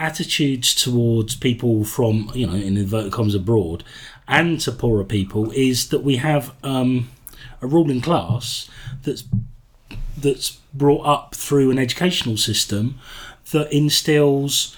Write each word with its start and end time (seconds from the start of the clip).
attitudes 0.00 0.74
towards 0.74 1.36
people 1.36 1.84
from 1.84 2.30
you 2.34 2.46
know 2.46 2.54
in 2.54 2.76
inverted 2.76 3.12
commas 3.12 3.34
abroad 3.34 3.84
and 4.26 4.60
to 4.60 4.72
poorer 4.72 5.04
people 5.04 5.50
is 5.52 5.90
that 5.90 6.02
we 6.02 6.16
have 6.16 6.54
um, 6.62 7.10
a 7.60 7.66
ruling 7.66 8.00
class 8.00 8.68
that's 9.02 9.24
that's 10.16 10.58
brought 10.72 11.04
up 11.04 11.34
through 11.34 11.70
an 11.70 11.78
educational 11.78 12.36
system 12.36 12.98
that 13.50 13.72
instills 13.72 14.76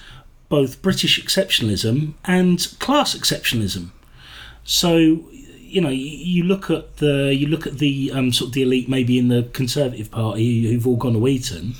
both 0.49 0.81
British 0.81 1.23
exceptionalism 1.23 2.13
and 2.25 2.75
class 2.79 3.15
exceptionalism. 3.15 3.89
So, 4.63 4.97
you 5.59 5.81
know, 5.81 5.89
you, 5.89 6.43
look 6.43 6.69
at 6.69 6.97
the 6.97 7.33
you 7.35 7.47
look 7.47 7.67
at 7.67 7.79
the 7.79 8.11
um, 8.11 8.31
sort 8.31 8.49
of 8.49 8.53
the 8.53 8.61
elite, 8.61 8.87
maybe 8.87 9.17
in 9.17 9.27
the 9.27 9.49
Conservative 9.53 10.11
Party, 10.11 10.71
who've 10.71 10.85
all 10.87 10.95
gone 10.95 11.13
to 11.13 11.27
Eton. 11.27 11.75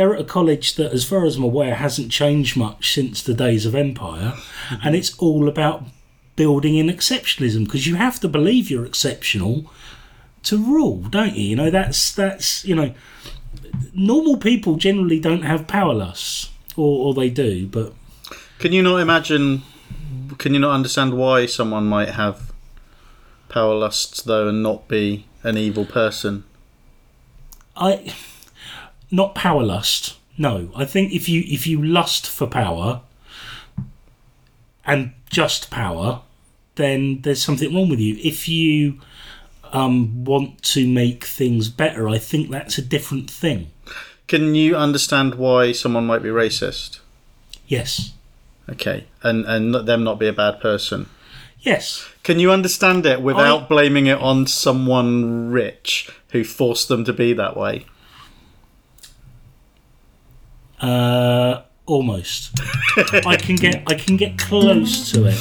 They're 0.00 0.14
at 0.14 0.20
a 0.22 0.24
college 0.24 0.76
that, 0.76 0.92
as 0.94 1.04
far 1.04 1.26
as 1.26 1.36
I'm 1.36 1.44
aware, 1.44 1.74
hasn't 1.74 2.10
changed 2.10 2.56
much 2.56 2.94
since 2.94 3.22
the 3.22 3.34
days 3.34 3.66
of 3.66 3.74
empire, 3.74 4.32
and 4.82 4.96
it's 4.96 5.14
all 5.18 5.46
about 5.46 5.82
building 6.36 6.76
in 6.76 6.86
exceptionalism 6.86 7.66
because 7.66 7.86
you 7.86 7.96
have 7.96 8.18
to 8.20 8.26
believe 8.26 8.70
you're 8.70 8.86
exceptional 8.86 9.70
to 10.44 10.56
rule, 10.56 11.02
don't 11.10 11.36
you? 11.36 11.50
You 11.50 11.56
know, 11.56 11.70
that's 11.70 12.14
that's 12.14 12.64
you 12.64 12.74
know, 12.74 12.94
normal 13.92 14.38
people 14.38 14.76
generally 14.76 15.20
don't 15.20 15.42
have 15.42 15.68
power 15.68 15.92
lusts, 15.92 16.48
or, 16.78 17.08
or 17.08 17.12
they 17.12 17.28
do, 17.28 17.66
but 17.66 17.92
Can 18.58 18.72
you 18.72 18.82
not 18.82 19.00
imagine? 19.02 19.60
Can 20.38 20.54
you 20.54 20.60
not 20.60 20.72
understand 20.72 21.12
why 21.12 21.44
someone 21.44 21.84
might 21.84 22.12
have 22.12 22.52
power 23.50 23.74
lusts 23.74 24.22
though 24.22 24.48
and 24.48 24.62
not 24.62 24.88
be 24.88 25.26
an 25.42 25.58
evil 25.58 25.84
person? 25.84 26.44
I 27.76 28.14
not 29.10 29.34
power 29.34 29.62
lust. 29.62 30.16
No, 30.38 30.70
I 30.74 30.84
think 30.84 31.12
if 31.12 31.28
you 31.28 31.42
if 31.46 31.66
you 31.66 31.82
lust 31.82 32.26
for 32.28 32.46
power 32.46 33.02
and 34.86 35.12
just 35.28 35.70
power, 35.70 36.22
then 36.76 37.20
there's 37.22 37.42
something 37.42 37.74
wrong 37.74 37.88
with 37.88 38.00
you. 38.00 38.16
If 38.22 38.48
you 38.48 39.00
um, 39.72 40.24
want 40.24 40.62
to 40.62 40.86
make 40.88 41.24
things 41.24 41.68
better, 41.68 42.08
I 42.08 42.18
think 42.18 42.50
that's 42.50 42.78
a 42.78 42.82
different 42.82 43.30
thing. 43.30 43.70
Can 44.26 44.54
you 44.54 44.76
understand 44.76 45.34
why 45.34 45.72
someone 45.72 46.06
might 46.06 46.22
be 46.22 46.28
racist? 46.28 47.00
Yes, 47.66 48.12
Okay, 48.68 49.04
and 49.22 49.44
and 49.46 49.74
them 49.74 50.04
not 50.04 50.18
be 50.20 50.28
a 50.28 50.32
bad 50.32 50.60
person. 50.60 51.08
yes. 51.60 52.06
Can 52.22 52.38
you 52.38 52.52
understand 52.52 53.04
it 53.06 53.20
without 53.22 53.62
I- 53.62 53.66
blaming 53.66 54.06
it 54.06 54.18
on 54.18 54.46
someone 54.46 55.50
rich 55.50 56.08
who 56.30 56.44
forced 56.44 56.88
them 56.88 57.04
to 57.04 57.12
be 57.12 57.32
that 57.32 57.56
way? 57.56 57.86
Uh, 60.80 61.62
almost. 61.86 62.58
I 63.26 63.36
can 63.36 63.56
get 63.56 63.82
I 63.86 63.94
can 63.94 64.16
get 64.16 64.38
close 64.38 65.10
to 65.12 65.26
it. 65.26 65.40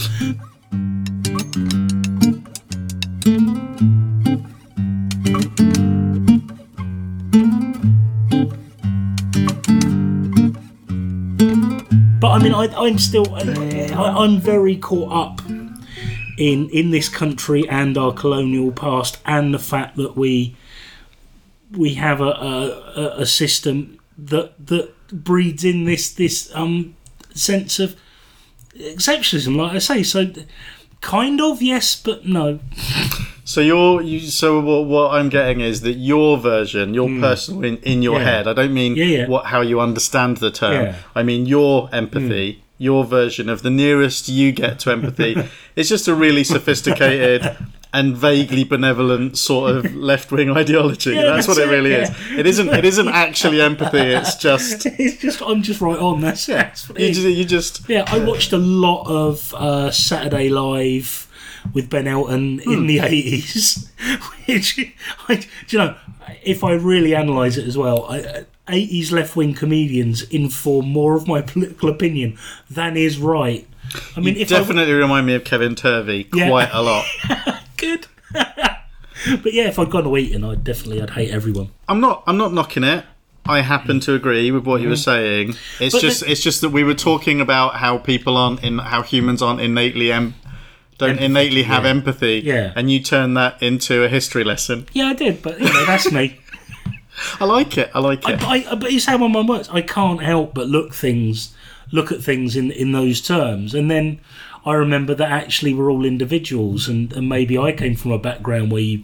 But 12.19 12.31
I 12.31 12.39
mean, 12.43 12.53
I, 12.53 12.67
I'm 12.75 12.99
still 12.99 13.25
I, 13.33 14.23
I'm 14.23 14.39
very 14.39 14.75
caught 14.75 15.13
up 15.13 15.49
in 16.37 16.69
in 16.69 16.91
this 16.91 17.07
country 17.07 17.67
and 17.69 17.97
our 17.97 18.13
colonial 18.13 18.71
past, 18.71 19.19
and 19.25 19.53
the 19.53 19.59
fact 19.59 19.95
that 19.97 20.17
we 20.17 20.55
we 21.77 21.93
have 21.93 22.19
a, 22.19 22.25
a, 22.25 23.21
a 23.21 23.25
system 23.25 23.99
that 24.17 24.53
that 24.67 24.93
breeds 25.11 25.63
in 25.63 25.85
this 25.85 26.11
this 26.13 26.51
um 26.55 26.95
sense 27.33 27.79
of 27.79 27.95
exceptionalism, 28.77 29.55
like 29.55 29.73
I 29.73 29.79
say. 29.79 30.03
So, 30.03 30.27
kind 31.01 31.41
of 31.41 31.61
yes, 31.61 31.95
but 32.01 32.25
no. 32.25 32.59
So 33.49 33.61
you're 33.61 33.99
you. 34.03 34.19
So 34.19 34.59
what, 34.59 34.85
what 34.85 35.11
I'm 35.15 35.27
getting 35.27 35.59
is 35.59 35.81
that 35.81 35.93
your 35.93 36.37
version, 36.37 36.93
your 36.93 37.09
personal 37.19 37.63
in, 37.63 37.77
in 37.77 38.03
your. 38.03 38.19
Yeah. 38.19 38.23
head. 38.25 38.47
I 38.47 38.53
don't 38.53 38.75
mean 38.75 38.95
Yeah, 38.95 39.05
yeah. 39.05 39.27
what 39.27 39.47
how 39.47 39.61
you 39.61 39.79
understand 39.79 40.37
the 40.37 40.51
term. 40.51 40.93
I 41.15 41.23
mean 41.23 41.47
your 41.47 41.89
empathy. 41.91 42.63
Your 42.77 43.03
version 43.05 43.49
of 43.49 43.63
the 43.63 43.71
nearest 43.71 44.29
you 44.29 44.51
get 44.51 44.77
to 44.81 44.91
empathy. 44.91 45.35
it's 45.75 45.89
just 45.89 46.07
a 46.07 46.13
really 46.13 46.43
sophisticated 46.43 47.57
and 47.91 48.15
vaguely 48.15 48.63
benevolent 48.63 49.37
sort 49.37 49.75
of 49.75 49.95
left 50.09 50.31
wing 50.31 50.51
ideology. 50.51 51.11
Yeah, 51.15 51.23
that's, 51.23 51.47
what 51.47 51.57
it 51.57 51.67
really 51.67 51.93
is. 51.93 52.09
It 52.37 52.45
isn't. 52.45 52.69
It 52.69 52.85
isn't 52.85 53.07
actually 53.07 53.61
empathy. 53.71 53.97
It's 53.97 54.35
just 54.35 54.85
It's 54.85 55.17
just 55.21 55.41
I'm 55.41 55.61
just 55.61 55.81
right 55.81 55.97
on. 55.97 56.21
That's, 56.21 56.45
that's 56.45 56.87
what 56.87 56.99
it 56.99 57.07
you 57.07 57.13
just, 57.13 57.27
you 57.27 57.45
just 57.45 57.89
Yeah, 57.89 58.03
I 58.07 58.19
watched 58.23 58.53
a 58.53 58.57
lot 58.57 59.05
of 59.07 59.53
uh, 59.55 59.91
Saturday 59.91 60.49
Live 60.49 61.27
with 61.73 61.89
Ben 61.89 62.07
Elton 62.07 62.59
in 62.61 62.87
the 62.87 62.99
eighties. 62.99 63.91
Which, 64.45 64.79
I, 65.27 65.35
do 65.35 65.47
you 65.69 65.77
know, 65.77 65.95
if 66.43 66.63
I 66.63 66.73
really 66.73 67.13
analyse 67.13 67.57
it 67.57 67.67
as 67.67 67.77
well, 67.77 68.05
I, 68.09 68.45
eighties 68.69 69.11
left 69.11 69.35
wing 69.35 69.53
comedians 69.55 70.21
inform 70.23 70.87
more 70.89 71.15
of 71.15 71.27
my 71.27 71.41
political 71.41 71.89
opinion 71.89 72.37
than 72.69 72.95
is 72.97 73.17
right. 73.17 73.67
I 74.15 74.19
mean, 74.19 74.37
if 74.37 74.51
I, 74.51 74.59
definitely 74.59 74.93
remind 74.93 75.25
me 75.25 75.33
of 75.33 75.43
Kevin 75.43 75.73
Turvey 75.75 76.27
Yeah. 76.33 76.49
quite 76.49 76.69
a 76.71 76.81
lot. 76.81 77.05
Good. 77.79 78.07
but 78.33 79.53
yeah, 79.53 79.67
if 79.67 79.79
I'd 79.79 79.89
gone 79.89 80.03
to 80.03 80.17
Eton, 80.17 80.43
I'd 80.43 80.63
definitely 80.63 81.01
I'd 81.01 81.11
hate 81.11 81.31
everyone. 81.31 81.71
I'm 81.87 81.99
not. 81.99 82.23
I'm 82.27 82.37
not 82.37 82.53
knocking 82.53 82.83
it. 82.83 83.05
I 83.45 83.61
happen 83.61 83.99
to 84.01 84.13
agree 84.13 84.51
with 84.51 84.65
what 84.65 84.81
you 84.81 84.89
were 84.89 84.95
mm. 84.95 85.03
saying. 85.03 85.55
It's 85.79 85.95
But 85.95 86.01
just. 86.01 86.19
the- 86.21 86.31
it's 86.31 86.41
just 86.41 86.61
that 86.61 86.69
we 86.69 86.83
were 86.83 86.93
talking 86.93 87.41
about 87.41 87.75
how 87.75 87.97
people 87.97 88.37
aren't 88.37 88.63
in 88.63 88.77
how 88.77 89.01
humans 89.01 89.41
aren't 89.41 89.61
innately 89.61 90.11
em- 90.11 90.35
don't 90.99 91.11
Empathy, 91.11 91.25
innately 91.25 91.63
have 91.63 91.83
yeah. 91.85 91.89
empathy. 91.89 92.41
Yeah. 92.43 92.73
And 92.75 92.91
you 92.91 92.99
turn 92.99 93.33
that 93.35 93.63
into 93.63 94.03
a 94.03 94.09
history 94.09 94.43
lesson. 94.43 94.85
Yeah, 94.91 95.05
I 95.05 95.13
did, 95.13 95.41
but 95.41 95.57
you 95.57 95.65
know 95.65 95.85
that's 95.85 96.11
me. 96.11 96.39
I 97.39 97.45
like 97.45 97.77
it. 97.77 97.89
I 97.93 97.99
like 97.99 98.27
it. 98.27 98.39
But, 98.39 98.43
I, 98.43 98.75
but 98.75 98.91
it's 98.91 99.05
how 99.05 99.17
my 99.17 99.27
mind 99.27 99.47
works. 99.47 99.69
I 99.69 99.81
can't 99.81 100.21
help 100.21 100.53
but 100.53 100.67
look 100.67 100.93
things, 100.93 101.55
look 101.91 102.11
at 102.11 102.21
things 102.21 102.55
in 102.55 102.71
in 102.71 102.91
those 102.91 103.21
terms, 103.21 103.73
and 103.73 103.89
then 103.89 104.19
I 104.65 104.73
remember 104.73 105.15
that 105.15 105.31
actually 105.31 105.73
we're 105.73 105.89
all 105.89 106.05
individuals, 106.05 106.87
and, 106.87 107.13
and 107.13 107.29
maybe 107.29 107.57
I 107.57 107.71
came 107.71 107.95
from 107.95 108.11
a 108.11 108.19
background 108.19 108.71
where 108.71 108.81
you 108.81 109.03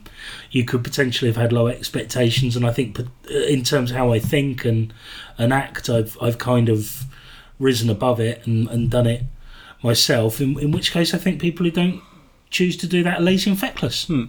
you 0.52 0.66
could 0.66 0.84
potentially 0.84 1.30
have 1.30 1.38
had 1.42 1.54
low 1.54 1.68
expectations, 1.68 2.56
and 2.56 2.66
I 2.66 2.72
think 2.72 3.00
uh, 3.00 3.04
in 3.30 3.64
terms 3.64 3.92
of 3.92 3.98
how 3.98 4.12
I 4.12 4.20
think 4.20 4.66
and 4.66 4.94
and 5.38 5.54
act, 5.54 5.90
I've 5.90 6.18
I've 6.22 6.38
kind 6.38 6.70
of 6.70 7.04
risen 7.60 7.90
above 7.90 8.20
it 8.20 8.46
and, 8.46 8.68
and 8.70 8.90
done 8.90 9.08
it 9.08 9.24
myself. 9.82 10.42
In, 10.42 10.60
in 10.60 10.72
which 10.72 10.92
case, 10.92 11.14
I 11.14 11.18
think 11.18 11.40
people 11.40 11.66
who 11.66 11.72
don't 11.72 12.02
choose 12.50 12.78
to 12.78 12.88
do 12.88 13.04
that 13.04 13.20
are 13.20 13.24
lazy 13.24 13.50
and 13.50 13.60
feckless. 13.60 14.08
Hmm. 14.08 14.26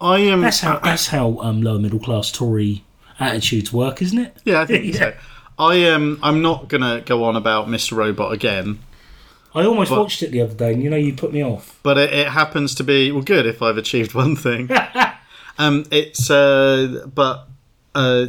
I 0.00 0.18
am. 0.18 0.42
That's 0.42 0.60
how 0.60 0.78
that's 0.78 1.08
how 1.08 1.38
um, 1.40 1.62
lower 1.62 1.78
middle 1.78 2.00
class 2.00 2.30
Tory 2.30 2.84
attitudes 3.18 3.72
work, 3.72 4.02
isn't 4.02 4.18
it? 4.18 4.36
yeah, 4.44 4.60
I 4.60 4.66
think 4.66 4.94
so. 4.96 5.14
I 5.58 5.76
am. 5.76 6.18
I'm 6.22 6.42
not 6.42 6.68
gonna 6.68 7.00
go 7.00 7.24
on 7.24 7.36
about 7.36 7.68
Mr. 7.68 7.96
Robot 7.96 8.32
again, 8.32 8.80
I 9.54 9.64
almost 9.64 9.90
But- 9.90 10.00
watched 10.00 10.22
it 10.22 10.30
the 10.32 10.40
other 10.40 10.54
day, 10.54 10.72
and 10.72 10.82
you 10.82 10.90
know, 10.90 10.96
you 10.96 11.12
put 11.14 11.32
me 11.32 11.42
off. 11.42 11.78
but 11.82 11.96
it, 11.96 12.12
it 12.12 12.28
happens 12.28 12.74
to 12.76 12.84
be 12.84 13.12
well. 13.12 13.22
Good 13.22 13.46
if 13.46 13.62
I've 13.62 13.76
achieved 13.76 14.12
one 14.24 14.34
thing. 14.36 14.68
um, 15.58 15.84
it's 15.90 16.30
uh, 16.30 17.06
but 17.14 17.48
uh, 17.94 18.26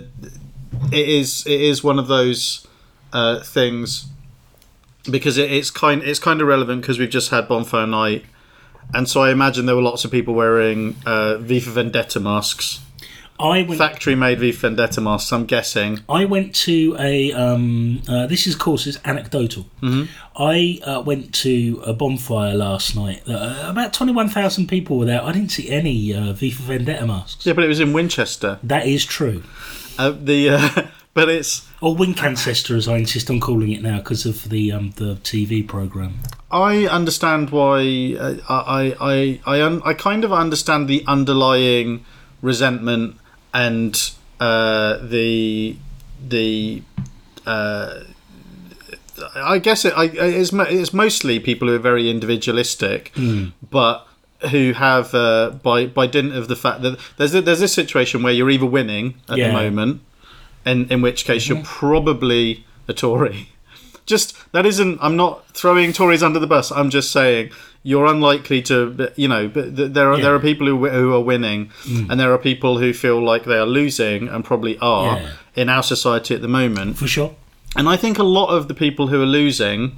it 0.92 1.10
is 1.10 1.46
it 1.48 1.60
is 1.62 1.84
one 1.84 1.98
of 2.00 2.08
those 2.08 2.68
uh, 3.14 3.40
things 3.42 4.06
because 5.10 5.38
it, 5.38 5.52
it's 5.52 5.72
kind 5.72 6.04
it's 6.04 6.20
kind 6.20 6.42
of 6.42 6.48
relevant 6.48 6.82
because 6.82 7.00
we've 7.00 7.10
just 7.10 7.32
had 7.32 7.48
bonfire 7.48 7.88
night, 7.88 8.26
and 8.94 9.10
so 9.10 9.22
I 9.24 9.32
imagine 9.32 9.66
there 9.66 9.76
were 9.76 9.82
lots 9.82 10.06
of 10.06 10.12
people 10.12 10.36
wearing 10.36 10.96
uh, 11.08 11.38
V 11.38 11.60
for 11.60 11.72
Vendetta 11.72 12.20
masks, 12.20 12.82
I 13.40 13.64
went. 13.64 13.78
factory 13.78 14.16
made 14.16 14.40
V 14.40 14.52
Vendetta 14.52 15.02
masks. 15.02 15.32
I'm 15.34 15.46
guessing. 15.46 16.00
I 16.08 16.26
went 16.26 16.56
to 16.56 16.96
a. 17.00 17.34
Um, 17.34 18.02
uh, 18.08 18.28
this 18.28 18.48
is, 18.48 18.54
of 18.54 18.60
course, 18.60 18.88
is 18.88 19.00
anecdotal. 19.04 19.66
Mm-hmm. 19.82 20.04
I 20.42 20.80
uh, 20.84 21.02
went 21.02 21.34
to 21.36 21.82
a 21.86 21.94
bonfire 21.94 22.54
last 22.54 22.96
night. 22.96 23.24
Uh, 23.28 23.66
about 23.68 23.94
twenty-one 23.94 24.30
thousand 24.30 24.68
people 24.68 24.98
were 24.98 25.06
there. 25.06 25.22
I 25.22 25.32
didn't 25.34 25.50
see 25.52 25.70
any 25.70 26.14
uh, 26.14 26.34
V 26.34 26.52
for 26.52 26.64
Vendetta 26.64 27.06
masks. 27.06 27.46
Yeah, 27.46 27.54
but 27.54 27.64
it 27.64 27.68
was 27.68 27.80
in 27.80 27.92
Winchester. 27.92 28.60
That 28.64 28.88
is 28.88 29.06
true. 29.06 29.44
Uh, 29.98 30.12
the 30.12 30.50
uh, 30.50 30.88
but 31.14 31.28
it's 31.30 31.68
Or 31.82 31.96
Wincancester, 31.96 32.76
as 32.76 32.88
I 32.88 32.98
insist 32.98 33.30
on 33.30 33.40
calling 33.42 33.72
it 33.72 33.82
now, 33.82 33.98
because 33.98 34.26
of 34.26 34.50
the 34.50 34.72
um, 34.72 34.92
the 34.96 35.16
TV 35.16 35.68
program. 35.68 36.20
I 36.52 36.86
understand 36.88 37.50
why 37.50 38.16
uh, 38.18 38.38
I 38.48 38.96
I 39.00 39.40
I 39.46 39.62
un, 39.62 39.82
I 39.84 39.94
kind 39.94 40.24
of 40.24 40.32
understand 40.32 40.88
the 40.88 41.04
underlying 41.06 42.06
resentment 42.42 43.18
and 43.56 44.12
uh, 44.40 44.98
the 45.02 45.78
the 46.28 46.84
uh, 47.46 48.02
I 49.36 49.60
guess 49.60 49.86
it 49.86 49.94
I, 49.96 50.06
it's 50.06 50.52
it's 50.54 50.94
mostly 50.94 51.40
people 51.40 51.68
who 51.70 51.76
are 51.76 51.80
very 51.80 52.10
individualistic, 52.10 53.14
but 53.72 54.06
who 54.52 54.74
have 54.74 55.14
uh, 55.16 55.52
by 55.64 55.88
by 55.88 56.06
dint 56.06 56.36
of 56.36 56.50
the 56.50 56.56
fact 56.56 56.82
that 56.82 57.00
there's 57.18 57.34
a, 57.34 57.42
there's 57.42 57.62
this 57.62 57.74
situation 57.74 58.22
where 58.24 58.34
you're 58.34 58.50
either 58.50 58.66
winning 58.66 59.16
at 59.30 59.38
Yeah. 59.38 59.48
the 59.48 59.54
moment, 59.54 60.02
and 60.66 60.92
in 60.92 61.02
which 61.02 61.24
case 61.26 61.48
you're 61.48 61.64
probably 61.64 62.66
a 62.90 62.94
Tory 62.94 63.50
just 64.06 64.36
that 64.52 64.66
isn't. 64.66 65.00
I'm 65.02 65.16
not 65.16 65.48
throwing 65.56 65.94
Tories 65.94 66.22
under 66.22 66.40
the 66.40 66.48
bus. 66.48 66.72
I'm 66.72 66.90
just 66.90 67.10
saying 67.12 67.52
you're 67.90 68.08
unlikely 68.16 68.62
to. 68.64 69.12
You 69.16 69.28
know, 69.34 69.48
but 69.48 69.66
there 69.98 70.10
are 70.12 70.18
Yeah. 70.18 70.24
there 70.26 70.36
are 70.36 70.40
people 70.40 70.66
who 70.68 70.78
who 70.90 71.14
are 71.14 71.22
winning, 71.34 71.70
and 72.10 72.20
there 72.20 72.32
are 72.34 72.38
people 72.52 72.74
who 72.82 72.92
feel 72.94 73.20
like 73.32 73.44
they 73.46 73.60
are 73.66 73.72
losing, 73.82 74.28
and 74.28 74.44
probably 74.44 74.76
are 74.82 75.18
Yeah. 75.20 75.62
in 75.62 75.70
our 75.70 75.84
society 75.84 76.34
at 76.36 76.42
the 76.42 76.48
moment. 76.62 76.98
For 76.98 77.08
sure. 77.08 77.32
And 77.78 77.88
I 77.88 77.98
think 77.98 78.18
a 78.20 78.24
lot 78.40 78.50
of 78.58 78.68
the 78.68 78.74
people 78.74 79.08
who 79.12 79.22
are 79.22 79.32
losing 79.42 79.92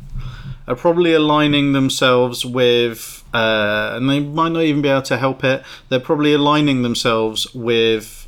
are 0.68 0.76
probably 0.76 1.14
aligning 1.14 1.72
themselves 1.74 2.44
with, 2.46 3.24
uh, 3.34 3.92
and 3.96 4.10
they 4.10 4.20
might 4.20 4.52
not 4.52 4.64
even 4.64 4.82
be 4.82 4.90
able 4.90 5.02
to 5.14 5.18
help 5.18 5.44
it. 5.44 5.64
They're 5.90 6.00
probably 6.12 6.34
aligning 6.34 6.82
themselves 6.82 7.48
with 7.56 8.28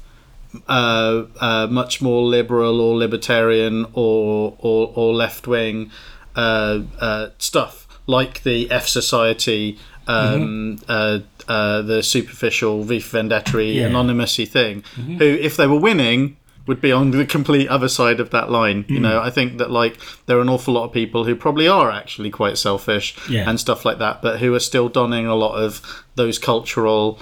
uh, 0.68 1.24
uh, 1.42 1.68
much 1.70 2.02
more 2.02 2.24
liberal 2.24 2.80
or 2.82 2.98
libertarian 2.98 3.86
or 3.94 4.56
or, 4.60 4.92
or 4.96 5.14
left 5.14 5.48
wing 5.48 5.92
uh, 6.36 6.80
uh, 7.00 7.28
stuff 7.38 7.79
like 8.10 8.44
the 8.44 8.70
F 8.72 8.88
Society. 8.88 9.78
Um, 10.08 10.80
uh, 10.88 11.20
uh, 11.48 11.84
the 11.84 12.02
superficial 12.02 12.84
V 12.84 13.00
for 13.00 13.18
Vendetta 13.18 13.64
Yeah. 13.64 13.86
anonymous 13.86 14.38
thing, 14.38 14.84
who, 14.96 15.24
if 15.24 15.56
they 15.56 15.68
were 15.68 15.78
winning, 15.80 16.36
would 16.66 16.82
be 16.82 16.92
on 16.92 17.12
the 17.12 17.26
complete 17.28 17.68
other 17.68 17.88
side 17.88 18.20
of 18.20 18.32
that 18.32 18.50
line. 18.50 18.86
Mm. 18.86 18.90
You 18.90 19.00
know, 19.02 19.22
I 19.22 19.30
think 19.30 19.60
that 19.60 19.70
like 19.70 20.00
there 20.26 20.38
are 20.40 20.42
an 20.42 20.50
awful 20.50 20.74
lot 20.74 20.86
of 20.86 20.94
people 20.94 21.26
who 21.26 21.36
probably 21.36 21.68
are 21.68 21.92
actually 21.92 22.32
quite 22.32 22.58
selfish 22.58 23.16
Yeah. 23.30 23.48
and 23.48 23.60
stuff 23.60 23.86
like 23.86 24.00
that, 24.00 24.24
but 24.24 24.40
who 24.40 24.50
are 24.56 24.60
still 24.72 24.90
donning 24.90 25.28
a 25.28 25.36
lot 25.36 25.54
of 25.66 25.80
those 26.16 26.40
cultural 26.40 27.20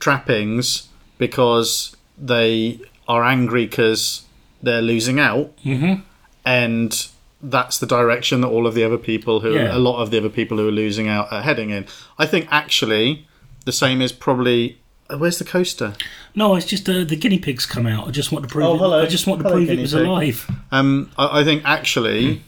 trappings 0.00 0.88
because 1.18 1.94
they 2.18 2.80
are 3.06 3.24
angry 3.24 3.66
because 3.66 4.22
they're 4.64 4.82
losing 4.82 5.20
out, 5.20 5.50
Mhm. 5.64 6.02
and 6.44 7.06
that's 7.50 7.78
the 7.78 7.86
direction 7.86 8.40
that 8.42 8.48
all 8.48 8.66
of 8.66 8.74
the 8.74 8.82
other 8.84 8.98
people 8.98 9.40
who 9.40 9.54
Yeah. 9.54 9.76
a 9.76 9.78
lot 9.78 10.02
of 10.02 10.10
the 10.10 10.18
other 10.18 10.28
people 10.28 10.56
who 10.58 10.66
are 10.68 10.72
losing 10.72 11.08
out 11.08 11.32
are 11.32 11.42
heading 11.42 11.70
in. 11.70 11.86
I 12.18 12.26
think 12.26 12.48
actually 12.50 13.26
the 13.64 13.72
same 13.72 14.00
is 14.02 14.12
probably. 14.12 14.78
Where's 15.08 15.38
the 15.38 15.44
coaster? 15.44 15.94
No, 16.34 16.56
it's 16.56 16.66
just 16.66 16.88
uh, 16.88 17.04
the 17.04 17.14
guinea 17.14 17.38
pigs 17.38 17.64
come 17.64 17.86
out. 17.86 18.08
I 18.08 18.10
just 18.10 18.32
want 18.32 18.44
to 18.44 18.48
prove. 18.50 18.66
Oh, 18.66 18.74
it, 18.74 18.78
hello. 18.78 19.02
I 19.02 19.06
just 19.06 19.26
want 19.28 19.40
to 19.42 19.44
Hello, 19.48 19.56
prove 19.56 19.70
it 19.70 19.78
was 19.78 19.92
pig. 19.94 20.02
alive. 20.04 20.50
Um, 20.72 21.10
I, 21.16 21.40
I 21.40 21.44
think 21.44 21.62
actually, 21.64 22.42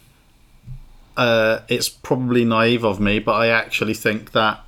uh, 1.17 1.61
it's 1.69 1.89
probably 1.89 2.45
naive 2.45 2.85
of 2.85 3.01
me, 3.01 3.19
but 3.21 3.33
I 3.33 3.49
actually 3.49 3.95
think 3.95 4.33
that 4.33 4.61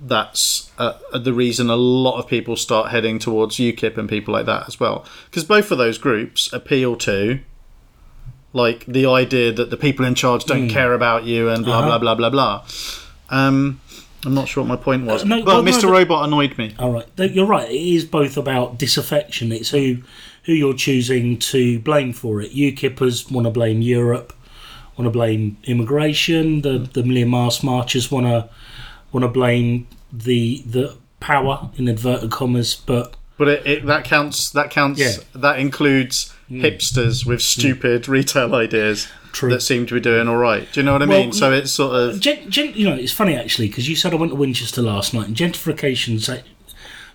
that's 0.00 0.70
uh, 0.78 0.94
the 1.18 1.32
reason 1.32 1.70
a 1.70 1.76
lot 1.76 2.18
of 2.18 2.26
people 2.28 2.56
start 2.56 2.90
heading 2.90 3.18
towards 3.18 3.56
UKIP 3.56 3.96
and 3.96 4.08
people 4.08 4.32
like 4.34 4.46
that 4.46 4.66
as 4.68 4.78
well, 4.78 5.04
because 5.30 5.44
both 5.44 5.70
of 5.70 5.78
those 5.78 5.98
groups 5.98 6.52
appeal 6.52 6.96
to. 6.96 7.40
Like 8.56 8.86
the 8.86 9.04
idea 9.06 9.52
that 9.52 9.68
the 9.70 9.76
people 9.76 10.04
in 10.06 10.14
charge 10.14 10.44
don't 10.46 10.68
care 10.68 10.92
about 10.94 11.24
you 11.24 11.48
and 11.50 11.64
blah 11.64 11.78
Uh-huh. 11.80 11.98
blah 11.98 11.98
blah 11.98 12.14
blah 12.14 12.30
blah. 12.30 12.54
Um, 13.30 13.80
I'm 14.24 14.34
not 14.34 14.48
sure 14.48 14.62
what 14.64 14.68
my 14.68 14.76
point 14.76 15.04
was, 15.04 15.22
Uh, 15.22 15.26
no, 15.26 15.36
but 15.44 15.46
well, 15.46 15.62
Mr. 15.62 15.82
the- 15.82 15.88
Robot 15.88 16.24
annoyed 16.26 16.56
me. 16.58 16.74
All 16.78 16.90
right, 16.90 17.06
you're 17.36 17.46
right. 17.46 17.70
It 17.70 17.74
is 17.96 18.04
both 18.04 18.36
about 18.36 18.78
disaffection. 18.78 19.52
It's 19.52 19.70
who 19.70 19.98
who 20.44 20.52
you're 20.52 20.74
choosing 20.74 21.38
to 21.38 21.78
blame 21.80 22.12
for 22.12 22.40
it. 22.40 22.52
UKIPers 22.54 23.30
want 23.30 23.46
to 23.46 23.50
blame 23.50 23.82
Europe, 23.82 24.32
want 24.96 25.06
to 25.06 25.10
blame 25.10 25.56
immigration. 25.64 26.62
The 26.62 26.88
the 26.92 27.02
Million 27.02 27.30
Mask 27.30 27.62
marchers 27.62 28.10
want 28.10 28.26
to 28.26 28.48
want 29.12 29.22
to 29.24 29.28
blame 29.28 29.86
the 30.12 30.62
the 30.70 30.94
power 31.20 31.68
in 31.76 31.88
inverted 31.88 32.30
commas, 32.30 32.74
but 32.74 33.14
But 33.38 33.48
it, 33.48 33.66
it 33.66 33.86
that 33.86 34.04
counts. 34.04 34.50
That 34.50 34.70
counts. 34.70 34.98
Yeah. 35.00 35.16
That 35.34 35.58
includes 35.58 36.32
hipsters 36.50 37.26
with 37.26 37.42
stupid 37.42 38.08
retail 38.08 38.54
ideas 38.54 39.08
True. 39.32 39.50
that 39.50 39.60
seem 39.60 39.86
to 39.86 39.94
be 39.94 40.00
doing 40.00 40.28
all 40.28 40.36
right. 40.36 40.70
Do 40.72 40.80
you 40.80 40.84
know 40.84 40.92
what 40.92 41.02
I 41.02 41.06
Well, 41.06 41.20
mean? 41.20 41.32
So 41.32 41.52
it's 41.52 41.72
sort 41.72 41.94
of 41.94 42.20
Gen, 42.20 42.50
gen, 42.50 42.72
you 42.74 42.88
know, 42.88 42.94
it's 42.96 43.12
funny 43.12 43.34
actually 43.36 43.68
because 43.68 43.88
you 43.88 43.96
said 43.96 44.12
I 44.12 44.16
went 44.16 44.32
to 44.32 44.36
Winchester 44.36 44.82
last 44.82 45.12
night, 45.12 45.26
and 45.28 45.36
gentrification's 45.36 46.30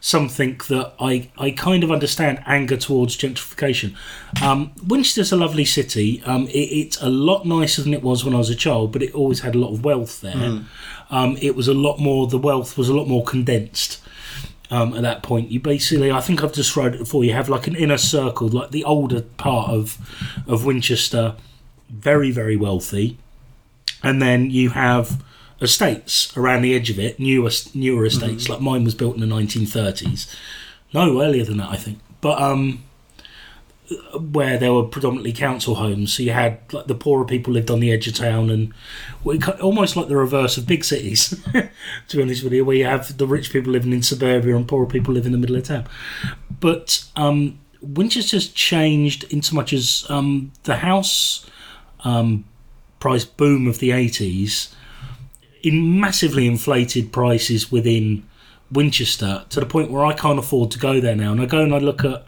something 0.04 0.60
that 0.68 0.94
I 1.00 1.30
I 1.38 1.52
kind 1.52 1.84
of 1.84 1.92
understand 1.92 2.42
anger 2.46 2.76
towards 2.76 3.16
gentrification. 3.18 3.96
Um, 4.42 4.72
Winchester's 4.86 5.32
a 5.32 5.36
lovely 5.38 5.66
city. 5.66 6.22
Um, 6.26 6.48
it, 6.48 6.58
it's 6.58 7.02
a 7.02 7.10
lot 7.10 7.46
nicer 7.46 7.84
than 7.84 7.94
it 7.94 8.02
was 8.04 8.26
when 8.26 8.34
I 8.34 8.40
was 8.40 8.50
a 8.50 8.56
child, 8.56 8.92
but 8.92 9.04
it 9.04 9.14
always 9.14 9.42
had 9.42 9.56
a 9.56 9.60
lot 9.60 9.72
of 9.74 9.86
wealth 9.86 10.22
there. 10.22 10.64
Um, 11.10 11.38
it 11.42 11.56
was 11.56 11.68
a 11.68 11.74
lot 11.74 12.00
more. 12.00 12.28
The 12.28 12.38
wealth 12.38 12.78
was 12.78 12.90
a 12.90 12.94
lot 12.94 13.08
more 13.08 13.24
condensed. 13.24 14.00
Um, 14.72 14.94
at 14.96 15.02
that 15.02 15.22
point, 15.22 15.52
you 15.52 15.60
basically, 15.60 16.12
I 16.12 16.22
think 16.22 16.44
I've 16.44 16.54
described 16.54 16.96
it 16.96 17.00
before. 17.00 17.26
You 17.26 17.34
have 17.34 17.50
like 17.50 17.68
an 17.68 17.76
inner 17.76 17.98
circle, 17.98 18.48
like 18.48 18.72
the 18.72 18.86
older 18.86 19.22
part 19.22 19.70
of 19.70 19.98
of 20.48 20.66
Winchester, 20.66 21.36
very 21.90 22.32
very 22.32 22.56
wealthy, 22.56 23.18
and 24.02 24.22
then 24.22 24.50
you 24.50 24.70
have 24.70 25.22
estates 25.60 26.36
around 26.36 26.62
the 26.62 26.74
edge 26.74 26.90
of 26.90 26.98
it, 26.98 27.20
newer 27.20 27.52
newer 27.74 28.06
estates. 28.06 28.48
Like 28.48 28.62
mine 28.62 28.86
was 28.86 28.96
built 28.96 29.16
in 29.16 29.22
the 29.22 29.36
1930s, 29.36 30.34
no 30.94 31.22
earlier 31.22 31.44
than 31.44 31.58
that, 31.58 31.70
I 31.70 31.76
think. 31.76 32.00
But 32.22 32.42
um, 32.42 32.84
where 34.20 34.58
there 34.58 34.74
were 34.74 34.84
predominantly 34.84 35.34
council 35.34 35.76
homes, 35.76 36.14
so 36.14 36.24
you 36.24 36.32
had 36.32 36.60
like 36.74 36.88
the 36.88 36.96
poorer 36.96 37.26
people 37.26 37.54
lived 37.54 37.72
on 37.72 37.80
the 37.80 37.92
edge 37.92 38.08
of 38.08 38.16
town, 38.16 38.50
and 38.50 38.74
almost 39.62 39.96
like 39.96 40.08
the 40.08 40.16
reverse 40.16 40.58
of 40.58 40.68
big 40.68 40.84
cities. 40.84 41.30
to 42.08 42.18
be 42.18 42.24
honest 42.24 42.44
with 42.44 42.54
you, 42.54 42.66
where 42.66 42.76
you 42.76 42.86
have 42.86 43.18
the 43.18 43.28
rich 43.28 43.52
people 43.52 43.72
living 43.72 43.94
in 43.94 44.04
suburbia 44.04 44.56
and 44.56 44.68
poorer 44.68 44.86
people 44.86 45.14
live 45.14 45.26
in 45.26 45.32
the 45.32 45.38
middle 45.38 45.56
of 45.56 45.64
town. 45.64 45.88
But 46.60 47.06
um, 47.16 47.60
Winchester's 47.82 48.48
changed 48.50 49.24
in 49.26 49.42
so 49.42 49.56
much 49.56 49.74
as 49.74 50.06
um, 50.10 50.52
the 50.64 50.78
house 50.78 51.50
um, 52.04 52.46
price 53.00 53.26
boom 53.26 53.68
of 53.68 53.80
the 53.80 53.90
80s 53.90 54.74
in 55.64 56.00
massively 56.00 56.48
inflated 56.48 57.12
prices 57.12 57.72
within 57.72 58.24
Winchester 58.72 59.46
to 59.50 59.60
the 59.60 59.66
point 59.66 59.92
where 59.92 60.06
I 60.06 60.14
can't 60.14 60.40
afford 60.40 60.72
to 60.72 60.80
go 60.80 61.00
there 61.02 61.16
now. 61.16 61.32
And 61.32 61.42
I 61.42 61.46
go 61.46 61.62
and 61.62 61.74
I 61.74 61.80
look 61.80 62.06
at 62.06 62.26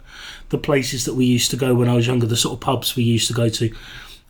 the 0.54 0.58
places 0.58 1.04
that 1.04 1.14
we 1.14 1.24
used 1.24 1.50
to 1.50 1.56
go 1.56 1.74
when 1.74 1.88
I 1.88 1.94
was 1.96 2.06
younger, 2.06 2.26
the 2.26 2.36
sort 2.36 2.54
of 2.54 2.60
pubs 2.60 2.94
we 2.94 3.02
used 3.02 3.26
to 3.28 3.34
go 3.34 3.48
to. 3.48 3.74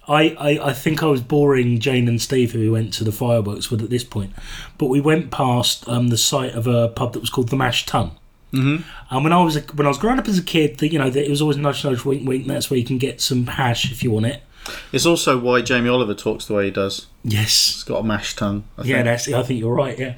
I, 0.08 0.30
I, 0.38 0.68
I 0.70 0.72
think 0.72 1.02
I 1.02 1.06
was 1.06 1.20
boring 1.22 1.78
Jane 1.80 2.08
and 2.08 2.20
Steve, 2.20 2.52
who 2.52 2.60
we 2.60 2.70
went 2.70 2.92
to 2.94 3.04
the 3.04 3.12
fireworks 3.12 3.70
with 3.70 3.82
at 3.82 3.90
this 3.90 4.04
point. 4.04 4.32
But 4.78 4.86
we 4.86 5.00
went 5.00 5.30
past 5.30 5.86
um, 5.88 6.08
the 6.08 6.16
site 6.18 6.52
of 6.54 6.66
a 6.66 6.88
pub 6.88 7.12
that 7.12 7.20
was 7.20 7.30
called 7.30 7.48
the 7.48 7.56
Mash 7.56 7.86
Tun. 7.86 8.10
Mm-hmm. 8.52 8.82
And 9.10 9.24
when 9.24 9.32
I 9.32 9.42
was 9.42 9.56
a, 9.56 9.60
when 9.60 9.86
I 9.86 9.90
was 9.90 9.98
growing 9.98 10.18
up 10.18 10.28
as 10.28 10.38
a 10.38 10.42
kid, 10.42 10.78
that 10.78 10.92
you 10.92 10.98
know, 10.98 11.10
that 11.10 11.24
it 11.24 11.30
was 11.30 11.40
always 11.42 11.56
nudge, 11.56 11.84
nudge, 11.84 12.04
wink, 12.04 12.26
wink. 12.28 12.46
That's 12.46 12.70
where 12.70 12.78
you 12.78 12.84
can 12.86 12.98
get 12.98 13.20
some 13.20 13.46
hash 13.46 13.90
if 13.90 14.02
you 14.02 14.10
want 14.10 14.26
it. 14.26 14.42
it's 14.92 15.06
also 15.06 15.38
why 15.38 15.60
Jamie 15.62 15.88
Oliver 15.88 16.14
talks 16.14 16.46
the 16.46 16.54
way 16.54 16.66
he 16.66 16.70
does. 16.70 17.06
Yes, 17.24 17.74
He's 17.74 17.82
got 17.84 17.98
a 18.00 18.02
mashed 18.04 18.38
tongue. 18.38 18.64
I 18.78 18.82
Yeah, 18.84 18.96
think. 18.96 19.04
that's. 19.06 19.28
I 19.32 19.42
think 19.42 19.58
you're 19.60 19.74
right. 19.74 19.98
Yeah, 19.98 20.14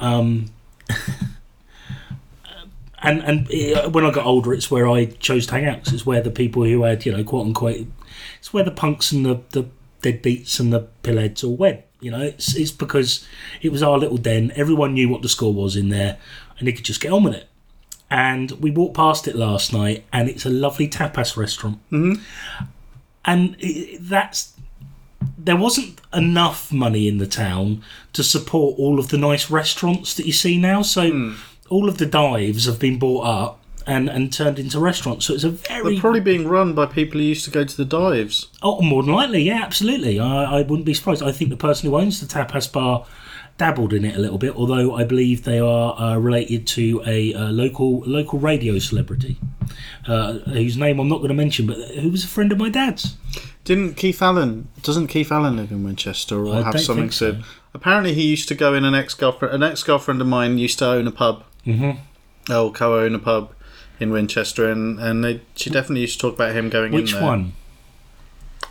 um, 0.00 0.50
and 3.04 3.22
and 3.22 3.76
uh, 3.76 3.88
when 3.90 4.04
I 4.04 4.10
got 4.10 4.26
older, 4.26 4.52
it's 4.52 4.70
where 4.70 4.88
I 4.88 5.06
chose 5.06 5.46
to 5.46 5.52
hang 5.52 5.66
out 5.66 5.84
'cause 5.84 5.92
it's 5.92 6.06
where 6.06 6.22
the 6.22 6.30
people 6.30 6.64
who 6.64 6.82
had 6.82 7.04
you 7.04 7.12
know 7.12 7.22
quote 7.22 7.46
unquote, 7.46 7.86
it's 8.38 8.52
where 8.52 8.64
the 8.64 8.70
punks 8.70 9.12
and 9.12 9.24
the 9.24 9.40
the 9.50 9.66
deadbeats 10.02 10.60
and 10.60 10.72
the 10.72 10.86
pillheads 11.02 11.44
all 11.44 11.56
went. 11.56 11.80
You 12.00 12.10
know, 12.10 12.20
it's 12.20 12.54
it's 12.54 12.72
because 12.72 13.26
it 13.62 13.72
was 13.72 13.82
our 13.82 13.98
little 13.98 14.18
den. 14.18 14.52
Everyone 14.56 14.94
knew 14.94 15.08
what 15.08 15.22
the 15.22 15.28
score 15.28 15.54
was 15.54 15.76
in 15.76 15.88
there, 15.88 16.18
and 16.58 16.68
they 16.68 16.72
could 16.72 16.84
just 16.84 17.00
get 17.00 17.12
on 17.12 17.24
with 17.24 17.34
it. 17.34 17.48
And 18.10 18.52
we 18.52 18.70
walked 18.70 18.94
past 18.94 19.26
it 19.26 19.34
last 19.34 19.72
night, 19.72 20.04
and 20.12 20.28
it's 20.28 20.44
a 20.44 20.50
lovely 20.50 20.88
tapas 20.88 21.36
restaurant. 21.36 21.78
Mm-hmm. 21.90 22.22
And 23.24 23.56
it, 23.58 23.98
that's 24.02 24.52
there 25.38 25.56
wasn't 25.56 26.00
enough 26.12 26.70
money 26.72 27.08
in 27.08 27.18
the 27.18 27.26
town 27.26 27.82
to 28.12 28.22
support 28.22 28.78
all 28.78 28.98
of 28.98 29.08
the 29.08 29.18
nice 29.18 29.50
restaurants 29.50 30.14
that 30.14 30.26
you 30.26 30.32
see 30.32 30.58
now. 30.58 30.82
So 30.82 31.02
all 31.74 31.88
of 31.88 31.98
the 31.98 32.06
dives 32.06 32.66
have 32.66 32.78
been 32.78 33.00
bought 33.00 33.26
up 33.26 33.60
and, 33.84 34.08
and 34.08 34.32
turned 34.32 34.60
into 34.60 34.78
restaurants. 34.78 35.26
So 35.26 35.34
it's 35.34 35.42
a 35.42 35.50
very 35.50 35.94
They're 35.94 36.00
probably 36.00 36.20
being 36.20 36.46
run 36.46 36.72
by 36.72 36.86
people 36.86 37.20
who 37.20 37.26
used 37.26 37.44
to 37.46 37.50
go 37.50 37.64
to 37.64 37.76
the 37.76 37.84
dives. 37.84 38.46
oh 38.62 38.80
more 38.80 39.02
than 39.02 39.12
likely, 39.12 39.42
yeah, 39.42 39.60
absolutely. 39.62 40.20
I, 40.20 40.60
I 40.60 40.62
wouldn't 40.62 40.86
be 40.86 40.94
surprised. 40.94 41.22
I 41.22 41.32
think 41.32 41.50
the 41.50 41.56
person 41.56 41.90
who 41.90 41.96
owns 41.96 42.20
the 42.20 42.26
tapas 42.26 42.72
bar 42.72 43.06
dabbled 43.58 43.92
in 43.92 44.04
it 44.04 44.14
a 44.16 44.20
little 44.20 44.38
bit, 44.38 44.54
although 44.54 44.94
I 44.94 45.02
believe 45.04 45.42
they 45.42 45.58
are 45.58 45.98
uh, 45.98 46.16
related 46.16 46.66
to 46.68 47.02
a 47.06 47.34
uh, 47.34 47.50
local 47.50 48.00
local 48.06 48.38
radio 48.38 48.78
celebrity 48.78 49.38
uh, 50.06 50.34
whose 50.58 50.76
name 50.76 51.00
I'm 51.00 51.08
not 51.08 51.18
going 51.18 51.28
to 51.28 51.34
mention, 51.34 51.66
but 51.66 51.76
who 51.76 52.10
was 52.10 52.24
a 52.24 52.28
friend 52.28 52.52
of 52.52 52.58
my 52.58 52.68
dad's. 52.68 53.16
Didn't 53.64 53.94
Keith 53.94 54.22
Allen? 54.22 54.68
Doesn't 54.82 55.08
Keith 55.08 55.32
Allen 55.32 55.56
live 55.56 55.72
in 55.72 55.82
Winchester 55.82 56.46
or 56.46 56.56
I 56.56 56.62
have 56.62 56.80
something 56.80 57.10
so. 57.10 57.32
to? 57.32 57.44
Apparently, 57.72 58.14
he 58.14 58.26
used 58.26 58.46
to 58.48 58.54
go 58.54 58.74
in 58.74 58.84
an 58.84 58.94
ex 58.94 59.14
girlfriend. 59.14 59.54
An 59.54 59.62
ex 59.62 59.82
girlfriend 59.82 60.20
of 60.20 60.28
mine 60.28 60.58
used 60.58 60.78
to 60.78 60.86
own 60.86 61.06
a 61.06 61.12
pub. 61.12 61.44
Mm-hmm. 61.66 61.98
Oh, 62.52 62.70
co-own 62.70 63.14
a 63.14 63.18
pub 63.18 63.52
in 64.00 64.10
Winchester, 64.10 64.70
and 64.70 64.98
and 64.98 65.24
they, 65.24 65.40
she 65.54 65.70
definitely 65.70 66.02
used 66.02 66.20
to 66.20 66.26
talk 66.28 66.34
about 66.34 66.54
him 66.54 66.68
going 66.68 66.92
Which 66.92 67.12
in 67.14 67.20
there. 67.20 67.28
one? 67.28 67.52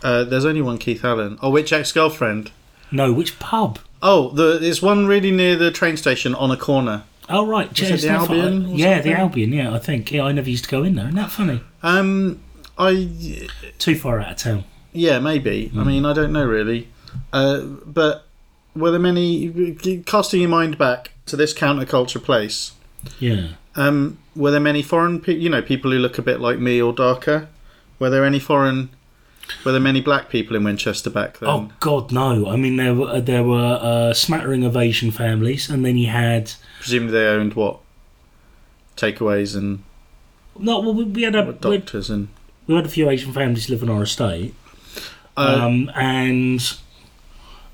Uh, 0.02 0.24
there's 0.24 0.44
only 0.44 0.60
one 0.62 0.78
Keith 0.78 1.04
Allen. 1.04 1.38
Oh, 1.42 1.50
which 1.50 1.72
ex 1.72 1.92
girlfriend? 1.92 2.50
No, 2.90 3.12
which 3.12 3.38
pub? 3.38 3.78
Oh, 4.02 4.30
the 4.30 4.58
there's 4.58 4.82
one 4.82 5.06
really 5.06 5.30
near 5.30 5.56
the 5.56 5.70
train 5.70 5.96
station 5.96 6.34
on 6.34 6.50
a 6.50 6.56
corner. 6.56 7.04
Oh 7.28 7.46
right, 7.46 7.66
it 7.70 8.00
the 8.02 8.08
Albion 8.10 8.66
or 8.66 8.76
Yeah, 8.76 8.96
the 8.98 9.02
something? 9.04 9.12
Albion. 9.14 9.52
Yeah, 9.54 9.74
I 9.74 9.78
think. 9.78 10.12
Yeah, 10.12 10.24
I 10.24 10.32
never 10.32 10.50
used 10.50 10.64
to 10.64 10.70
go 10.70 10.82
in 10.82 10.94
there. 10.94 11.06
Isn't 11.06 11.16
that 11.16 11.30
funny? 11.30 11.62
Um, 11.82 12.42
I 12.76 13.08
Too 13.78 13.96
far 13.96 14.20
out 14.20 14.32
of 14.32 14.36
town. 14.36 14.64
yeah 14.92 15.18
maybe. 15.18 15.72
I 15.76 15.84
mean 15.84 16.04
I 16.04 16.12
don't 16.12 16.32
know 16.32 16.44
really. 16.46 16.88
Uh, 17.32 17.60
but 17.62 18.26
were 18.76 18.90
there 18.90 19.00
many 19.00 19.74
casting 20.04 20.40
your 20.42 20.50
mind 20.50 20.76
back 20.76 21.12
to 21.26 21.36
this 21.36 21.54
counterculture 21.54 22.22
place? 22.22 22.72
Yeah. 23.18 23.48
Um, 23.76 24.18
were 24.36 24.50
there 24.50 24.60
many 24.60 24.82
foreign, 24.82 25.20
pe- 25.20 25.34
you 25.34 25.48
know, 25.50 25.62
people 25.62 25.90
who 25.90 25.98
look 25.98 26.18
a 26.18 26.22
bit 26.22 26.40
like 26.40 26.58
me 26.58 26.80
or 26.80 26.92
darker? 26.92 27.48
Were 27.98 28.10
there 28.10 28.24
any 28.24 28.38
foreign? 28.38 28.90
Were 29.64 29.72
there 29.72 29.80
many 29.80 30.00
black 30.00 30.30
people 30.30 30.56
in 30.56 30.64
Winchester 30.64 31.10
back 31.10 31.38
then? 31.38 31.48
Oh 31.48 31.70
God, 31.80 32.10
no! 32.12 32.48
I 32.48 32.56
mean, 32.56 32.76
there 32.76 32.94
were 32.94 33.20
there 33.20 33.42
were 33.44 33.78
a 33.82 34.14
smattering 34.14 34.64
of 34.64 34.76
Asian 34.76 35.10
families, 35.10 35.68
and 35.68 35.84
then 35.84 35.96
you 35.98 36.08
had 36.08 36.52
Presumably 36.80 37.12
they 37.18 37.26
owned 37.26 37.54
what? 37.54 37.80
Takeaways 38.96 39.56
and 39.56 39.82
no. 40.58 40.80
Well, 40.80 40.94
we, 40.94 41.04
we 41.04 41.22
had 41.22 41.34
a 41.34 41.52
doctors 41.52 42.10
and. 42.10 42.28
we 42.66 42.74
had 42.74 42.86
a 42.86 42.88
few 42.88 43.10
Asian 43.10 43.32
families 43.32 43.68
live 43.68 43.82
on 43.82 43.90
our 43.90 44.02
estate, 44.04 44.54
Uh, 45.36 45.60
um, 45.62 45.90
and 45.94 46.76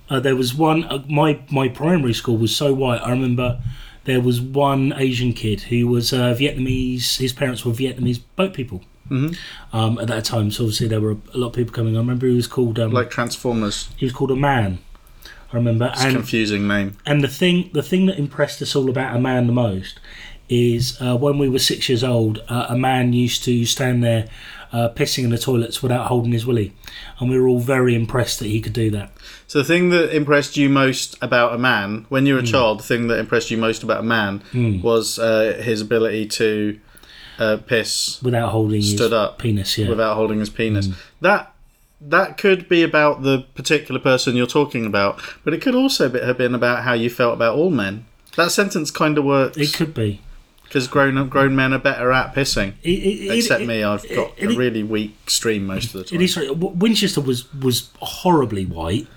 uh, 0.09 0.19
there 0.19 0.35
was 0.35 0.55
one. 0.55 0.85
Uh, 0.85 1.05
my 1.09 1.39
my 1.51 1.69
primary 1.69 2.15
school 2.15 2.37
was 2.37 2.55
so 2.57 2.73
white. 2.73 3.01
I 3.03 3.11
remember 3.11 3.61
there 4.11 4.21
was 4.21 4.41
one 4.41 4.93
Asian 4.97 5.33
kid 5.33 5.59
who 5.71 5.87
was 5.87 6.13
uh, 6.13 6.35
Vietnamese. 6.41 7.19
His 7.19 7.33
parents 7.33 7.65
were 7.65 7.73
Vietnamese 7.73 8.21
boat 8.37 8.53
people. 8.55 8.81
Mhm. 9.11 9.37
Um, 9.73 9.99
at 9.99 10.07
that 10.09 10.25
time, 10.25 10.51
so 10.53 10.65
obviously 10.65 10.87
there 10.89 11.01
were 11.01 11.17
a 11.35 11.39
lot 11.43 11.49
of 11.49 11.53
people 11.55 11.73
coming. 11.73 11.97
I 11.97 12.01
remember 12.01 12.27
he 12.29 12.35
was 12.37 12.47
called 12.47 12.79
um, 12.79 12.93
like 12.93 13.11
Transformers. 13.11 13.89
he 13.97 14.05
was 14.07 14.13
called 14.13 14.31
a 14.31 14.37
man. 14.53 14.79
I 15.53 15.57
remember, 15.57 15.87
It's 15.93 16.05
and 16.05 16.15
confusing 16.15 16.69
name. 16.69 16.89
and 17.05 17.19
the 17.27 17.33
thing 17.41 17.57
the 17.73 17.83
thing 17.83 18.07
that 18.07 18.19
impressed 18.27 18.63
us 18.63 18.77
all 18.77 18.89
about 18.89 19.17
a 19.17 19.21
man 19.21 19.47
the 19.49 19.53
most 19.53 19.99
is 20.49 20.97
uh, 21.01 21.17
when 21.17 21.39
we 21.39 21.49
were 21.49 21.59
six 21.73 21.89
years 21.89 22.05
old, 22.05 22.35
uh, 22.49 22.67
a 22.69 22.77
man 22.79 23.13
used 23.13 23.43
to 23.45 23.65
stand 23.67 24.03
there 24.05 24.25
uh, 24.73 24.89
pissing 24.91 25.25
in 25.25 25.31
the 25.31 25.39
toilets 25.39 25.83
without 25.83 26.07
holding 26.07 26.33
his 26.33 26.47
willy, 26.47 26.73
and 27.19 27.29
we 27.31 27.39
were 27.39 27.49
all 27.49 27.59
very 27.61 27.95
impressed 27.95 28.39
that 28.39 28.47
he 28.49 28.61
could 28.61 28.73
do 28.73 28.91
that. 28.91 29.11
So 29.47 29.59
the 29.59 29.65
thing 29.65 29.91
that 29.91 30.15
impressed 30.15 30.57
you 30.57 30.69
most 30.69 31.17
about 31.21 31.55
a 31.55 31.59
man 31.59 32.07
when 32.09 32.25
you 32.27 32.35
were 32.35 32.41
a 32.41 32.43
Hmm. 32.43 32.49
child, 32.49 32.79
the 32.81 32.85
thing 32.85 33.09
that 33.09 33.19
impressed 33.19 33.51
you 33.51 33.59
most 33.59 33.83
about 33.83 34.01
a 34.01 34.05
man 34.05 34.43
was 34.83 35.19
uh, 35.19 35.61
his 35.63 35.81
ability 35.81 36.27
to 36.27 36.79
uh, 37.39 37.57
piss 37.57 38.21
Without 38.23 38.51
holding 38.51 38.83
Stood 38.83 39.01
his 39.01 39.13
up 39.13 39.39
penis, 39.39 39.77
yeah. 39.79 39.89
without 39.89 40.15
holding 40.15 40.39
his 40.41 40.51
penis. 40.51 40.87
Hmm. 40.87 40.93
That 41.23 41.53
that 42.03 42.39
could 42.39 42.69
be 42.69 42.83
about 42.83 43.23
the 43.23 43.45
particular 43.55 44.01
person 44.01 44.35
you're 44.37 44.47
talking 44.47 44.87
about, 44.87 45.21
but 45.45 45.53
it 45.53 45.61
could 45.61 45.75
also 45.75 46.09
have 46.11 46.39
been 46.39 46.55
about 46.55 46.85
how 46.85 46.93
you 46.95 47.11
felt 47.11 47.35
about 47.35 47.57
all 47.57 47.71
men. 47.71 48.05
That 48.37 48.53
sentence 48.53 48.91
kind 48.91 49.19
of 49.19 49.25
works 49.25 49.57
it 49.59 49.75
could 49.75 49.93
be. 49.95 50.21
Because 50.71 50.87
grown 50.87 51.29
grown 51.29 51.57
men 51.57 51.73
are 51.73 51.81
better 51.81 52.13
at 52.13 52.33
pissing. 52.33 52.75
It, 52.85 52.91
it, 52.91 53.39
Except 53.39 53.63
it, 53.63 53.67
me, 53.67 53.83
I've 53.83 54.09
got 54.09 54.41
a 54.41 54.47
really 54.47 54.85
weak 54.85 55.29
stream 55.29 55.67
most 55.67 55.87
of 55.87 55.93
the 55.95 56.05
time. 56.05 56.21
It 56.21 56.25
is. 56.25 56.37
right. 56.37 56.57
Winchester 56.57 57.21
was 57.21 57.53
was 57.53 57.91
horribly 58.01 58.67
white, 58.67 59.09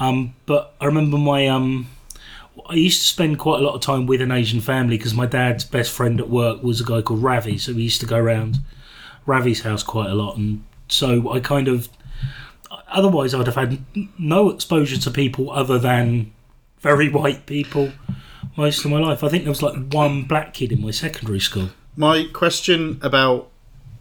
um, 0.00 0.34
but 0.44 0.74
I 0.80 0.86
remember 0.86 1.16
my 1.16 1.46
um, 1.46 1.86
I 2.68 2.74
used 2.74 3.00
to 3.02 3.06
spend 3.06 3.38
quite 3.38 3.60
a 3.60 3.64
lot 3.64 3.76
of 3.76 3.80
time 3.80 4.06
with 4.06 4.20
an 4.20 4.32
Asian 4.32 4.60
family 4.60 4.98
because 4.98 5.14
my 5.14 5.26
dad's 5.26 5.64
best 5.64 5.92
friend 5.92 6.18
at 6.18 6.28
work 6.28 6.64
was 6.64 6.80
a 6.80 6.84
guy 6.84 7.00
called 7.00 7.22
Ravi, 7.22 7.58
so 7.58 7.72
we 7.72 7.82
used 7.82 8.00
to 8.00 8.06
go 8.06 8.16
around 8.16 8.58
Ravi's 9.24 9.62
house 9.62 9.84
quite 9.84 10.10
a 10.10 10.14
lot, 10.14 10.36
and 10.36 10.64
so 10.88 11.32
I 11.32 11.38
kind 11.38 11.68
of. 11.68 11.88
Otherwise, 12.90 13.34
I'd 13.34 13.46
have 13.46 13.54
had 13.54 13.84
no 14.18 14.48
exposure 14.48 14.96
to 14.96 15.10
people 15.10 15.50
other 15.50 15.78
than 15.78 16.32
very 16.80 17.08
white 17.08 17.44
people 17.44 17.92
most 18.58 18.84
of 18.84 18.90
my 18.90 18.98
life. 18.98 19.24
I 19.24 19.28
think 19.30 19.44
there 19.44 19.50
was 19.50 19.62
like 19.62 19.90
one 19.92 20.24
black 20.24 20.52
kid 20.52 20.72
in 20.72 20.82
my 20.82 20.90
secondary 20.90 21.40
school. 21.40 21.70
My 21.96 22.24
question 22.32 22.98
about 23.00 23.48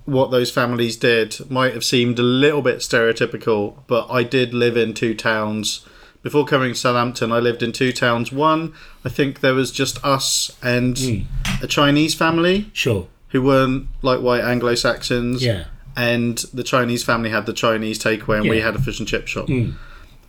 what 0.05 0.31
those 0.31 0.51
families 0.51 0.97
did 0.97 1.49
might 1.49 1.73
have 1.73 1.83
seemed 1.85 2.17
a 2.19 2.23
little 2.23 2.61
bit 2.61 2.79
stereotypical, 2.79 3.75
but 3.87 4.07
I 4.09 4.23
did 4.23 4.53
live 4.53 4.75
in 4.75 4.93
two 4.93 5.13
towns. 5.15 5.85
Before 6.23 6.45
coming 6.45 6.73
to 6.73 6.79
Southampton, 6.79 7.31
I 7.31 7.39
lived 7.39 7.61
in 7.63 7.71
two 7.71 7.91
towns. 7.93 8.31
One, 8.31 8.73
I 9.05 9.09
think 9.09 9.39
there 9.41 9.53
was 9.53 9.71
just 9.71 10.03
us 10.03 10.51
and 10.61 10.97
Hmm. 10.97 11.19
a 11.63 11.67
Chinese 11.67 12.13
family 12.15 12.69
Sure. 12.73 13.07
who 13.29 13.41
weren't 13.41 13.87
like 14.01 14.19
white 14.21 14.43
Anglo 14.43 14.75
Saxons. 14.75 15.43
Yeah. 15.43 15.65
And 15.95 16.37
the 16.53 16.63
Chinese 16.63 17.03
family 17.03 17.29
had 17.29 17.45
the 17.45 17.53
Chinese 17.53 17.97
takeaway, 17.99 18.39
and 18.41 18.49
we 18.49 18.59
had 18.61 18.75
a 18.75 18.79
fish 18.79 18.99
and 18.99 19.07
chip 19.07 19.27
shop. 19.27 19.47
Mm. 19.47 19.73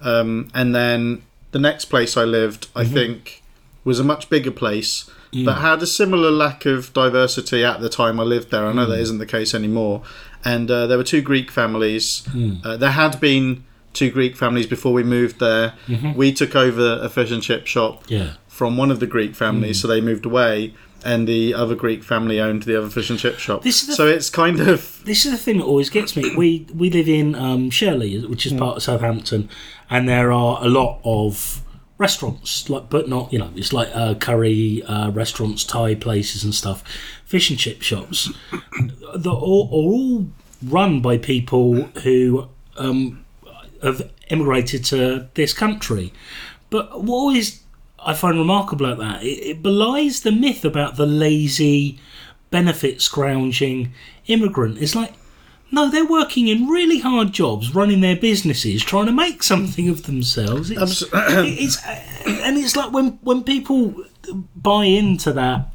Um, 0.01 0.49
and 0.55 0.75
then 0.75 1.23
the 1.53 1.59
next 1.59 1.87
place 1.87 2.17
I 2.17 2.25
lived, 2.25 2.69
I 2.75 2.85
Mm-hmm. 2.85 2.95
think, 2.95 3.43
was 3.89 3.99
a 4.01 4.05
much 4.13 4.25
bigger 4.35 4.51
place, 4.63 4.93
Mm. 5.33 5.45
but 5.47 5.57
had 5.71 5.83
a 5.83 5.87
similar 6.01 6.31
lack 6.45 6.61
of 6.75 6.79
diversity 7.03 7.61
at 7.73 7.79
the 7.85 7.89
time 8.03 8.17
I 8.23 8.25
lived 8.35 8.49
there. 8.51 8.65
I 8.67 8.73
know 8.73 8.87
Mm. 8.87 8.93
that 8.93 9.01
isn't 9.07 9.19
the 9.25 9.27
case 9.37 9.51
anymore. 9.61 9.97
And 10.45 10.71
uh, 10.71 10.87
there 10.89 10.99
were 11.03 11.05
two 11.15 11.21
Greek 11.31 11.51
families. 11.51 12.23
Mm. 12.35 12.65
Uh, 12.65 12.77
there 12.83 12.93
had 13.03 13.15
been 13.21 13.47
two 13.93 14.11
Greek 14.19 14.35
families 14.37 14.67
before 14.67 14.93
we 15.01 15.03
moved 15.03 15.37
there. 15.41 15.67
Mm-hmm. 15.89 16.13
We 16.23 16.29
took 16.41 16.55
over 16.67 16.87
a 17.03 17.09
fish 17.09 17.31
and 17.31 17.43
chip 17.43 17.67
shop 17.67 17.95
Yeah. 18.09 18.31
from 18.59 18.77
one 18.83 18.91
of 18.95 18.99
the 19.01 19.07
Greek 19.17 19.33
Mm. 19.33 19.37
families, 19.45 19.77
so 19.81 19.89
they 19.89 20.01
moved 20.11 20.25
away. 20.33 20.73
And 21.05 21.29
the 21.29 21.55
other 21.63 21.77
Greek 21.85 22.03
family 22.13 22.41
owned 22.41 22.63
the 22.65 22.77
other 22.79 22.91
fish 22.91 23.09
and 23.11 23.19
chip 23.19 23.39
shop. 23.39 23.63
This 23.63 23.83
is 23.83 23.87
the- 23.89 23.95
so 24.01 24.05
it's 24.17 24.31
kind 24.31 24.59
of 24.73 24.79
this 25.05 25.25
is 25.27 25.31
the 25.37 25.39
thing 25.47 25.59
that 25.59 25.65
always 25.73 25.91
gets 25.91 26.11
me. 26.17 26.23
We 26.43 26.49
we 26.83 26.89
live 26.99 27.09
in 27.21 27.29
um, 27.47 27.71
Shirley, 27.79 28.13
which 28.33 28.45
is 28.49 28.53
part 28.65 28.77
of 28.79 28.83
Southampton, 28.83 29.49
and 29.89 30.09
there 30.09 30.29
are 30.33 30.55
a 30.61 30.69
lot 30.81 30.93
of 31.05 31.61
restaurants, 31.99 32.71
like 32.71 32.89
but 32.89 33.09
not 33.09 33.33
you 33.33 33.39
know 33.39 33.51
it's 33.55 33.73
like 33.73 33.91
uh, 33.95 34.15
curry 34.15 34.83
uh, 34.85 35.11
restaurants, 35.11 35.65
Thai 35.65 35.95
places 35.97 36.45
and 36.45 36.55
stuff, 36.55 36.83
fish 37.25 37.51
and 37.51 37.59
chip 37.59 37.83
shops. 37.83 38.31
All, 39.27 39.69
are 39.69 39.93
all 39.93 40.27
run 40.65 41.01
by 41.01 41.19
people 41.19 41.75
who 42.03 42.49
um, 42.77 43.25
have 43.83 44.11
immigrated 44.31 44.85
to 44.87 45.29
this 45.35 45.53
country. 45.53 46.13
But 46.71 47.03
what 47.03 47.15
always 47.15 47.63
I 47.99 48.15
find 48.15 48.39
remarkable 48.39 48.87
about 48.87 48.99
that, 48.99 49.23
it, 49.23 49.41
it 49.43 49.63
belies 49.63 50.23
the 50.23 50.33
myth 50.33 50.65
about 50.65 50.97
the 50.97 51.07
lazy, 51.07 51.99
benefit 52.51 53.03
scrounging 53.03 53.93
immigrant. 54.27 54.79
It's 54.81 54.95
like, 54.95 55.13
no, 55.71 55.91
they're 55.91 56.07
working 56.07 56.49
in 56.49 56.69
really 56.69 57.01
hard 57.01 57.33
jobs, 57.33 57.75
running 57.75 58.01
their 58.01 58.17
businesses, 58.17 58.83
trying 58.83 59.07
to 59.07 59.13
make 59.13 59.43
something 59.43 59.89
of 59.89 60.05
themselves. 60.05 60.71
It's, 60.71 61.03
it's 61.13 61.85
and 61.85 62.57
it's 62.57 62.77
like 62.77 62.93
when 62.93 63.19
when 63.23 63.45
people 63.45 63.95
buy 64.57 64.85
into 64.85 65.33
that 65.33 65.69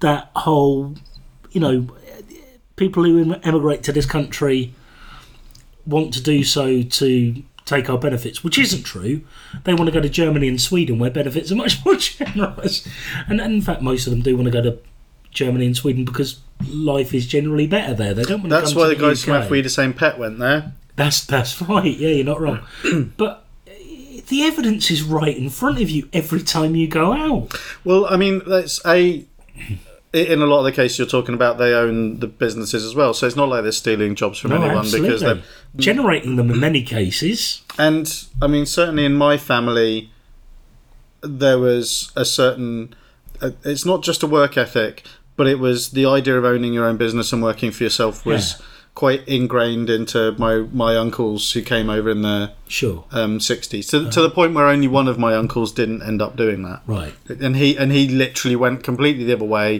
that 0.00 0.30
whole, 0.36 0.94
you 1.50 1.60
know, 1.60 1.88
people 2.76 3.04
who 3.04 3.34
emigrate 3.42 3.82
to 3.84 3.92
this 3.92 4.06
country 4.06 4.74
want 5.86 6.14
to 6.14 6.22
do 6.22 6.44
so 6.44 6.82
to 6.82 7.42
take 7.64 7.90
our 7.90 7.98
benefits, 7.98 8.42
which 8.42 8.58
isn't 8.58 8.84
true. 8.84 9.22
They 9.64 9.74
want 9.74 9.86
to 9.86 9.92
go 9.92 10.00
to 10.00 10.08
Germany 10.08 10.48
and 10.48 10.60
Sweden 10.60 10.98
where 10.98 11.10
benefits 11.10 11.52
are 11.52 11.56
much 11.56 11.84
more 11.84 11.96
generous. 11.96 12.88
And, 13.28 13.40
and 13.40 13.54
in 13.54 13.62
fact, 13.62 13.82
most 13.82 14.06
of 14.06 14.10
them 14.10 14.22
do 14.22 14.36
want 14.36 14.46
to 14.46 14.50
go 14.50 14.62
to 14.62 14.78
Germany 15.30 15.66
and 15.66 15.76
Sweden 15.76 16.04
because 16.04 16.40
life 16.70 17.14
is 17.14 17.26
generally 17.26 17.66
better 17.66 17.94
there. 17.94 18.14
They 18.14 18.22
don't 18.24 18.40
want 18.40 18.50
that's 18.50 18.74
why 18.74 18.88
to 18.88 18.94
the 18.94 19.00
guys 19.00 19.24
from 19.24 19.34
UK. 19.34 19.50
We 19.50 19.60
the 19.60 19.68
Same 19.68 19.92
Pet 19.94 20.18
went 20.18 20.38
there. 20.38 20.72
That's 20.96 21.24
that's 21.24 21.60
right. 21.62 21.96
Yeah, 21.96 22.08
you're 22.10 22.24
not 22.24 22.40
wrong. 22.40 22.60
but 23.16 23.44
the 24.28 24.42
evidence 24.42 24.90
is 24.90 25.02
right 25.02 25.36
in 25.36 25.48
front 25.50 25.80
of 25.80 25.88
you 25.88 26.08
every 26.12 26.42
time 26.42 26.74
you 26.74 26.88
go 26.88 27.12
out. 27.12 27.58
Well, 27.84 28.06
I 28.06 28.16
mean, 28.16 28.42
that's 28.46 28.84
a. 28.86 29.24
In 30.10 30.40
a 30.40 30.46
lot 30.46 30.60
of 30.60 30.64
the 30.64 30.72
cases 30.72 30.98
you're 30.98 31.06
talking 31.06 31.34
about, 31.34 31.58
they 31.58 31.74
own 31.74 32.18
the 32.20 32.26
businesses 32.26 32.82
as 32.82 32.94
well, 32.94 33.12
so 33.12 33.26
it's 33.26 33.36
not 33.36 33.50
like 33.50 33.62
they're 33.62 33.72
stealing 33.72 34.14
jobs 34.14 34.38
from 34.38 34.52
No, 34.52 34.56
anyone 34.56 34.78
absolutely. 34.78 35.08
because 35.10 35.20
they're. 35.20 35.42
generating 35.76 36.36
them 36.36 36.50
in 36.50 36.58
many 36.58 36.82
cases. 36.82 37.60
And 37.78 38.10
I 38.40 38.46
mean, 38.46 38.64
certainly 38.64 39.04
in 39.04 39.12
my 39.12 39.36
family, 39.36 40.10
there 41.20 41.58
was 41.58 42.10
a 42.16 42.24
certain. 42.24 42.94
uh, 43.42 43.50
It's 43.64 43.84
not 43.84 44.02
just 44.02 44.22
a 44.22 44.26
work 44.26 44.56
ethic, 44.56 45.04
but 45.38 45.46
it 45.46 45.58
was 45.58 45.90
the 45.90 46.04
idea 46.04 46.36
of 46.36 46.44
owning 46.44 46.74
your 46.74 46.84
own 46.84 46.98
business 46.98 47.32
and 47.32 47.42
working 47.42 47.70
for 47.70 47.82
yourself 47.84 48.26
was 48.26 48.44
Yeah. 48.58 48.66
quite 48.94 49.22
ingrained 49.28 49.88
into 49.88 50.34
my 50.38 50.54
my 50.84 50.96
uncles 50.96 51.52
who 51.52 51.62
came 51.62 51.88
over 51.88 52.10
in 52.10 52.22
the 52.22 52.50
Sure. 52.66 53.04
um, 53.12 53.38
60s 53.38 53.88
to, 53.90 54.10
to 54.10 54.20
the 54.20 54.28
point 54.38 54.52
where 54.54 54.66
only 54.66 54.88
one 54.88 55.06
of 55.08 55.16
my 55.18 55.32
uncles 55.42 55.70
didn't 55.72 56.02
end 56.02 56.20
up 56.20 56.36
doing 56.36 56.62
that. 56.64 56.80
Right. 56.86 57.14
and 57.46 57.54
he 57.56 57.76
and 57.78 57.92
he 57.92 58.08
literally 58.08 58.56
went 58.56 58.82
completely 58.82 59.24
the 59.24 59.34
other 59.34 59.44
way 59.58 59.70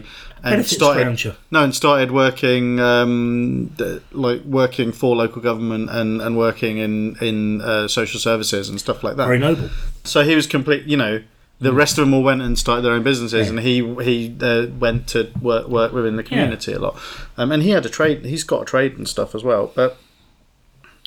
and 0.45 0.53
Benefit 0.53 0.71
started 0.71 1.35
no 1.51 1.65
and 1.65 1.75
started 1.75 2.13
working 2.13 2.79
um, 2.79 3.71
like 4.13 4.41
working 4.45 4.93
for 4.93 5.17
local 5.17 5.43
government 5.43 5.91
and 5.91 6.23
and 6.23 6.37
working 6.37 6.79
in 6.79 7.17
in 7.21 7.61
uh, 7.61 7.89
social 7.89 8.21
services 8.21 8.69
and 8.69 8.79
stuff 8.79 9.03
like 9.03 9.17
that. 9.17 9.27
Very 9.27 9.41
noble. 9.41 9.69
So 10.05 10.23
he 10.23 10.35
was 10.37 10.47
complete. 10.47 10.85
You 10.93 10.97
know, 10.97 11.15
the 11.61 11.73
rest 11.73 11.99
of 11.99 12.05
them 12.05 12.15
all 12.15 12.23
went 12.23 12.41
and 12.43 12.57
started 12.59 12.83
their 12.83 12.93
own 12.93 13.03
businesses, 13.03 13.47
Yeah. 13.47 13.51
and 13.51 13.61
he 13.61 13.95
he 14.05 14.37
uh, 14.41 14.67
went 14.79 15.09
to 15.09 15.31
work 15.41 15.69
work 15.69 15.93
within 15.93 16.17
the 16.17 16.23
community 16.23 16.73
a 16.73 16.79
lot. 16.79 16.97
Um, 17.37 17.51
and 17.53 17.63
he 17.63 17.71
had 17.71 17.85
a 17.85 17.89
trade. 17.89 18.25
He's 18.25 18.45
got 18.45 18.63
a 18.63 18.65
trade 18.65 18.97
and 18.97 19.09
stuff 19.09 19.35
as 19.35 19.43
well, 19.43 19.73
but 19.75 19.99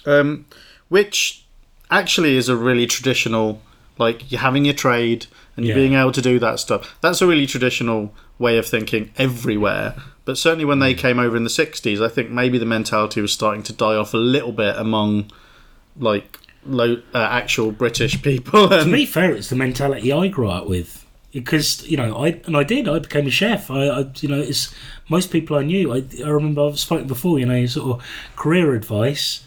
um, 0.05 0.45
which 0.89 1.45
actually 1.89 2.35
is 2.37 2.49
a 2.49 2.55
really 2.55 2.85
traditional. 2.87 3.61
Like 3.97 4.31
you're 4.31 4.41
having 4.41 4.65
your 4.65 4.73
trade 4.73 5.27
and 5.55 5.65
you're 5.65 5.75
Yeah. 5.77 5.81
being 5.83 5.93
able 5.93 6.11
to 6.13 6.21
do 6.21 6.39
that 6.39 6.59
stuff. 6.59 6.95
That's 7.01 7.21
a 7.21 7.27
really 7.27 7.45
traditional 7.45 8.13
way 8.39 8.57
of 8.57 8.65
thinking 8.65 9.11
everywhere. 9.17 9.93
But 10.25 10.37
certainly 10.39 10.65
when 10.65 10.79
Mm. 10.79 10.81
they 10.81 10.93
came 10.95 11.19
over 11.19 11.37
in 11.37 11.43
the 11.43 11.49
'60s, 11.51 12.01
I 12.01 12.07
think 12.07 12.31
maybe 12.31 12.57
the 12.57 12.65
mentality 12.65 13.21
was 13.21 13.31
starting 13.31 13.61
to 13.63 13.73
die 13.73 13.95
off 13.95 14.13
a 14.13 14.17
little 14.17 14.53
bit 14.53 14.75
among 14.77 15.29
like 15.99 16.39
lo- 16.65 17.01
uh, 17.13 17.17
actual 17.17 17.71
British 17.71 18.21
people. 18.21 18.69
To 18.69 18.85
be 18.91 19.05
fair, 19.05 19.33
it's 19.35 19.49
the 19.49 19.55
mentality 19.55 20.11
I 20.11 20.27
grew 20.27 20.49
up 20.49 20.67
with. 20.67 21.05
Because 21.33 21.87
you 21.87 21.95
know, 21.95 22.17
I 22.17 22.41
and 22.45 22.57
I 22.57 22.63
did. 22.63 22.89
I 22.89 22.99
became 22.99 23.25
a 23.25 23.31
chef. 23.31 23.71
I, 23.71 23.87
I 23.87 24.05
you 24.19 24.27
know, 24.27 24.39
it's 24.39 24.73
most 25.09 25.31
people 25.31 25.57
I 25.57 25.63
knew. 25.63 25.93
I, 25.93 26.03
I 26.25 26.27
remember 26.27 26.67
I've 26.67 26.77
spoken 26.79 27.07
before. 27.07 27.39
You 27.39 27.45
know, 27.45 27.65
sort 27.67 27.99
of 28.01 28.05
career 28.35 28.73
advice. 28.75 29.43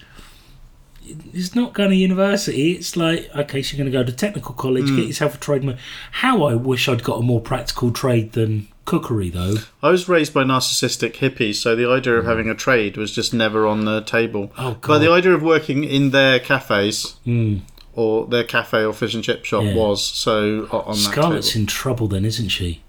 It's 1.35 1.55
not 1.55 1.75
going 1.75 1.91
to 1.91 1.97
university. 1.97 2.73
It's 2.73 2.97
like 2.97 3.29
okay, 3.37 3.63
so 3.63 3.77
you're 3.77 3.85
going 3.85 3.93
to 3.93 3.99
go 3.99 4.03
to 4.11 4.17
technical 4.17 4.55
college, 4.55 4.89
Hmm. 4.89 4.97
get 4.97 5.07
yourself 5.09 5.35
a 5.35 5.39
trade. 5.39 5.77
How 6.13 6.45
I 6.45 6.55
wish 6.55 6.89
I'd 6.89 7.05
got 7.05 7.19
a 7.19 7.23
more 7.23 7.41
practical 7.43 7.91
trade 7.93 8.33
than 8.33 8.69
cookery, 8.85 9.31
though. 9.31 9.57
I 9.83 9.91
was 9.91 10.09
raised 10.09 10.35
by 10.35 10.45
narcissistic 10.45 11.15
hippies, 11.15 11.57
so 11.57 11.75
the 11.75 11.89
idea 11.89 12.15
of 12.15 12.25
having 12.27 12.49
a 12.49 12.55
trade 12.55 12.97
was 12.97 13.13
just 13.13 13.33
never 13.35 13.67
on 13.67 13.85
the 13.85 14.01
table. 14.03 14.49
Mm. 14.49 14.53
Oh, 14.59 14.77
But 14.87 14.99
the 14.99 15.11
idea 15.11 15.33
of 15.33 15.43
working 15.43 15.85
in 15.85 16.11
their 16.11 16.39
cafes 16.39 17.15
Mm. 17.27 17.61
or 17.95 18.27
their 18.27 18.45
cafe 18.45 18.85
or 18.85 18.93
fish 18.93 19.15
and 19.15 19.25
chip 19.25 19.45
shop 19.45 19.65
Yeah. 19.65 19.75
was 19.75 20.05
so 20.05 20.69
o- 20.71 20.81
on 20.81 20.95
that 20.97 21.01
Scarlett's 21.01 21.57
in 21.57 21.67
trouble 21.67 22.09
then, 22.09 22.25
isn't 22.25 22.49
she? 22.51 22.81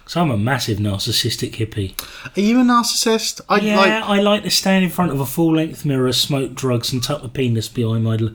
Because 0.00 0.16
I'm 0.16 0.30
a 0.32 0.36
massive 0.36 0.78
narcissistic 0.78 1.52
hippie. 1.54 1.94
Are 2.36 2.40
you 2.40 2.58
a 2.60 2.64
narcissist? 2.64 3.40
I 3.48 3.60
Yeah, 3.60 3.76
like. 3.76 3.92
I 4.02 4.20
like 4.20 4.42
to 4.42 4.50
stand 4.50 4.82
in 4.84 4.90
front 4.90 5.12
of 5.12 5.20
a 5.20 5.26
full 5.26 5.54
length 5.54 5.84
mirror, 5.84 6.12
smoke 6.12 6.54
drugs, 6.54 6.92
and 6.92 7.00
tuck 7.02 7.22
the 7.22 7.28
penis 7.28 7.68
behind 7.68 8.02
my 8.04 8.16
l- 8.20 8.30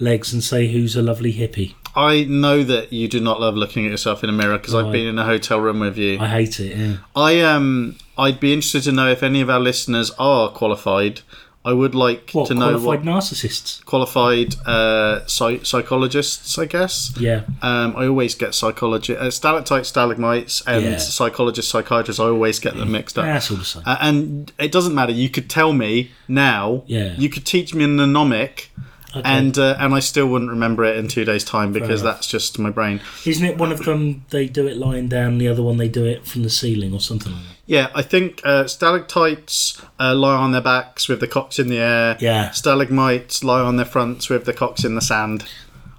legs 0.00 0.32
and 0.32 0.42
say, 0.42 0.66
Who's 0.72 0.96
a 0.96 1.02
lovely 1.02 1.32
hippie? 1.34 1.74
I 1.96 2.24
know 2.24 2.62
that 2.64 2.92
you 2.92 3.06
do 3.08 3.20
not 3.20 3.40
love 3.40 3.54
looking 3.56 3.84
at 3.86 3.90
yourself 3.90 4.24
in 4.24 4.30
a 4.30 4.32
mirror 4.32 4.58
because 4.58 4.74
I've 4.74 4.90
been 4.92 5.06
in 5.06 5.18
a 5.18 5.24
hotel 5.24 5.60
room 5.60 5.80
with 5.80 5.96
you. 5.96 6.18
I 6.20 6.26
hate 6.28 6.58
it, 6.60 6.76
yeah. 6.76 6.96
I 7.14 7.40
um, 7.40 7.96
I'd 8.18 8.40
be 8.40 8.52
interested 8.52 8.82
to 8.84 8.92
know 8.92 9.08
if 9.10 9.22
any 9.22 9.40
of 9.40 9.48
our 9.50 9.60
listeners 9.60 10.10
are 10.18 10.48
qualified. 10.50 11.20
I 11.66 11.72
would 11.72 11.94
like 11.94 12.30
What, 12.32 12.48
to 12.48 12.54
know 12.54 12.78
qualified 12.78 13.06
what 13.06 13.16
narcissists? 13.16 13.82
qualified 13.86 14.54
uh, 14.66 15.24
psy- 15.26 15.62
psychologists, 15.62 16.58
I 16.58 16.66
guess. 16.66 17.14
Yeah. 17.18 17.44
Um, 17.62 17.94
I 17.96 18.06
always 18.06 18.34
get 18.34 18.54
psychology, 18.54 19.16
uh, 19.16 19.30
stalactites, 19.30 19.88
stalagmites, 19.88 20.62
and 20.66 20.84
Yeah. 20.84 20.96
psychologists, 20.98 21.70
psychiatrists. 21.72 22.20
I 22.20 22.24
always 22.24 22.58
get 22.58 22.76
them 22.76 22.92
mixed 22.92 23.18
up. 23.18 23.24
That's 23.24 23.50
all 23.50 23.56
the 23.56 23.64
same. 23.64 23.82
Uh, 23.86 23.96
and 24.02 24.52
it 24.58 24.72
doesn't 24.72 24.94
matter. 24.94 25.12
You 25.12 25.30
could 25.30 25.48
tell 25.48 25.72
me 25.72 26.10
now. 26.28 26.82
Yeah. 26.86 27.14
You 27.16 27.30
could 27.30 27.46
teach 27.46 27.74
me 27.74 27.84
a 27.84 27.88
mnemonic, 27.88 28.70
Okay. 29.16 29.22
and 29.24 29.56
uh, 29.58 29.76
and 29.78 29.94
I 29.94 30.00
still 30.00 30.26
wouldn't 30.26 30.50
remember 30.50 30.84
it 30.84 30.96
in 30.96 31.06
two 31.08 31.24
days' 31.24 31.44
time 31.44 31.72
because 31.72 32.02
that's 32.02 32.26
just 32.26 32.58
my 32.58 32.70
brain. 32.70 33.00
Isn't 33.24 33.44
it 33.46 33.58
one 33.58 33.70
of 33.72 33.84
them 33.84 34.24
they 34.30 34.46
do 34.48 34.66
it 34.66 34.76
lying 34.76 35.08
down, 35.08 35.38
the 35.38 35.46
other 35.48 35.62
one 35.62 35.76
they 35.76 35.88
do 35.88 36.04
it 36.04 36.26
from 36.26 36.42
the 36.42 36.50
ceiling 36.50 36.92
or 36.92 37.00
something 37.00 37.32
like 37.32 37.42
that? 37.42 37.48
Yeah, 37.66 37.90
I 37.94 38.02
think 38.02 38.40
uh, 38.44 38.66
stalactites 38.66 39.80
uh, 40.00 40.14
lie 40.14 40.34
on 40.36 40.52
their 40.52 40.60
backs 40.60 41.08
with 41.08 41.20
the 41.20 41.28
cocks 41.28 41.58
in 41.58 41.68
the 41.68 41.78
air. 41.78 42.16
Yeah. 42.20 42.50
Stalagmites 42.50 43.42
lie 43.44 43.60
on 43.60 43.76
their 43.76 43.86
fronts 43.86 44.28
with 44.28 44.44
the 44.44 44.52
cocks 44.52 44.84
in 44.84 44.94
the 44.94 45.00
sand. 45.00 45.44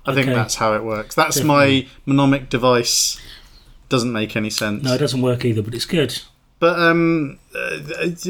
I 0.05 0.13
think 0.13 0.27
Okay. 0.27 0.35
that's 0.35 0.55
how 0.55 0.73
it 0.73 0.83
works. 0.83 1.15
That's 1.15 1.41
my 1.43 1.87
mnemonic 2.05 2.49
device. 2.49 3.19
Doesn't 3.89 4.11
make 4.11 4.35
any 4.35 4.49
sense. 4.49 4.83
No, 4.83 4.93
it 4.93 4.97
doesn't 4.99 5.21
work 5.21 5.45
either, 5.45 5.61
but 5.61 5.73
it's 5.73 5.85
good. 5.85 6.19
But 6.59 6.77
um, 6.79 7.39
uh, 7.55 7.79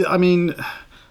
I 0.08 0.18
mean, 0.18 0.54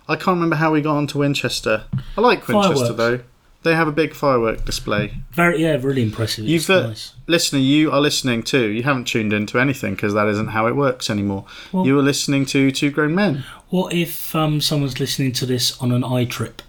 I 0.09 0.17
can't 0.17 0.37
remember 0.37 0.57
how 0.57 0.73
we 0.73 0.81
got 0.81 0.97
onto 0.97 1.19
Winchester. 1.19 1.85
I 2.17 2.21
like 2.21 2.47
Winchester 2.49 2.75
Fireworks. 2.95 2.97
though. 2.97 3.21
They 3.65 3.75
have 3.75 3.89
a 3.89 3.93
big 3.93 4.15
firework 4.15 4.65
display. 4.65 5.15
Very, 5.33 5.63
yeah, 5.63 5.77
really 5.81 6.03
impressive. 6.03 6.45
You've 6.45 6.61
It's 6.63 6.71
uh, 6.71 6.87
nice. 6.89 7.15
listener, 7.27 7.59
you 7.61 7.91
are 7.91 8.01
listening 8.01 8.43
too. 8.43 8.67
You 8.71 8.83
haven't 8.85 9.07
tuned 9.07 9.33
into 9.33 9.59
anything 9.59 9.95
because 9.95 10.15
that 10.15 10.29
isn't 10.29 10.49
how 10.49 10.67
it 10.67 10.77
works 10.77 11.09
anymore. 11.11 11.47
Well- 11.73 11.87
you 11.87 11.99
are 11.99 12.03
listening 12.03 12.45
to 12.47 12.71
two 12.71 12.91
grown 12.91 13.15
men. 13.15 13.45
What 13.71 13.93
if 13.93 14.37
um, 14.37 14.61
someone's 14.61 15.01
listening 15.01 15.33
to 15.33 15.47
this 15.47 15.77
on 15.83 15.91
an 15.93 16.03
iTrip? 16.03 16.61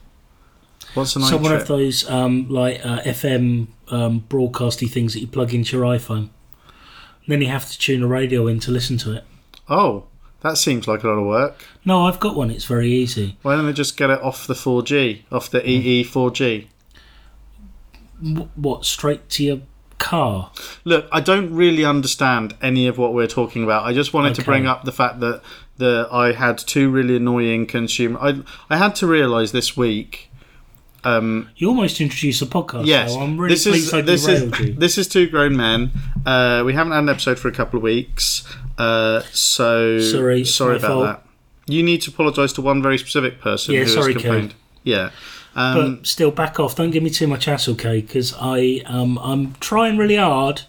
What's 0.95 1.15
an 1.17 1.23
So 1.23 1.35
one 1.37 1.51
iTrip? 1.51 1.61
of 1.61 1.67
those 1.67 2.09
um, 2.09 2.47
like 2.49 2.83
uh, 2.85 3.01
FM 3.01 3.67
um, 3.89 4.21
broadcasty 4.29 4.89
things 4.89 5.13
that 5.13 5.19
you 5.19 5.27
plug 5.27 5.53
into 5.53 5.75
your 5.77 5.85
iPhone. 5.85 6.29
Then 7.27 7.41
you 7.41 7.47
have 7.49 7.69
to 7.69 7.77
tune 7.77 8.03
a 8.03 8.07
radio 8.07 8.47
in 8.47 8.59
to 8.61 8.71
listen 8.71 8.97
to 8.99 9.11
it. 9.13 9.23
Oh, 9.67 10.05
that 10.41 10.57
seems 10.57 10.87
like 10.87 11.03
a 11.03 11.07
lot 11.07 11.17
of 11.17 11.25
work. 11.25 11.65
No, 11.83 12.05
I've 12.05 12.19
got 12.19 12.35
one. 12.35 12.51
It's 12.51 12.65
very 12.65 12.89
easy. 12.91 13.35
Why 13.41 13.55
don't 13.55 13.65
they 13.65 13.73
just 13.73 13.97
get 13.97 14.09
it 14.11 14.21
off 14.21 14.47
the 14.47 14.53
4G, 14.53 15.23
off 15.31 15.49
the 15.49 15.67
E 15.69 15.75
EE 15.75 16.03
4G? 16.05 16.37
W- 16.39 16.67
what 18.55 18.85
straight 18.85 19.29
to 19.31 19.43
your 19.43 19.59
car? 19.97 20.51
Look, 20.83 21.07
I 21.11 21.21
don't 21.21 21.53
really 21.53 21.85
understand 21.85 22.55
any 22.61 22.87
of 22.87 22.97
what 22.97 23.13
we're 23.13 23.27
talking 23.27 23.63
about. 23.63 23.83
I 23.85 23.93
just 23.93 24.13
wanted 24.13 24.35
to 24.35 24.43
bring 24.43 24.65
up 24.67 24.83
the 24.83 24.91
fact 24.91 25.19
that 25.21 25.41
the 25.77 26.07
I 26.11 26.31
had 26.31 26.57
two 26.57 26.89
really 26.89 27.17
annoying 27.17 27.65
consumer. 27.65 28.19
I 28.21 28.41
I 28.69 28.77
had 28.77 28.95
to 28.95 29.07
realise 29.07 29.51
this 29.51 29.75
week. 29.77 30.29
Um, 31.03 31.49
You 31.55 31.67
almost 31.67 32.01
introduced 32.01 32.41
a 32.41 32.47
podcast. 32.47 32.87
yes, 32.87 33.13
so 33.13 33.19
I'm 33.21 33.37
really 33.37 33.53
this 33.53 33.63
pleased 33.65 33.87
is 33.87 33.93
I 33.93 34.01
this 34.01 34.27
is 34.27 34.59
you. 34.59 34.73
this 34.77 34.97
is 34.97 35.07
two 35.07 35.29
grown 35.29 35.55
men. 35.55 35.91
Uh, 36.25 36.63
we 36.65 36.73
haven't 36.73 36.93
had 36.93 36.99
an 37.03 37.09
episode 37.09 37.37
for 37.37 37.47
a 37.47 37.51
couple 37.51 37.77
of 37.77 37.83
weeks, 37.83 38.43
uh, 38.79 39.21
so 39.31 39.99
Sorry, 39.99 40.43
sorry 40.45 40.77
about 40.77 40.87
fault. 40.87 41.05
that. 41.05 41.21
You 41.67 41.83
need 41.83 42.01
to 42.03 42.09
apologise 42.11 42.53
to 42.53 42.61
one 42.61 42.81
very 42.81 42.97
specific 42.97 43.39
person 43.39 43.75
Yeah, 43.75 43.81
who 43.81 43.87
sorry, 43.87 44.13
has 44.13 44.21
complained. 44.23 44.55
Yeah. 44.83 45.11
Um, 45.55 45.95
but 45.97 46.07
still, 46.07 46.31
back 46.31 46.59
off. 46.59 46.75
Don't 46.75 46.91
give 46.91 47.01
me 47.03 47.09
too 47.09 47.27
much 47.27 47.45
hassle, 47.45 47.73
okay? 47.75 48.01
Because 48.01 48.33
I 48.39 48.81
um 48.85 49.17
I'm 49.19 49.53
trying 49.61 49.97
really 49.97 50.17
hard. 50.17 50.61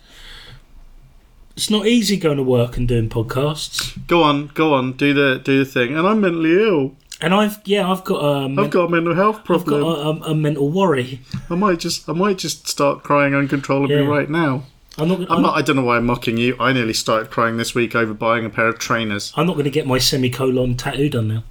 It's 1.57 1.70
not 1.70 1.87
easy 1.87 2.16
going 2.18 2.37
to 2.37 2.42
work 2.42 2.77
and 2.77 2.87
doing 2.87 3.09
podcasts. 3.09 3.96
go 4.07 4.22
on, 4.22 4.49
go 4.49 4.75
on, 4.75 4.92
do 4.92 5.14
the 5.14 5.40
do 5.42 5.59
the 5.64 5.70
thing. 5.70 5.96
And 5.96 6.07
I'm 6.07 6.20
mentally 6.20 6.62
ill. 6.62 6.94
And 7.20 7.33
I've 7.33 7.59
yeah, 7.64 7.90
I've 7.90 8.05
got 8.05 8.18
a 8.18 8.49
men- 8.49 8.64
I've 8.64 8.70
got 8.70 8.85
a 8.85 8.88
mental 8.90 9.14
health 9.14 9.42
problem. 9.44 9.75
I've 9.77 9.81
got 9.81 9.99
a, 9.99 10.29
a, 10.29 10.33
a 10.33 10.35
mental 10.35 10.70
worry. 10.70 11.20
I 11.49 11.55
might 11.55 11.79
just 11.81 12.09
I 12.09 12.12
might 12.12 12.37
just 12.38 12.68
start 12.68 13.03
crying 13.03 13.35
uncontrollably 13.35 13.96
Yeah. 13.96 14.07
right 14.07 14.29
now. 14.29 14.64
I'm 14.99 15.09
not. 15.09 15.20
I'm 15.22 15.27
I'm, 15.33 15.42
not 15.42 15.57
I 15.57 15.62
don't 15.62 15.77
know 15.77 15.85
why 15.85 15.96
I'm 15.96 16.07
mocking 16.07 16.37
you. 16.37 16.57
I 16.61 16.72
nearly 16.72 16.92
started 16.94 17.31
crying 17.31 17.57
this 17.57 17.75
week 17.75 17.94
over 17.94 18.12
buying 18.14 18.44
a 18.44 18.51
pair 18.51 18.68
of 18.68 18.79
trainers. 18.79 19.33
I'm 19.37 19.46
not 19.46 19.55
going 19.55 19.64
to 19.64 19.70
get 19.70 19.87
my 19.87 19.99
semicolon 19.99 20.77
tattoo 20.77 21.09
done 21.11 21.29
now. 21.29 21.44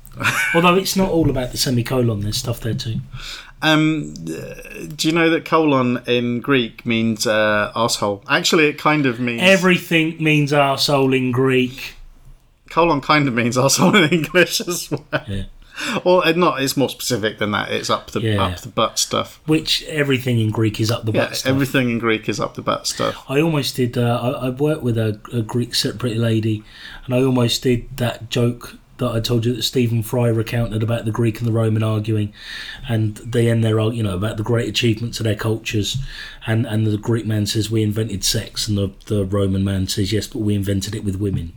Although 0.54 0.76
it's 0.76 0.96
not 0.96 1.10
all 1.10 1.30
about 1.30 1.52
the 1.52 1.58
semicolon. 1.58 2.22
There's 2.22 2.38
stuff 2.38 2.60
there 2.62 2.74
too. 2.74 3.02
Um 3.62 4.14
do 4.14 5.08
you 5.08 5.14
know 5.14 5.30
that 5.30 5.46
colon 5.46 6.02
in 6.08 6.42
Greek 6.42 6.86
means 6.86 7.26
uh 7.26 7.72
asshole? 7.76 8.24
Actually 8.30 8.68
it 8.68 8.78
kind 8.78 9.06
of 9.06 9.20
means 9.20 9.42
Everything 9.42 10.22
means 10.24 10.52
asshole 10.54 11.14
in 11.14 11.32
Greek. 11.32 11.96
colon 12.70 13.02
kind 13.02 13.28
of 13.28 13.34
means 13.34 13.58
asshole 13.58 13.96
in 13.96 14.10
English 14.12 14.62
as 14.62 14.92
well. 14.92 15.06
Yeah. 15.28 15.44
Or 16.06 16.26
uh, 16.26 16.32
not 16.32 16.62
it's 16.62 16.78
more 16.78 16.90
specific 16.90 17.38
than 17.40 17.52
that. 17.52 17.72
It's 17.72 17.90
up 17.90 18.12
the 18.12 18.22
Yeah. 18.22 18.44
up 18.46 18.60
the 18.62 18.70
butt 18.70 18.98
stuff. 19.00 19.40
Which 19.46 19.84
everything 19.84 20.40
in 20.40 20.50
Greek 20.52 20.80
is 20.80 20.92
up 20.92 21.06
the 21.06 21.12
Yeah, 21.12 21.26
butt 21.28 21.36
stuff. 21.38 21.50
everything 21.50 21.90
in 21.90 22.00
Greek 22.00 22.30
is 22.30 22.40
up 22.40 22.56
the 22.56 22.62
butt 22.62 22.88
stuff. 22.88 23.24
I 23.30 23.42
almost 23.42 23.76
did. 23.78 23.98
Uh, 23.98 24.20
I, 24.42 24.48
I 24.48 24.50
worked 24.52 24.84
with 24.84 24.98
a, 24.98 25.20
a 25.34 25.42
Greek 25.42 25.76
separate 25.76 26.16
lady, 26.18 26.64
and 27.06 27.14
I 27.16 27.22
almost 27.24 27.64
did 27.64 27.98
that 27.98 28.30
joke 28.30 28.76
that 28.98 29.12
I 29.12 29.20
told 29.20 29.46
you 29.46 29.54
that 29.54 29.64
Stephen 29.64 30.04
Fry 30.04 30.28
recounted 30.28 30.82
about 30.82 31.06
the 31.06 31.12
Greek 31.12 31.40
and 31.40 31.48
the 31.48 31.52
Roman 31.52 31.84
arguing, 31.84 32.34
and 32.88 33.18
they 33.18 33.50
end 33.50 33.64
their 33.64 33.80
you 33.92 34.04
know 34.04 34.16
about 34.16 34.38
the 34.38 34.44
great 34.44 34.70
achievements 34.70 35.20
of 35.20 35.24
their 35.24 35.36
cultures, 35.36 35.98
and 36.46 36.66
and 36.66 36.88
the 36.88 36.98
Greek 36.98 37.26
man 37.26 37.46
says 37.46 37.70
we 37.72 37.84
invented 37.84 38.24
sex, 38.24 38.68
and 38.68 38.78
the 38.78 38.92
the 39.08 39.26
Roman 39.26 39.64
man 39.64 39.88
says 39.88 40.14
yes, 40.14 40.28
but 40.28 40.40
we 40.40 40.56
invented 40.56 40.96
it 40.96 41.04
with 41.04 41.16
women. 41.18 41.54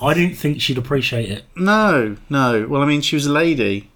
I 0.00 0.14
didn't 0.14 0.36
think 0.36 0.60
she'd 0.60 0.78
appreciate 0.78 1.30
it. 1.30 1.44
No, 1.56 2.16
no. 2.28 2.66
Well 2.68 2.82
I 2.82 2.86
mean 2.86 3.00
she 3.00 3.16
was 3.16 3.26
a 3.26 3.32
lady. 3.32 3.90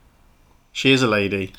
She 0.72 0.92
is 0.92 1.02
a 1.02 1.06
lady. 1.08 1.52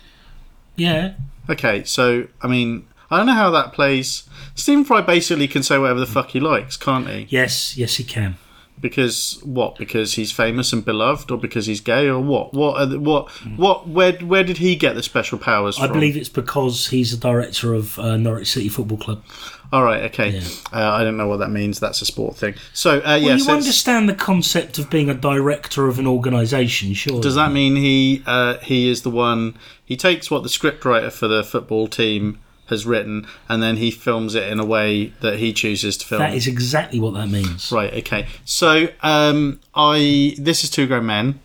Yeah, 0.75 1.13
Okay, 1.49 1.83
so 1.83 2.27
I 2.41 2.47
mean, 2.47 2.87
I 3.09 3.17
don't 3.17 3.25
know 3.25 3.33
how 3.33 3.49
that 3.51 3.73
plays. 3.73 4.23
Stephen 4.55 4.85
Fry 4.85 5.01
basically 5.01 5.47
can 5.47 5.63
say 5.63 5.77
whatever 5.77 5.99
the 5.99 6.05
fuck 6.05 6.29
he 6.29 6.39
likes, 6.39 6.77
can't 6.77 7.07
he? 7.09 7.27
yes, 7.29 7.75
yes, 7.77 7.95
he 7.95 8.03
can. 8.03 8.37
Because 8.81 9.39
what? 9.43 9.77
Because 9.77 10.15
he's 10.15 10.31
famous 10.31 10.73
and 10.73 10.83
beloved, 10.83 11.29
or 11.31 11.37
because 11.37 11.67
he's 11.67 11.79
gay, 11.81 12.07
or 12.07 12.19
what? 12.19 12.53
What? 12.53 12.81
Are 12.81 12.85
the, 12.87 12.99
what? 12.99 13.29
What? 13.55 13.87
Where? 13.87 14.13
Where 14.13 14.43
did 14.43 14.57
he 14.57 14.75
get 14.75 14.95
the 14.95 15.03
special 15.03 15.37
powers 15.37 15.77
I 15.77 15.85
from? 15.87 15.93
believe 15.93 16.17
it's 16.17 16.29
because 16.29 16.87
he's 16.87 17.13
a 17.13 17.17
director 17.17 17.73
of 17.73 17.97
uh, 17.99 18.17
Norwich 18.17 18.51
City 18.51 18.69
Football 18.69 18.97
Club. 18.97 19.23
All 19.71 19.83
right, 19.83 20.03
okay. 20.05 20.31
Yeah. 20.31 20.41
Uh, 20.73 20.91
I 20.91 21.03
don't 21.05 21.15
know 21.15 21.27
what 21.27 21.37
that 21.37 21.49
means. 21.49 21.79
That's 21.79 22.01
a 22.01 22.05
sport 22.05 22.35
thing. 22.35 22.55
So, 22.73 22.97
uh, 22.97 23.01
Well, 23.05 23.19
yeah. 23.21 23.33
you 23.35 23.39
so 23.39 23.53
understand 23.53 24.09
the 24.09 24.13
concept 24.13 24.77
of 24.79 24.89
being 24.89 25.09
a 25.09 25.13
director 25.13 25.87
of 25.87 25.97
an 25.97 26.07
organisation, 26.07 26.93
sure. 26.93 27.21
does 27.21 27.35
that 27.35 27.53
mean 27.53 27.77
he 27.77 28.21
uh, 28.25 28.57
he 28.57 28.89
is 28.89 29.03
the 29.03 29.09
one? 29.11 29.55
He 29.85 29.95
takes 29.95 30.29
what 30.29 30.43
the 30.43 30.49
scriptwriter 30.49 31.11
for 31.11 31.27
the 31.29 31.43
football 31.43 31.87
team 31.87 32.39
has 32.71 32.85
written, 32.85 33.27
and 33.47 33.61
then 33.61 33.77
he 33.77 33.91
films 33.91 34.33
it 34.33 34.51
in 34.51 34.59
a 34.59 34.65
way 34.65 35.13
that 35.21 35.37
he 35.37 35.53
chooses 35.53 35.97
to 35.97 36.07
film. 36.07 36.19
That 36.19 36.33
is 36.33 36.47
exactly 36.47 36.99
what 36.99 37.13
that 37.13 37.27
means. 37.27 37.71
Right. 37.71 37.93
Okay. 37.93 38.25
So, 38.45 38.87
um, 39.01 39.59
I 39.75 40.35
this 40.39 40.63
is 40.63 40.71
two 40.71 40.87
grown 40.87 41.05
men, 41.05 41.39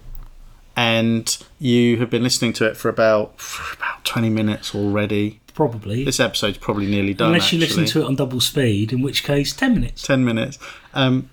and 0.74 1.36
you 1.58 1.98
have 1.98 2.08
been 2.08 2.22
listening 2.22 2.54
to 2.54 2.66
it 2.66 2.76
for 2.78 2.88
about 2.88 3.38
for 3.38 3.74
about 3.76 4.04
twenty 4.04 4.30
minutes 4.30 4.74
already. 4.74 5.40
Probably. 5.52 6.04
This 6.04 6.20
episode's 6.20 6.58
probably 6.58 6.86
nearly 6.86 7.14
done. 7.14 7.28
Unless 7.28 7.52
you 7.52 7.62
actually. 7.62 7.82
listen 7.82 8.00
to 8.00 8.04
it 8.04 8.08
on 8.08 8.16
double 8.16 8.40
speed, 8.40 8.92
in 8.92 9.00
which 9.00 9.24
case, 9.24 9.54
10 9.54 9.72
minutes. 9.72 10.02
ten 10.02 10.22
minutes. 10.22 10.58
Um, 10.92 11.30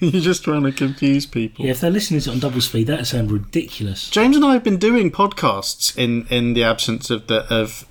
You're 0.12 0.22
just 0.22 0.44
trying 0.44 0.62
to 0.62 0.72
confuse 0.72 1.26
people. 1.26 1.64
Yeah, 1.64 1.72
if 1.72 1.80
they're 1.80 1.90
listening 1.90 2.20
to 2.20 2.30
it 2.30 2.32
on 2.32 2.38
double 2.40 2.60
speed, 2.60 2.86
that 2.86 3.06
sounds 3.06 3.30
ridiculous. 3.30 4.08
James 4.08 4.34
and 4.34 4.44
I 4.44 4.54
have 4.54 4.64
been 4.64 4.78
doing 4.78 5.10
podcasts 5.10 5.96
in 5.96 6.26
in 6.28 6.54
the 6.54 6.64
absence 6.64 7.10
of 7.10 7.26
the 7.26 7.46
of 7.52 7.86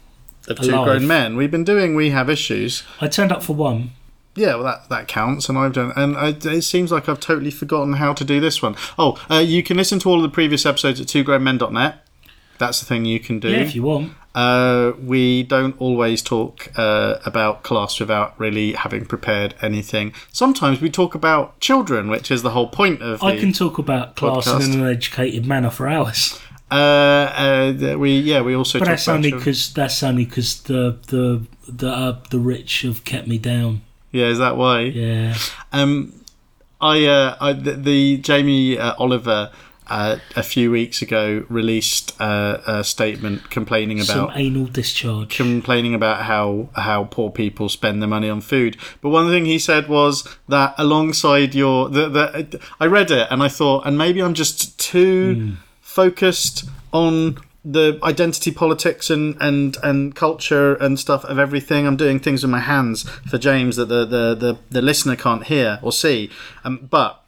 of 0.48 0.60
two 0.60 0.72
grown 0.72 1.06
men. 1.06 1.36
We've 1.36 1.52
been 1.52 1.64
doing 1.64 1.96
we 1.96 2.10
have 2.10 2.30
issues. 2.30 2.84
I 3.00 3.08
turned 3.08 3.32
up 3.32 3.44
for 3.44 3.54
one. 3.54 3.92
Yeah, 4.36 4.56
well 4.56 4.64
that 4.64 4.90
that 4.90 5.08
counts, 5.08 5.50
and 5.50 5.58
I've 5.58 5.74
done. 5.74 5.94
And 5.96 6.18
I, 6.18 6.30
it 6.30 6.64
seems 6.64 6.92
like 6.92 7.08
I've 7.08 7.20
totally 7.20 7.52
forgotten 7.52 7.94
how 7.94 8.14
to 8.14 8.24
do 8.24 8.40
this 8.40 8.62
one. 8.62 8.76
Oh, 8.98 9.24
uh, 9.30 9.36
you 9.36 9.62
can 9.62 9.78
listen 9.78 10.00
to 10.00 10.10
all 10.10 10.18
of 10.18 10.24
the 10.24 10.30
previous 10.30 10.66
episodes 10.66 11.00
at 11.00 11.08
twogrownmen.net. 11.08 12.06
That's 12.58 12.80
the 12.80 12.86
thing 12.86 13.06
you 13.06 13.20
can 13.20 13.40
do. 13.40 13.50
Yeah, 13.50 13.60
if 13.60 13.76
you 13.76 13.84
want. 13.84 14.14
Uh, 14.36 14.94
we 15.04 15.44
don't 15.44 15.76
always 15.82 16.22
talk 16.22 16.70
uh, 16.78 17.16
about 17.26 17.64
class 17.64 18.00
without 18.00 18.40
really 18.40 18.74
having 18.74 19.06
prepared 19.06 19.56
anything. 19.62 20.14
Sometimes 20.32 20.80
we 20.82 20.90
talk 20.90 21.16
about 21.16 21.60
children, 21.60 22.10
which 22.10 22.30
is 22.32 22.44
the 22.44 22.52
whole 22.52 22.68
point 22.68 23.02
of. 23.02 23.24
I 23.24 23.38
can 23.40 23.54
talk 23.54 23.78
about 23.80 24.16
class 24.16 24.46
podcast. 24.46 24.74
in 24.74 24.82
an 24.82 24.88
educated 24.88 25.46
manner 25.46 25.70
for 25.72 25.88
hours. 25.88 26.40
uh, 26.72 26.76
uh, 26.76 27.96
we 27.98 28.20
yeah 28.20 28.42
we 28.42 28.54
also 28.56 28.78
But 28.78 28.86
talk 28.86 28.92
that's 28.94 29.08
about 29.08 29.16
only 29.18 29.32
because 29.32 29.74
that's 29.74 30.04
only 30.04 30.26
because 30.26 30.62
the 30.64 30.98
the 31.08 31.42
the 31.68 31.90
uh, 31.90 32.20
the 32.30 32.38
rich 32.40 32.84
have 32.84 33.04
kept 33.04 33.28
me 33.28 33.40
down. 33.40 33.82
yeah 34.12 34.28
is 34.28 34.38
that 34.38 34.56
why 34.56 34.82
Yeah, 34.82 35.36
um 35.74 36.14
I 36.80 37.06
uh 37.06 37.36
I, 37.42 37.54
the, 37.54 37.74
the 37.74 38.18
Jamie 38.18 38.78
uh, 38.78 38.94
Oliver 39.00 39.52
uh, 39.90 40.18
a 40.36 40.44
few 40.44 40.72
weeks 40.72 41.02
ago 41.02 41.46
released 41.50 42.20
uh, 42.22 42.60
a 42.66 42.84
statement 42.84 43.50
complaining 43.50 44.00
about 44.00 44.08
some 44.08 44.32
anal 44.36 44.66
discharge. 44.66 45.36
complaining 45.36 45.94
about 45.94 46.24
how 46.24 46.70
how 46.74 47.06
poor 47.06 47.30
people 47.30 47.70
spend 47.70 48.02
their 48.02 48.10
money 48.10 48.30
on 48.30 48.42
food. 48.42 48.78
But 49.02 49.10
one 49.10 49.30
thing 49.30 49.46
he 49.46 49.60
said 49.60 49.88
was 49.88 50.28
that 50.48 50.76
alongside 50.78 51.56
your 51.56 51.90
the, 51.90 52.10
the 52.10 52.62
I 52.80 52.86
read 52.86 53.12
it 53.12 53.28
and 53.32 53.42
I 53.42 53.48
thought, 53.48 53.86
and 53.86 53.98
maybe 53.98 54.22
I'm 54.22 54.34
just 54.34 54.80
too 54.80 55.58
focused 55.82 56.66
on 56.94 57.38
the 57.66 58.00
identity 58.04 58.52
politics 58.52 59.10
and, 59.10 59.36
and, 59.42 59.76
and 59.84 60.16
culture 60.16 60.76
and 60.76 60.98
stuff 61.00 61.26
of 61.26 61.38
everything. 61.38 61.86
I'm 61.86 61.98
doing 61.98 62.20
things 62.20 62.42
with 62.42 62.52
my 62.52 62.62
hands 62.62 63.04
for 63.30 63.38
James 63.38 63.76
that 63.76 63.90
the, 63.90 64.06
the, 64.06 64.36
the, 64.36 64.58
the 64.70 64.82
listener 64.82 65.16
can't 65.16 65.44
hear 65.44 65.80
or 65.82 65.92
see. 65.92 66.32
Um, 66.64 66.88
but 66.90 67.24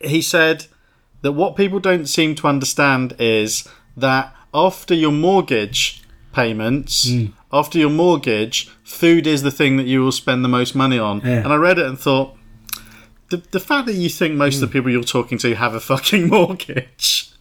he 0.00 0.22
said 0.22 0.66
that 1.22 1.32
what 1.32 1.56
people 1.56 1.80
don't 1.80 2.06
seem 2.06 2.34
to 2.36 2.46
understand 2.46 3.14
is 3.18 3.68
that 3.96 4.34
after 4.54 4.94
your 4.94 5.12
mortgage 5.12 6.02
payments, 6.32 7.10
after 7.52 7.78
your 7.78 7.90
mortgage, 7.90 8.68
food 8.84 9.26
is 9.26 9.42
the 9.42 9.50
thing 9.50 9.76
that 9.76 9.86
you 9.86 10.02
will 10.02 10.12
spend 10.12 10.44
the 10.44 10.48
most 10.48 10.74
money 10.74 10.98
on. 10.98 11.20
Yeah. 11.20 11.38
And 11.38 11.48
I 11.48 11.56
read 11.56 11.78
it 11.78 11.86
and 11.86 11.98
thought, 11.98 12.36
the, 13.30 13.38
the 13.38 13.60
fact 13.60 13.86
that 13.86 13.94
you 13.94 14.08
think 14.08 14.34
most 14.34 14.56
of 14.56 14.60
the 14.60 14.66
people 14.68 14.90
you're 14.90 15.04
talking 15.04 15.38
to 15.38 15.54
have 15.54 15.74
a 15.74 15.80
fucking 15.80 16.28
mortgage 16.28 17.32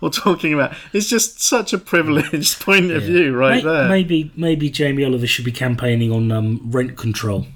or 0.00 0.10
talking 0.10 0.54
about 0.54 0.74
it's 0.92 1.08
just 1.08 1.40
such 1.40 1.72
a 1.72 1.78
privileged 1.78 2.60
point 2.64 2.90
of 2.92 3.02
view 3.02 3.36
right 3.36 3.64
May- 3.64 3.70
there. 3.70 3.88
Maybe 3.88 4.32
maybe 4.36 4.70
Jamie 4.70 5.04
Oliver 5.04 5.26
should 5.26 5.44
be 5.44 5.52
campaigning 5.52 6.12
on 6.12 6.30
um, 6.30 6.60
rent 6.70 6.96
control. 6.96 7.46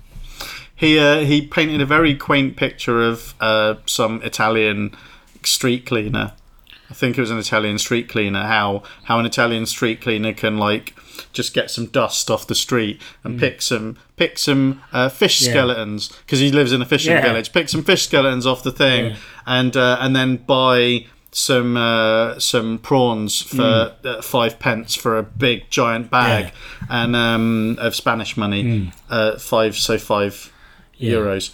He 0.77 0.99
uh, 0.99 1.21
he 1.21 1.41
painted 1.47 1.81
a 1.81 1.87
very 1.87 2.15
quaint 2.15 2.57
picture 2.57 3.03
of 3.03 3.35
uh, 3.41 3.75
some 3.87 4.21
Italian 4.23 4.95
street 5.43 5.87
cleaner. 5.87 6.33
I 6.91 6.95
think 6.95 7.19
it 7.19 7.21
was 7.21 7.31
an 7.33 7.39
Italian 7.39 7.79
street 7.79 8.09
cleaner. 8.09 8.45
How 8.47 8.83
how 9.05 9.19
an 9.19 9.27
Italian 9.27 9.67
street 9.67 10.01
cleaner 10.01 10.33
can 10.33 10.59
like 10.59 10.95
just 11.33 11.55
get 11.55 11.71
some 11.71 11.87
dust 11.87 12.31
off 12.31 12.47
the 12.47 12.55
street 12.55 13.01
and 13.25 13.41
pick 13.41 13.63
some 13.63 13.97
pick 14.17 14.39
some 14.39 14.83
uh, 14.93 15.09
fish 15.09 15.41
Mm. 15.41 15.47
Yeah. 15.47 15.51
skeletons 15.53 16.09
because 16.25 16.41
he 16.41 16.53
lives 16.53 16.73
in 16.73 16.83
a 16.83 16.87
fishing 16.87 17.13
Yeah. 17.15 17.23
village. 17.23 17.53
Pick 17.53 17.69
some 17.71 17.83
fish 17.83 18.05
skeletons 18.05 18.47
off 18.47 18.63
the 18.63 18.71
thing 18.73 19.07
Yeah. 19.07 19.17
and 19.47 19.77
uh, 19.77 19.97
and 20.01 20.15
then 20.15 20.37
buy 20.37 21.07
some 21.33 21.77
uh, 21.77 22.39
some 22.39 22.79
prawns 22.79 23.41
for 23.41 23.57
Mm. 23.57 24.05
uh, 24.05 24.23
five 24.23 24.59
pence 24.59 24.95
for 24.95 25.17
a 25.19 25.23
big 25.23 25.69
giant 25.71 26.11
bag 26.11 26.53
and 26.91 27.17
um, 27.17 27.77
of 27.81 27.95
Spanish 27.95 28.37
money. 28.37 28.93
Uh, 29.09 29.39
five 29.39 29.75
so 29.75 29.97
five 29.99 30.35
Mm. 30.35 30.51
Yeah. 30.99 31.15
euros. 31.17 31.51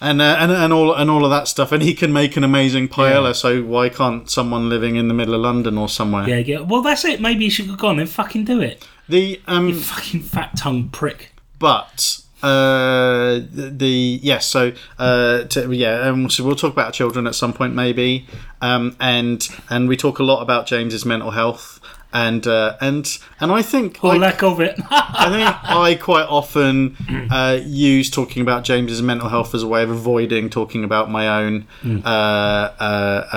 And, 0.00 0.20
uh, 0.20 0.36
and 0.38 0.50
and 0.52 0.72
all 0.72 0.92
and 0.92 1.08
all 1.08 1.24
of 1.24 1.30
that 1.30 1.48
stuff, 1.48 1.72
and 1.72 1.82
he 1.82 1.94
can 1.94 2.12
make 2.12 2.36
an 2.36 2.44
amazing 2.44 2.88
paella. 2.88 3.28
Yeah. 3.28 3.32
So 3.32 3.62
why 3.62 3.88
can't 3.88 4.28
someone 4.28 4.68
living 4.68 4.96
in 4.96 5.08
the 5.08 5.14
middle 5.14 5.34
of 5.34 5.40
London 5.40 5.78
or 5.78 5.88
somewhere? 5.88 6.28
Yeah, 6.28 6.38
yeah. 6.38 6.60
Well, 6.60 6.82
that's 6.82 7.04
it. 7.04 7.20
Maybe 7.20 7.44
you 7.44 7.50
should 7.50 7.66
have 7.66 7.78
gone 7.78 7.98
and 7.98 8.08
fucking 8.10 8.44
do 8.44 8.60
it. 8.60 8.86
The 9.08 9.40
um, 9.46 9.72
Fucking 9.72 10.22
fat 10.22 10.56
tongue 10.56 10.88
prick. 10.90 11.32
but 11.58 12.20
uh, 12.42 13.34
the, 13.50 13.72
the 13.74 14.18
yes, 14.22 14.46
so 14.46 14.72
uh, 14.98 15.44
to, 15.44 15.72
yeah, 15.72 16.00
um, 16.00 16.28
so 16.28 16.44
we'll 16.44 16.56
talk 16.56 16.72
about 16.72 16.92
children 16.92 17.26
at 17.26 17.34
some 17.34 17.52
point 17.54 17.74
maybe, 17.74 18.26
um, 18.60 18.96
and 19.00 19.48
and 19.70 19.88
we 19.88 19.96
talk 19.96 20.18
a 20.18 20.22
lot 20.22 20.42
about 20.42 20.66
James's 20.66 21.06
mental 21.06 21.30
health, 21.30 21.80
and 22.14 22.46
uh, 22.46 22.76
and 22.80 23.18
and 23.40 23.50
I 23.52 23.60
think 23.60 23.98
Or 24.02 24.14
I- 24.14 24.16
lack 24.18 24.42
of 24.42 24.60
it. 24.60 24.78
I 24.90 25.28
think 25.30 25.68
I 25.70 25.94
quite 25.96 26.26
often 26.26 26.96
uh, 27.30 27.58
use 27.64 28.08
talking 28.10 28.40
about 28.42 28.64
James's 28.64 29.02
mental 29.02 29.28
health 29.28 29.54
as 29.54 29.62
a 29.62 29.68
way 29.68 29.82
of 29.82 29.90
avoiding 29.90 30.48
talking 30.48 30.84
about 30.84 31.10
my 31.10 31.26
own 31.42 31.66
uh, 31.84 32.08
uh, 32.08 32.08
uh, 32.80 33.36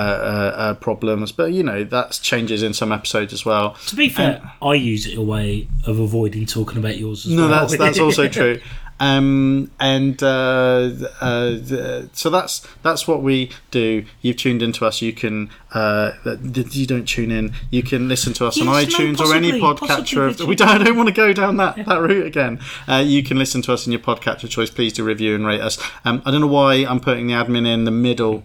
uh, 0.56 0.74
problems. 0.74 1.32
But 1.32 1.52
you 1.52 1.62
know 1.62 1.84
that 1.84 2.18
changes 2.22 2.62
in 2.62 2.72
some 2.72 2.92
episodes 2.92 3.32
as 3.32 3.44
well. 3.44 3.72
to 3.88 3.96
be 3.96 4.08
fair, 4.08 4.40
I 4.62 4.74
use 4.74 5.06
it 5.06 5.18
a 5.18 5.22
way 5.22 5.66
of 5.86 5.98
avoiding 5.98 6.46
talking 6.46 6.78
about 6.78 6.96
yours 6.98 7.26
as 7.26 7.32
No, 7.32 7.48
well. 7.48 7.60
that's 7.60 7.76
that's 7.76 7.98
also 8.06 8.28
true. 8.28 8.60
Um, 9.00 9.70
and 9.78 10.20
uh, 10.22 10.90
uh, 11.20 12.02
so 12.12 12.30
that's 12.30 12.66
that's 12.82 13.06
what 13.06 13.22
we 13.22 13.50
do. 13.70 14.04
You've 14.22 14.36
tuned 14.36 14.62
into 14.62 14.84
us. 14.84 15.00
You 15.00 15.12
can 15.12 15.50
uh, 15.72 16.12
you 16.24 16.86
don't 16.86 17.06
tune 17.06 17.30
in. 17.30 17.52
You 17.70 17.82
can 17.82 18.08
listen 18.08 18.32
to 18.34 18.46
us 18.46 18.60
on 18.60 18.66
Yes, 18.66 18.92
no, 18.92 18.98
iTunes 18.98 19.20
or 19.20 19.34
any 19.34 19.52
podcatcher. 19.52 20.40
Of, 20.40 20.48
we 20.48 20.56
don't, 20.56 20.68
I 20.68 20.82
don't 20.82 20.96
want 20.96 21.08
to 21.08 21.14
go 21.14 21.32
down 21.32 21.58
that, 21.58 21.76
that 21.86 22.00
route 22.00 22.26
again. 22.26 22.60
Uh, 22.88 23.02
you 23.06 23.22
can 23.22 23.38
listen 23.38 23.62
to 23.62 23.72
us 23.72 23.86
in 23.86 23.92
your 23.92 24.00
podcatcher 24.00 24.48
choice. 24.48 24.70
Please 24.70 24.92
do 24.92 25.04
review 25.04 25.34
and 25.34 25.46
rate 25.46 25.60
us. 25.60 25.78
Um, 26.04 26.22
I 26.24 26.30
don't 26.30 26.40
know 26.40 26.46
why 26.48 26.74
I'm 26.84 27.00
putting 27.00 27.28
the 27.28 27.34
admin 27.34 27.72
in 27.72 27.84
the 27.84 27.90
middle 27.92 28.44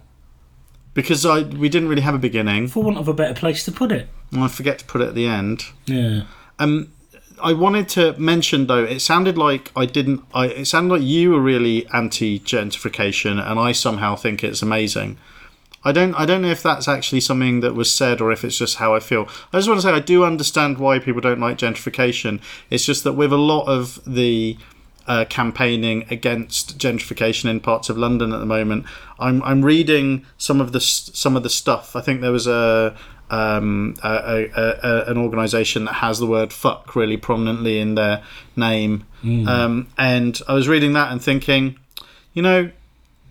because 0.93 1.25
I 1.25 1.41
we 1.41 1.69
didn't 1.69 1.89
really 1.89 2.01
have 2.01 2.15
a 2.15 2.19
beginning. 2.19 2.67
For 2.67 2.83
want 2.83 2.97
of 2.97 3.07
a 3.07 3.13
better 3.13 3.33
place 3.33 3.63
to 3.65 3.71
put 3.71 3.91
it. 3.91 4.07
I 4.35 4.47
forget 4.47 4.79
to 4.79 4.85
put 4.85 5.01
it 5.01 5.07
at 5.07 5.15
the 5.15 5.27
end. 5.27 5.65
Yeah. 5.85 6.23
Um, 6.59 6.92
I 7.43 7.53
wanted 7.53 7.89
to 7.89 8.17
mention 8.17 8.67
though, 8.67 8.85
it 8.85 8.99
sounded 8.99 9.37
like 9.37 9.71
I 9.75 9.85
didn't. 9.85 10.23
I 10.33 10.47
it 10.47 10.65
sounded 10.65 10.93
like 10.93 11.03
you 11.03 11.31
were 11.31 11.41
really 11.41 11.85
anti 11.93 12.39
gentrification, 12.39 13.45
and 13.45 13.59
I 13.59 13.73
somehow 13.73 14.15
think 14.15 14.43
it's 14.43 14.61
amazing. 14.61 15.17
I 15.83 15.91
don't. 15.91 16.15
I 16.15 16.25
don't 16.25 16.41
know 16.41 16.49
if 16.49 16.63
that's 16.63 16.87
actually 16.87 17.19
something 17.19 17.59
that 17.59 17.75
was 17.75 17.93
said 17.93 18.21
or 18.21 18.31
if 18.31 18.45
it's 18.45 18.57
just 18.57 18.77
how 18.77 18.95
I 18.95 19.01
feel. 19.01 19.27
I 19.51 19.57
just 19.57 19.67
want 19.67 19.81
to 19.81 19.85
say 19.85 19.91
I 19.91 19.99
do 19.99 20.23
understand 20.23 20.77
why 20.77 20.99
people 20.99 21.19
don't 21.19 21.41
like 21.41 21.57
gentrification. 21.57 22.41
It's 22.69 22.85
just 22.85 23.03
that 23.03 23.13
with 23.13 23.33
a 23.33 23.37
lot 23.37 23.65
of 23.67 23.99
the 24.07 24.57
uh, 25.05 25.25
campaigning 25.25 26.05
against 26.09 26.77
gentrification 26.77 27.49
in 27.49 27.59
parts 27.59 27.89
of 27.89 27.97
London 27.97 28.31
at 28.31 28.39
the 28.39 28.45
moment, 28.45 28.85
I'm 29.19 29.43
I'm 29.43 29.65
reading 29.65 30.25
some 30.37 30.61
of 30.61 30.71
the 30.71 30.79
some 30.79 31.35
of 31.35 31.43
the 31.43 31.49
stuff. 31.49 31.95
I 31.95 32.01
think 32.01 32.21
there 32.21 32.31
was 32.31 32.47
a 32.47 32.95
um, 33.29 33.95
a, 34.03 34.49
a, 34.55 34.61
a, 34.83 35.11
an 35.11 35.17
organisation 35.17 35.85
that 35.85 35.93
has 35.95 36.19
the 36.19 36.25
word 36.27 36.51
"fuck" 36.53 36.95
really 36.95 37.17
prominently 37.17 37.79
in 37.79 37.95
their 37.95 38.23
name, 38.55 39.05
um, 39.47 39.87
and 39.97 40.39
I 40.47 40.53
was 40.53 40.67
reading 40.67 40.93
that 40.93 41.11
and 41.11 41.21
thinking, 41.21 41.77
you 42.33 42.41
know, 42.41 42.69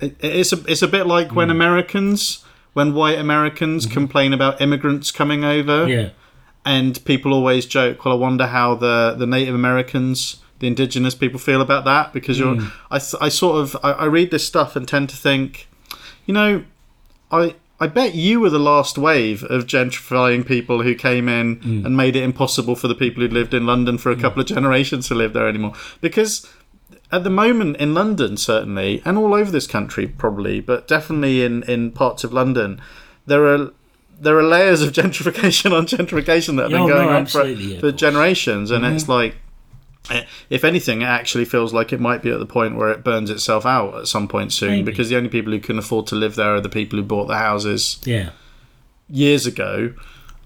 it, 0.01 0.17
it's 0.21 0.53
a 0.53 0.59
it's 0.67 0.83
a 0.83 0.89
bit 0.89 1.07
like 1.07 1.33
when 1.35 1.51
Americans, 1.51 2.45
when 2.73 2.95
white 2.95 3.19
Americans 3.19 3.87
complain 3.87 4.33
about 4.33 4.61
immigrants 4.61 5.11
coming 5.11 5.45
over, 5.45 5.87
Yeah. 5.89 6.11
and 6.65 7.05
people 7.05 7.33
always 7.35 7.67
joke, 7.67 8.05
well, 8.05 8.15
I 8.15 8.17
wonder 8.17 8.47
how 8.47 8.75
the 8.75 9.15
the 9.17 9.27
Native 9.27 9.55
Americans, 9.55 10.39
the 10.59 10.67
indigenous 10.67 11.15
people 11.15 11.39
feel 11.39 11.61
about 11.61 11.85
that. 11.85 12.13
Because 12.13 12.39
you're, 12.39 12.57
I, 12.91 12.97
I 13.21 13.29
sort 13.29 13.61
of 13.63 13.77
I, 13.85 13.93
I 13.93 14.05
read 14.07 14.31
this 14.31 14.47
stuff 14.47 14.75
and 14.77 14.89
tend 14.89 15.11
to 15.11 15.17
think, 15.17 15.69
you 16.27 16.35
know, 16.35 16.65
I. 17.31 17.55
I 17.83 17.89
bet 17.89 18.15
you 18.15 18.39
were 18.39 18.49
the 18.49 18.61
last 18.61 18.97
wave 18.97 19.43
of 19.43 19.67
gentrifying 19.67 20.47
people 20.47 20.83
who 20.83 20.95
came 20.95 21.29
in 21.29 21.59
and 21.85 21.97
made 21.97 22.15
it 22.15 22.23
impossible 22.23 22.77
for 22.77 22.87
the 22.87 22.95
people 22.95 23.25
who 23.25 23.29
lived 23.29 23.53
in 23.55 23.67
London 23.67 23.99
for 23.99 24.13
a 24.13 24.17
couple 24.17 24.41
of 24.41 24.47
generations 24.47 25.09
to 25.09 25.17
live 25.17 25.33
there 25.33 25.49
anymore. 25.49 25.73
Because 26.01 26.49
at 27.11 27.25
the 27.25 27.31
moment 27.31 27.77
in 27.79 27.93
London, 27.93 28.37
certainly, 28.37 29.03
and 29.05 29.19
all 29.19 29.35
over 29.35 29.51
this 29.51 29.67
country, 29.67 30.07
probably, 30.07 30.61
but 30.61 30.87
definitely 30.87 31.43
in, 31.43 31.65
in 31.65 31.91
parts 31.91 32.23
of 32.23 32.33
London, 32.33 32.81
there 33.27 33.47
are 33.53 33.73
there 34.21 34.39
are 34.39 34.45
layers 34.45 34.81
of 34.81 34.93
gentrification 35.01 35.77
on 35.77 35.85
gentrification 35.85 36.55
that 36.59 36.71
have 36.71 36.71
Yeah, 36.71 36.79
been 36.79 36.85
oh, 36.85 36.95
going 36.95 37.09
no, 37.09 37.17
on 37.17 37.27
for, 37.27 37.45
yeah, 37.45 37.81
for 37.81 37.91
generations, 37.91 38.71
and 38.71 38.85
it's 38.87 39.09
like. 39.09 39.35
If 40.51 40.65
anything, 40.65 41.03
it 41.03 41.07
actually 41.07 41.45
feels 41.45 41.73
like 41.73 41.93
it 41.93 42.01
might 42.01 42.23
be 42.23 42.31
at 42.31 42.39
the 42.41 42.47
point 42.47 42.77
where 42.77 42.91
it 42.91 43.05
burns 43.05 43.31
itself 43.31 43.65
out 43.65 43.95
at 43.95 44.09
some 44.09 44.27
point 44.29 44.53
soon, 44.53 44.71
Maybe. 44.71 44.83
because 44.91 45.09
the 45.09 45.17
only 45.17 45.29
people 45.29 45.53
who 45.53 45.61
can 45.61 45.79
afford 45.79 46.07
to 46.09 46.17
live 46.17 46.35
there 46.35 46.55
are 46.57 46.61
the 46.61 46.69
people 46.69 46.99
who 46.99 47.05
bought 47.05 47.27
the 47.29 47.37
houses 47.39 47.99
Yeah. 48.05 48.31
years 49.09 49.47
ago, 49.47 49.95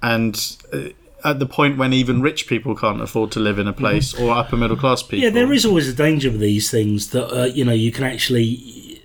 and 0.03 0.57
uh, 0.73 0.89
at 1.25 1.39
the 1.39 1.47
point 1.47 1.79
when 1.79 1.93
even 1.95 2.21
rich 2.21 2.47
people 2.47 2.77
can't 2.77 3.01
afford 3.01 3.33
to 3.33 3.41
live 3.41 3.59
in 3.59 3.67
a 3.67 3.73
place, 3.73 4.13
or 4.15 4.31
upper 4.33 4.57
middle 4.57 4.77
class 4.77 5.03
people. 5.03 5.19
Mm-hmm. 5.27 5.37
Yeah, 5.37 5.43
there 5.45 5.53
is 5.53 5.65
always 5.65 5.89
a 5.89 5.95
danger 5.95 6.31
with 6.31 6.41
these 6.41 6.71
things 6.71 7.11
that 7.11 7.27
uh, 7.35 7.45
you 7.47 7.65
know 7.65 7.73
you 7.73 7.91
can 7.91 8.05
actually 8.05 9.01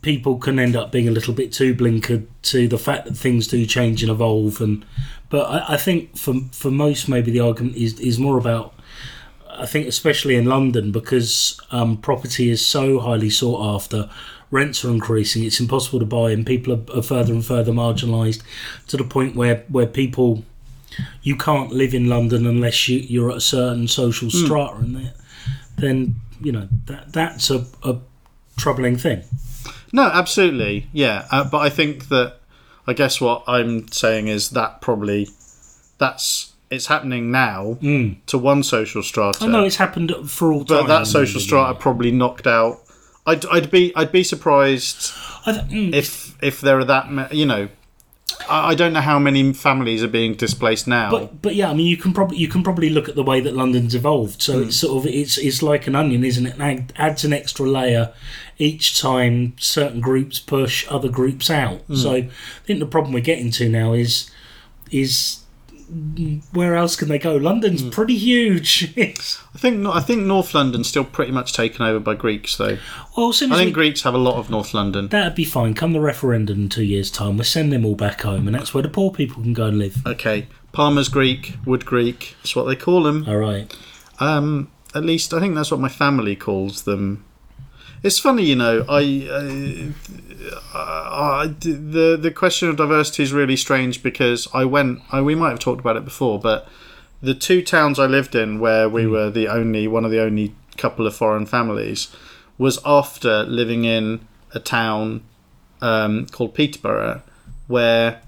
people 0.00 0.38
can 0.38 0.58
end 0.58 0.74
up 0.76 0.90
being 0.90 1.06
a 1.08 1.10
little 1.10 1.34
bit 1.34 1.52
too 1.52 1.74
blinkered 1.74 2.26
to 2.42 2.66
the 2.66 2.78
fact 2.78 3.04
that 3.04 3.16
things 3.16 3.46
do 3.46 3.66
change 3.66 4.02
and 4.02 4.10
evolve. 4.10 4.60
And 4.62 4.82
but 5.28 5.44
I, 5.44 5.74
I 5.74 5.76
think 5.76 6.16
for 6.16 6.34
for 6.52 6.70
most, 6.70 7.06
maybe 7.08 7.30
the 7.30 7.40
argument 7.40 7.76
is 7.76 8.00
is 8.00 8.18
more 8.18 8.38
about. 8.38 8.73
I 9.58 9.66
think 9.66 9.86
especially 9.86 10.36
in 10.36 10.46
London 10.46 10.92
because 10.92 11.60
um, 11.70 11.96
property 11.96 12.50
is 12.50 12.64
so 12.66 12.98
highly 12.98 13.30
sought 13.30 13.74
after, 13.74 14.10
rents 14.50 14.84
are 14.84 14.90
increasing. 14.90 15.44
It's 15.44 15.60
impossible 15.60 15.98
to 16.00 16.06
buy, 16.06 16.30
and 16.30 16.46
people 16.46 16.72
are, 16.74 16.98
are 16.98 17.02
further 17.02 17.32
and 17.32 17.44
further 17.44 17.72
marginalised 17.72 18.42
to 18.88 18.96
the 18.96 19.04
point 19.04 19.36
where 19.36 19.64
where 19.68 19.86
people 19.86 20.44
you 21.22 21.36
can't 21.36 21.72
live 21.72 21.92
in 21.92 22.08
London 22.08 22.46
unless 22.46 22.88
you, 22.88 22.98
you're 22.98 23.30
at 23.30 23.38
a 23.38 23.40
certain 23.40 23.88
social 23.88 24.30
strata, 24.30 24.76
and 24.76 24.96
that, 24.96 25.14
then 25.76 26.16
you 26.40 26.52
know 26.52 26.68
that 26.86 27.12
that's 27.12 27.50
a, 27.50 27.66
a 27.82 27.98
troubling 28.56 28.96
thing. 28.96 29.22
No, 29.92 30.04
absolutely, 30.04 30.88
yeah. 30.92 31.26
Uh, 31.30 31.44
but 31.44 31.58
I 31.58 31.70
think 31.70 32.08
that 32.08 32.36
I 32.86 32.92
guess 32.92 33.20
what 33.20 33.44
I'm 33.46 33.88
saying 33.88 34.28
is 34.28 34.50
that 34.50 34.80
probably 34.80 35.28
that's 35.98 36.53
it's 36.74 36.86
happening 36.86 37.30
now 37.30 37.78
mm. 37.80 38.16
to 38.26 38.38
one 38.38 38.62
social 38.62 39.02
strata. 39.02 39.44
I 39.44 39.48
know 39.48 39.64
it's 39.64 39.76
happened 39.76 40.12
for 40.26 40.52
all 40.52 40.64
time. 40.64 40.82
but 40.82 40.86
that 40.88 41.06
social 41.06 41.40
strata 41.40 41.78
probably 41.78 42.10
knocked 42.10 42.46
out. 42.46 42.80
I'd, 43.26 43.46
I'd 43.46 43.70
be 43.70 43.94
I'd 43.96 44.12
be 44.12 44.22
surprised 44.22 45.12
th- 45.44 45.56
mm, 45.56 45.94
if 45.94 46.36
if 46.42 46.60
there 46.60 46.78
are 46.78 46.84
that 46.84 47.34
you 47.34 47.46
know. 47.46 47.68
I, 48.48 48.74
don't 48.74 48.92
know 48.92 49.00
how 49.00 49.18
many 49.18 49.52
families 49.52 50.02
are 50.02 50.08
being 50.08 50.34
displaced 50.34 50.88
now. 50.88 51.10
But 51.10 51.40
but 51.40 51.54
yeah, 51.54 51.70
I 51.70 51.74
mean 51.74 51.86
you 51.86 51.96
can 51.96 52.12
probably 52.12 52.36
you 52.36 52.48
can 52.48 52.62
probably 52.62 52.90
look 52.90 53.08
at 53.08 53.14
the 53.14 53.22
way 53.22 53.40
that 53.40 53.54
London's 53.54 53.94
evolved. 53.94 54.42
So 54.42 54.54
mm. 54.54 54.66
it's 54.66 54.76
sort 54.76 54.98
of 54.98 55.10
it's 55.10 55.38
it's 55.38 55.62
like 55.62 55.86
an 55.86 55.94
onion, 55.94 56.24
isn't 56.24 56.44
it? 56.44 56.58
And 56.58 56.92
adds 56.96 57.24
an 57.24 57.32
extra 57.32 57.66
layer 57.66 58.12
each 58.58 59.00
time 59.00 59.54
certain 59.58 60.00
groups 60.00 60.40
push 60.40 60.86
other 60.88 61.08
groups 61.08 61.48
out. 61.48 61.86
Mm. 61.88 61.96
So 61.96 62.12
I 62.12 62.30
think 62.64 62.80
the 62.80 62.86
problem 62.86 63.12
we're 63.12 63.20
getting 63.20 63.50
to 63.52 63.68
now 63.68 63.92
is 63.92 64.30
is 64.90 65.43
where 66.52 66.76
else 66.76 66.96
can 66.96 67.08
they 67.08 67.18
go? 67.18 67.36
London's 67.36 67.82
pretty 67.82 68.16
huge. 68.16 68.92
I 68.96 69.58
think 69.58 69.86
I 69.86 70.00
think 70.00 70.22
North 70.22 70.54
London's 70.54 70.88
still 70.88 71.04
pretty 71.04 71.32
much 71.32 71.52
taken 71.52 71.82
over 71.82 71.98
by 72.00 72.14
Greeks, 72.14 72.56
though. 72.56 72.78
well, 73.16 73.30
I 73.30 73.32
think 73.32 73.52
we, 73.52 73.70
Greeks 73.72 74.02
have 74.02 74.14
a 74.14 74.18
lot 74.18 74.36
of 74.36 74.50
North 74.50 74.74
London. 74.74 75.08
that'd 75.08 75.34
be 75.34 75.44
fine. 75.44 75.74
Come 75.74 75.92
the 75.92 76.00
referendum 76.00 76.62
in 76.62 76.68
two 76.68 76.84
years' 76.84 77.10
time, 77.10 77.36
we'll 77.36 77.44
send 77.44 77.72
them 77.72 77.84
all 77.84 77.94
back 77.94 78.22
home, 78.22 78.46
and 78.46 78.54
that's 78.54 78.72
where 78.74 78.82
the 78.82 78.88
poor 78.88 79.10
people 79.10 79.42
can 79.42 79.52
go 79.52 79.66
and 79.66 79.78
live. 79.78 80.06
Okay, 80.06 80.46
Palmer's 80.72 81.08
Greek, 81.08 81.56
Wood 81.64 81.84
Greek. 81.84 82.36
That's 82.42 82.56
what 82.56 82.64
they 82.64 82.76
call 82.76 83.02
them. 83.02 83.24
All 83.28 83.36
right. 83.38 83.74
Um, 84.20 84.70
at 84.94 85.04
least 85.04 85.34
I 85.34 85.40
think 85.40 85.54
that's 85.54 85.70
what 85.70 85.80
my 85.80 85.88
family 85.88 86.36
calls 86.36 86.84
them. 86.84 87.24
It's 88.04 88.18
funny, 88.18 88.44
you 88.44 88.54
know. 88.54 88.84
I, 88.86 89.26
uh, 89.30 90.76
uh, 90.76 91.46
the 91.58 92.18
the 92.20 92.30
question 92.30 92.68
of 92.68 92.76
diversity 92.76 93.22
is 93.22 93.32
really 93.32 93.56
strange 93.56 94.02
because 94.02 94.46
I 94.52 94.66
went. 94.66 95.00
I, 95.10 95.22
we 95.22 95.34
might 95.34 95.48
have 95.48 95.58
talked 95.58 95.80
about 95.80 95.96
it 95.96 96.04
before, 96.04 96.38
but 96.38 96.68
the 97.22 97.32
two 97.34 97.62
towns 97.62 97.98
I 97.98 98.04
lived 98.04 98.34
in, 98.34 98.60
where 98.60 98.90
we 98.90 99.06
were 99.06 99.30
the 99.30 99.48
only 99.48 99.88
one 99.88 100.04
of 100.04 100.10
the 100.10 100.20
only 100.20 100.54
couple 100.76 101.06
of 101.06 101.16
foreign 101.16 101.46
families, 101.46 102.14
was 102.58 102.78
after 102.84 103.42
living 103.44 103.84
in 103.86 104.28
a 104.52 104.60
town 104.60 105.24
um, 105.80 106.26
called 106.26 106.54
Peterborough, 106.54 107.22
where 107.68 108.20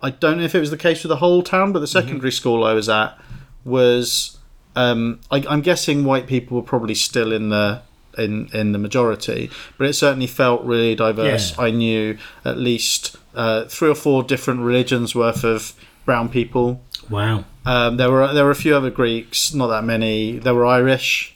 I 0.00 0.12
don't 0.12 0.38
know 0.38 0.44
if 0.44 0.54
it 0.54 0.60
was 0.60 0.70
the 0.70 0.78
case 0.78 1.02
for 1.02 1.08
the 1.08 1.16
whole 1.16 1.42
town, 1.42 1.72
but 1.72 1.80
the 1.80 1.86
secondary 1.86 2.32
school 2.32 2.64
I 2.64 2.72
was 2.72 2.88
at 2.88 3.18
was. 3.66 4.38
Um, 4.76 5.20
I, 5.32 5.44
I'm 5.48 5.62
guessing 5.62 6.04
white 6.04 6.28
people 6.28 6.56
were 6.56 6.62
probably 6.62 6.94
still 6.94 7.32
in 7.32 7.48
the 7.48 7.82
in 8.18 8.48
in 8.52 8.72
the 8.72 8.78
majority, 8.78 9.50
but 9.78 9.86
it 9.86 9.92
certainly 9.94 10.26
felt 10.26 10.62
really 10.62 10.94
diverse. 10.94 11.56
Yeah. 11.56 11.64
I 11.64 11.70
knew 11.70 12.18
at 12.44 12.56
least 12.58 13.16
uh, 13.34 13.64
three 13.66 13.88
or 13.88 13.94
four 13.94 14.22
different 14.22 14.60
religions 14.60 15.14
worth 15.14 15.44
of 15.44 15.72
brown 16.04 16.28
people. 16.28 16.80
Wow. 17.08 17.44
Um, 17.66 17.96
there 17.96 18.10
were 18.10 18.32
there 18.32 18.44
were 18.44 18.50
a 18.50 18.56
few 18.56 18.74
other 18.74 18.90
Greeks, 18.90 19.52
not 19.54 19.68
that 19.68 19.84
many. 19.84 20.38
There 20.38 20.54
were 20.54 20.66
Irish. 20.66 21.34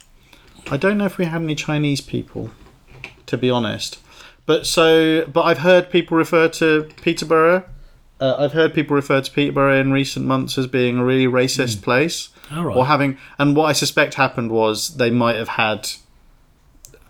I 0.70 0.76
don't 0.76 0.96
know 0.98 1.04
if 1.04 1.18
we 1.18 1.26
had 1.26 1.42
any 1.42 1.54
Chinese 1.54 2.00
people, 2.00 2.50
to 3.26 3.36
be 3.36 3.50
honest. 3.50 3.98
But 4.46 4.66
so, 4.66 5.24
but 5.26 5.42
I've 5.42 5.58
heard 5.58 5.90
people 5.90 6.16
refer 6.16 6.48
to 6.48 6.88
Peterborough. 7.02 7.64
Uh, 8.20 8.36
I've 8.38 8.52
heard 8.52 8.72
people 8.74 8.94
refer 8.94 9.20
to 9.20 9.30
Peterborough 9.30 9.78
in 9.78 9.92
recent 9.92 10.24
months 10.26 10.56
as 10.56 10.66
being 10.66 10.98
a 10.98 11.04
really 11.04 11.26
racist 11.26 11.82
place, 11.82 12.28
All 12.52 12.64
right. 12.64 12.76
or 12.76 12.86
having. 12.86 13.18
And 13.38 13.56
what 13.56 13.66
I 13.66 13.72
suspect 13.72 14.14
happened 14.14 14.50
was 14.50 14.96
they 14.96 15.10
might 15.10 15.36
have 15.36 15.48
had 15.48 15.90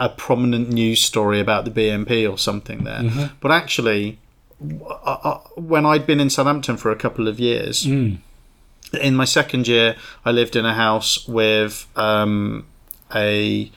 a 0.00 0.08
prominent 0.08 0.68
news 0.70 1.00
story 1.02 1.38
about 1.40 1.64
the 1.64 1.70
BNP 1.70 2.26
or 2.30 2.36
something 2.38 2.84
there. 2.84 3.28
But 3.40 3.50
actually, 3.52 4.18
I- 5.06 5.18
I- 5.30 5.40
when 5.56 5.84
I'd 5.86 6.06
been 6.06 6.20
in 6.20 6.30
Southampton 6.30 6.76
for 6.76 6.90
a 6.90 6.96
couple 6.96 7.28
of 7.28 7.38
years, 7.38 7.84
in 9.00 9.16
my 9.16 9.24
second 9.24 9.66
year, 9.68 9.96
I 10.24 10.30
lived 10.30 10.56
in 10.56 10.64
a 10.64 10.74
house 10.74 11.26
with 11.28 11.86
um, 11.96 12.66
a 13.14 13.70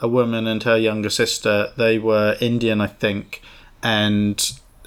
a 0.00 0.08
woman 0.08 0.46
and 0.46 0.62
her 0.64 0.76
younger 0.76 1.10
sister. 1.10 1.72
They 1.76 1.98
were 1.98 2.36
Indian, 2.40 2.80
I 2.80 2.88
think, 2.88 3.40
and 3.82 4.38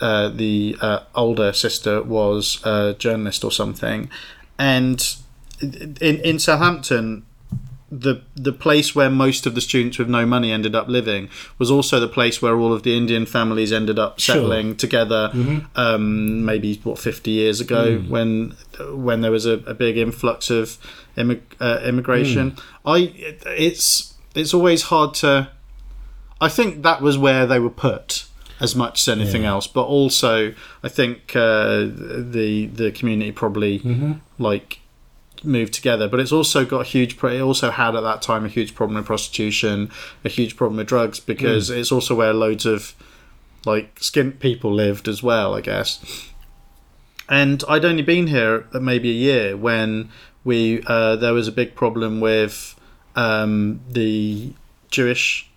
uh, 0.02 0.30
the 0.30 0.76
uh, 0.82 1.00
older 1.16 1.54
sister 1.54 2.04
was 2.04 2.60
a 2.66 2.94
journalist 3.00 3.44
or 3.44 3.52
something. 3.52 4.10
And 4.60 5.00
in 5.62 6.18
in 6.30 6.40
Southampton, 6.40 7.24
the 7.90 8.22
the 8.36 8.52
place 8.52 8.94
where 8.94 9.10
most 9.10 9.46
of 9.46 9.56
the 9.56 9.62
students 9.62 9.98
with 9.98 10.10
no 10.10 10.26
money 10.26 10.52
ended 10.52 10.76
up 10.76 10.88
living 10.90 11.30
was 11.58 11.72
also 11.72 12.00
the 12.02 12.08
place 12.08 12.42
where 12.42 12.58
all 12.58 12.74
of 12.74 12.84
the 12.84 12.98
Indian 12.98 13.26
families 13.26 13.72
ended 13.72 13.98
up 13.98 14.20
Sure. 14.20 14.36
settling 14.36 14.76
together. 14.76 15.32
Um, 15.76 16.44
maybe 16.44 16.80
what 16.84 17.00
fifty 17.00 17.32
years 17.32 17.62
ago, 17.62 18.00
when 18.10 18.56
when 18.92 19.22
there 19.22 19.32
was 19.32 19.46
a, 19.46 19.54
a 19.66 19.74
big 19.74 19.98
influx 19.98 20.50
of 20.50 20.78
immig- 21.16 21.42
uh, 21.62 21.80
immigration. 21.86 22.56
I 22.86 22.98
it- 23.16 23.44
it's 23.46 24.14
it's 24.36 24.54
always 24.54 24.84
hard 24.84 25.14
to. 25.16 25.50
I 26.42 26.50
think 26.50 26.84
that 26.84 27.02
was 27.02 27.18
where 27.18 27.48
they 27.48 27.60
were 27.60 27.70
put 27.72 28.26
as 28.60 28.76
much 28.76 29.00
as 29.02 29.08
anything 29.08 29.44
Yeah. 29.44 29.52
else, 29.52 29.66
but 29.68 29.84
also 29.84 30.54
I 30.84 30.90
think 30.90 31.36
uh, 31.36 31.88
the 32.36 32.70
the 32.74 32.92
community 32.92 33.32
probably 33.32 33.82
like 34.38 34.80
moved 35.44 35.74
together. 35.74 36.08
But 36.08 36.20
it's 36.20 36.32
also 36.32 36.66
got 36.66 36.82
a 36.82 36.84
huge. 36.84 37.22
It 37.24 37.42
also 37.42 37.72
had 37.72 37.96
at 37.96 38.02
that 38.02 38.22
time 38.22 38.46
a 38.46 38.50
huge 38.50 38.76
problem 38.76 38.96
with 38.98 39.06
prostitution, 39.06 39.90
a 40.24 40.30
huge 40.30 40.56
problem 40.56 40.78
with 40.78 40.88
drugs 40.88 41.20
because 41.20 41.70
it's 41.70 41.92
also 41.92 42.16
where 42.16 42.34
loads 42.34 42.66
of 42.66 42.94
like 43.66 43.96
skint 44.00 44.40
people 44.40 44.74
lived 44.74 45.08
as 45.08 45.22
well. 45.24 45.56
I 45.56 45.62
guess. 45.62 46.32
And 47.30 47.64
I'd 47.68 47.84
only 47.84 48.04
been 48.04 48.28
here 48.28 48.66
maybe 48.74 49.10
a 49.10 49.14
year 49.14 49.58
when 49.58 50.10
we 50.44 50.82
uh, 50.88 51.16
there 51.18 51.34
was 51.34 51.48
a 51.48 51.52
big 51.52 51.76
problem 51.76 52.20
with 52.22 52.74
um, 53.16 53.82
the 53.90 54.54
Jewish 54.92 55.50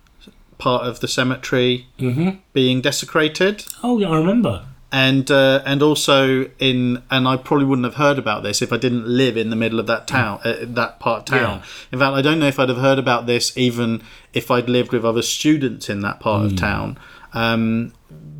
part 0.57 0.83
of 0.85 0.99
the 0.99 1.07
cemetery 1.07 1.87
Mm-hmm. 1.97 2.29
being 2.53 2.81
desecrated 2.81 3.65
Oh, 3.83 3.97
yeah, 3.99 4.09
I 4.09 4.17
remember. 4.17 4.65
And 4.91 5.29
uh, 5.31 5.61
and 5.65 5.81
also 5.81 6.49
in 6.59 7.01
and 7.09 7.27
I 7.27 7.37
probably 7.37 7.65
wouldn't 7.65 7.85
have 7.85 7.95
heard 7.95 8.19
about 8.19 8.43
this 8.43 8.61
if 8.61 8.73
I 8.73 8.77
didn't 8.77 9.07
live 9.07 9.37
in 9.37 9.49
the 9.49 9.55
middle 9.55 9.79
of 9.79 9.87
that 9.87 10.07
town, 10.07 10.39
uh, 10.43 10.55
that 10.61 10.99
part 10.99 11.19
of 11.19 11.25
town. 11.25 11.59
Yeah. 11.59 11.65
In 11.93 11.99
fact, 11.99 12.13
I 12.13 12.21
don't 12.21 12.39
know 12.39 12.47
if 12.47 12.59
I'd 12.59 12.69
have 12.69 12.77
heard 12.77 12.99
about 12.99 13.25
this 13.25 13.57
even 13.57 14.01
if 14.33 14.51
I'd 14.51 14.69
lived 14.69 14.91
with 14.91 15.05
other 15.05 15.21
students 15.21 15.89
in 15.89 16.01
that 16.01 16.19
part 16.19 16.45
of 16.45 16.55
town. 16.57 16.97
Um, 17.33 17.93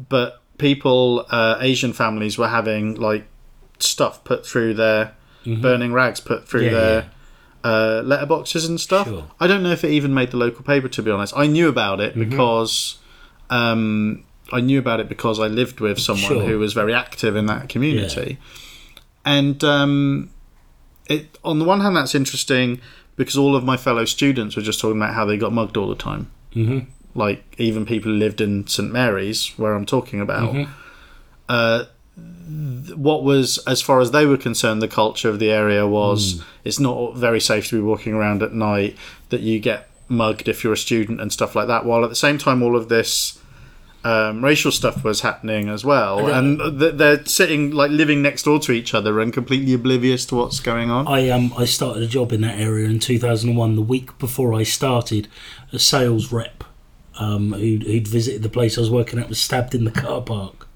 but 0.09 0.41
people, 0.57 1.25
uh, 1.29 1.57
Asian 1.61 1.93
families, 1.93 2.37
were 2.37 2.49
having 2.49 2.95
like 2.95 3.25
stuff 3.79 4.23
put 4.23 4.45
through 4.45 4.73
their 4.75 5.13
burning 5.45 5.91
rags 5.93 6.19
put 6.19 6.47
through 6.47 6.65
Yeah, 6.65 6.71
their. 6.71 7.11
Uh, 7.63 8.01
letterboxes 8.03 8.67
and 8.67 8.81
stuff. 8.81 9.07
Sure. 9.07 9.27
I 9.39 9.45
don't 9.45 9.61
know 9.61 9.69
if 9.71 9.83
it 9.83 9.91
even 9.91 10.15
made 10.15 10.31
the 10.31 10.37
local 10.37 10.63
paper. 10.63 10.87
To 10.87 11.03
be 11.03 11.11
honest, 11.11 11.31
I 11.37 11.45
knew 11.45 11.69
about 11.69 11.99
it 12.01 12.15
because 12.17 12.97
um, 13.51 14.23
I 14.51 14.59
knew 14.61 14.79
about 14.79 14.99
it 14.99 15.07
because 15.09 15.39
I 15.39 15.47
lived 15.47 15.79
with 15.79 15.99
someone 15.99 16.23
Sure. 16.27 16.43
who 16.43 16.59
was 16.59 16.73
very 16.73 16.93
active 16.93 17.35
in 17.35 17.45
that 17.47 17.69
community. 17.69 18.37
And 19.25 19.63
um, 19.63 20.29
it, 21.07 21.37
on 21.43 21.59
the 21.59 21.65
one 21.65 21.81
hand, 21.81 21.95
that's 21.95 22.15
interesting 22.15 22.81
because 23.15 23.37
all 23.37 23.55
of 23.55 23.63
my 23.63 23.77
fellow 23.77 24.05
students 24.05 24.55
were 24.55 24.61
just 24.61 24.79
talking 24.79 24.97
about 24.97 25.13
how 25.13 25.25
they 25.25 25.37
got 25.37 25.53
mugged 25.53 25.77
all 25.77 25.87
the 25.87 25.95
time. 25.95 26.29
Mhm. 26.55 26.87
Like 27.13 27.43
even 27.57 27.85
people 27.85 28.11
who 28.11 28.17
lived 28.17 28.41
in 28.41 28.67
St 28.67 28.91
Mary's, 28.91 29.51
where 29.57 29.73
I'm 29.73 29.85
talking 29.85 30.21
about. 30.21 30.55
Uh, 31.49 31.85
th- 32.15 32.95
what 32.97 33.23
was, 33.23 33.57
as 33.67 33.81
far 33.81 33.99
as 33.99 34.11
they 34.11 34.25
were 34.25 34.37
concerned, 34.37 34.81
the 34.81 34.87
culture 34.87 35.29
of 35.29 35.39
the 35.39 35.51
area 35.51 35.85
was 35.85 36.41
it's 36.63 36.79
not 36.79 37.15
very 37.15 37.39
safe 37.41 37.67
to 37.69 37.75
be 37.75 37.81
walking 37.81 38.13
around 38.13 38.41
at 38.41 38.53
night. 38.53 38.95
That 39.29 39.41
you 39.41 39.59
get 39.59 39.89
mugged 40.07 40.47
if 40.47 40.63
you're 40.63 40.73
a 40.73 40.77
student 40.77 41.21
and 41.21 41.31
stuff 41.31 41.55
like 41.55 41.67
that. 41.67 41.85
While 41.85 42.03
at 42.03 42.09
the 42.09 42.15
same 42.15 42.37
time, 42.37 42.61
all 42.63 42.75
of 42.75 42.89
this 42.89 43.37
um, 44.03 44.43
racial 44.43 44.71
stuff 44.71 45.03
was 45.03 45.21
happening 45.21 45.69
as 45.69 45.85
well, 45.85 46.27
and 46.27 46.79
th- 46.79 46.95
they're 46.95 47.23
sitting 47.25 47.71
like 47.71 47.91
living 47.91 48.21
next 48.21 48.43
door 48.43 48.59
to 48.59 48.71
each 48.71 48.93
other 48.93 49.19
and 49.19 49.31
completely 49.31 49.73
oblivious 49.73 50.25
to 50.27 50.35
what's 50.35 50.59
going 50.59 50.89
on. 50.89 51.07
I 51.07 51.29
um 51.29 51.53
I 51.57 51.65
started 51.65 52.01
a 52.01 52.07
job 52.07 52.31
in 52.31 52.41
that 52.41 52.59
area 52.59 52.89
in 52.89 52.99
2001. 52.99 53.75
The 53.75 53.81
week 53.81 54.17
before 54.17 54.53
I 54.53 54.63
started, 54.63 55.27
a 55.71 55.79
sales 55.79 56.31
rep 56.31 56.63
um, 57.19 57.53
who'd, 57.53 57.83
who'd 57.83 58.07
visited 58.07 58.41
the 58.41 58.49
place 58.49 58.77
I 58.77 58.81
was 58.81 58.89
working 58.89 59.19
at 59.19 59.29
was 59.29 59.39
stabbed 59.39 59.75
in 59.75 59.83
the 59.83 59.91
car 59.91 60.21
park. 60.21 60.67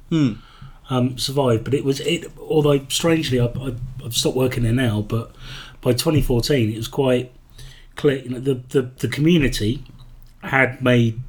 Um, 0.87 1.17
survived, 1.17 1.63
but 1.63 1.73
it 1.73 1.83
was 1.83 1.99
it. 2.01 2.31
Although 2.37 2.85
strangely, 2.89 3.39
I, 3.39 3.45
I, 3.45 3.73
I've 4.03 4.13
stopped 4.13 4.37
working 4.37 4.63
there 4.63 4.71
now. 4.71 5.01
But 5.01 5.31
by 5.81 5.93
2014, 5.93 6.71
it 6.71 6.77
was 6.77 6.87
quite 6.87 7.31
clear. 7.95 8.17
You 8.17 8.29
know, 8.29 8.39
the, 8.39 8.53
the 8.69 8.81
the 8.99 9.07
community 9.07 9.83
had 10.43 10.83
made 10.83 11.19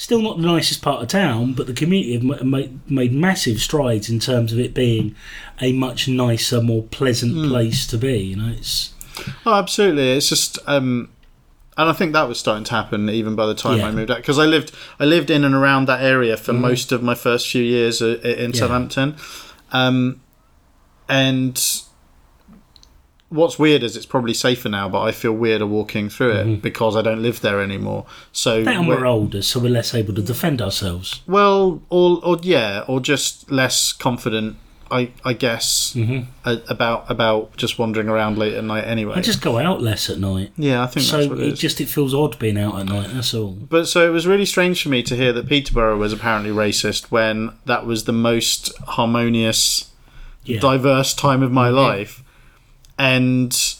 still 0.00 0.22
not 0.22 0.38
the 0.40 0.46
nicest 0.46 0.80
part 0.80 1.02
of 1.02 1.08
town, 1.08 1.52
but 1.52 1.66
the 1.66 1.74
community 1.74 2.14
have 2.14 2.22
ma- 2.22 2.42
made, 2.42 2.90
made 2.90 3.12
massive 3.12 3.60
strides 3.60 4.08
in 4.08 4.18
terms 4.18 4.50
of 4.50 4.58
it 4.58 4.72
being 4.72 5.14
a 5.60 5.72
much 5.72 6.08
nicer, 6.08 6.62
more 6.62 6.82
pleasant 6.84 7.34
place 7.50 7.86
to 7.86 7.98
be. 7.98 8.16
You 8.18 8.36
know, 8.36 8.48
it's 8.56 8.94
Oh, 9.44 9.52
absolutely. 9.54 10.12
It's 10.12 10.30
just, 10.30 10.58
um, 10.66 11.10
and 11.76 11.90
I 11.90 11.92
think 11.92 12.14
that 12.14 12.26
was 12.26 12.40
starting 12.40 12.64
to 12.64 12.70
happen 12.70 13.10
even 13.10 13.36
by 13.36 13.44
the 13.44 13.54
time 13.54 13.78
Yeah. 13.78 13.88
I 13.88 13.90
moved 13.90 14.10
out 14.10 14.16
because 14.16 14.38
I 14.38 14.46
lived, 14.46 14.72
I 14.98 15.04
lived 15.04 15.28
in 15.28 15.44
and 15.44 15.54
around 15.54 15.84
that 15.88 16.02
area 16.02 16.38
for 16.38 16.54
most 16.54 16.92
of 16.92 17.02
my 17.02 17.14
first 17.14 17.46
few 17.50 17.62
years 17.62 18.00
uh, 18.00 18.18
in 18.22 18.52
Yeah. 18.52 18.58
Southampton, 18.58 19.16
um, 19.70 20.22
and 21.10 21.62
what's 23.30 23.58
weird 23.58 23.82
is 23.82 23.96
it's 23.96 24.06
probably 24.06 24.34
safer 24.34 24.68
now, 24.68 24.88
but 24.88 25.00
I 25.02 25.12
feel 25.12 25.32
weirder 25.32 25.66
walking 25.66 26.08
through 26.10 26.32
it 26.32 26.62
because 26.62 26.94
I 26.96 27.02
don't 27.02 27.22
live 27.22 27.40
there 27.40 27.60
anymore. 27.62 28.04
So 28.32 28.58
and 28.66 28.86
we're- 28.86 29.00
we're 29.00 29.06
older, 29.06 29.40
so 29.42 29.58
we're 29.60 29.70
less 29.72 29.94
able 29.94 30.14
to 30.14 30.22
defend 30.22 30.60
ourselves. 30.60 31.20
well, 31.26 31.80
or 31.90 32.20
or 32.22 32.38
yeah, 32.42 32.84
or 32.86 33.00
just 33.00 33.50
less 33.50 33.92
confident. 33.92 34.56
I 34.92 35.10
I 35.24 35.34
guess 35.34 35.92
Mm-hmm. 35.94 36.22
a- 36.44 36.62
about 36.68 37.08
about 37.08 37.56
just 37.56 37.78
wandering 37.78 38.08
around 38.08 38.36
late 38.38 38.54
at 38.54 38.64
night 38.64 38.82
anyway. 38.88 39.14
I 39.14 39.20
just 39.20 39.40
go 39.40 39.56
out 39.58 39.80
less 39.80 40.10
at 40.10 40.18
night, 40.18 40.50
yeah, 40.56 40.82
I 40.82 40.86
think 40.86 41.06
that's 41.06 41.10
so 41.26 41.28
what 41.28 41.38
it, 41.38 41.52
just 41.54 41.80
it 41.80 41.86
feels 41.88 42.12
odd 42.12 42.36
being 42.40 42.58
out 42.58 42.76
at 42.80 42.86
night. 42.86 43.10
That's 43.12 43.32
all. 43.32 43.52
But 43.52 43.86
so 43.86 44.04
it 44.04 44.10
was 44.10 44.26
really 44.26 44.46
strange 44.46 44.82
for 44.82 44.88
me 44.88 45.04
to 45.04 45.14
hear 45.14 45.32
that 45.32 45.46
Peterborough 45.48 45.96
was 45.96 46.12
apparently 46.12 46.50
racist 46.50 47.12
when 47.12 47.52
that 47.66 47.86
was 47.86 48.02
the 48.02 48.12
most 48.12 48.76
harmonious, 49.14 49.90
Yeah, 50.44 50.58
diverse 50.58 51.14
time 51.14 51.42
of 51.44 51.52
my 51.52 51.68
life, 51.68 52.24
and 53.00 53.74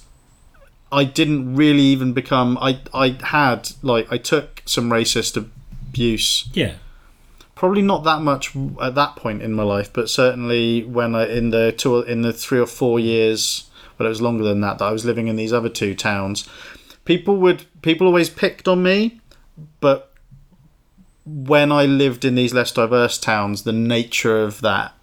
I 0.90 1.04
didn't 1.04 1.54
really 1.54 1.82
even 1.82 2.14
become. 2.14 2.56
I 2.58 2.80
I 2.94 3.18
had 3.22 3.70
like 3.82 4.10
I 4.10 4.16
took 4.16 4.62
some 4.64 4.90
racist 4.90 5.36
abuse. 5.36 6.48
yeah, 6.54 6.74
Probably 7.54 7.82
not 7.82 8.04
that 8.04 8.22
much 8.22 8.56
at 8.80 8.94
that 8.94 9.16
point 9.16 9.42
in 9.42 9.52
my 9.52 9.62
life, 9.62 9.92
but 9.92 10.08
certainly 10.08 10.84
when 10.84 11.14
I 11.14 11.28
in 11.28 11.50
the 11.50 11.70
two 11.70 11.98
in 11.98 12.22
the 12.22 12.32
three 12.32 12.58
or 12.58 12.66
four 12.66 12.98
years, 12.98 13.68
well, 13.98 14.06
it 14.06 14.08
was 14.08 14.22
longer 14.22 14.42
than 14.42 14.62
that 14.62 14.78
that 14.78 14.86
I 14.86 14.92
was 14.92 15.04
living 15.04 15.28
in 15.28 15.36
these 15.36 15.52
other 15.52 15.68
two 15.68 15.94
towns. 15.94 16.48
People 17.04 17.36
would 17.36 17.66
people 17.82 18.06
always 18.06 18.30
picked 18.30 18.66
on 18.66 18.82
me, 18.82 19.20
but 19.80 20.14
when 21.26 21.70
I 21.70 21.84
lived 21.84 22.24
in 22.24 22.36
these 22.36 22.54
less 22.54 22.72
diverse 22.72 23.18
towns, 23.18 23.64
the 23.64 23.72
nature 23.72 24.42
of 24.42 24.62
that, 24.62 24.94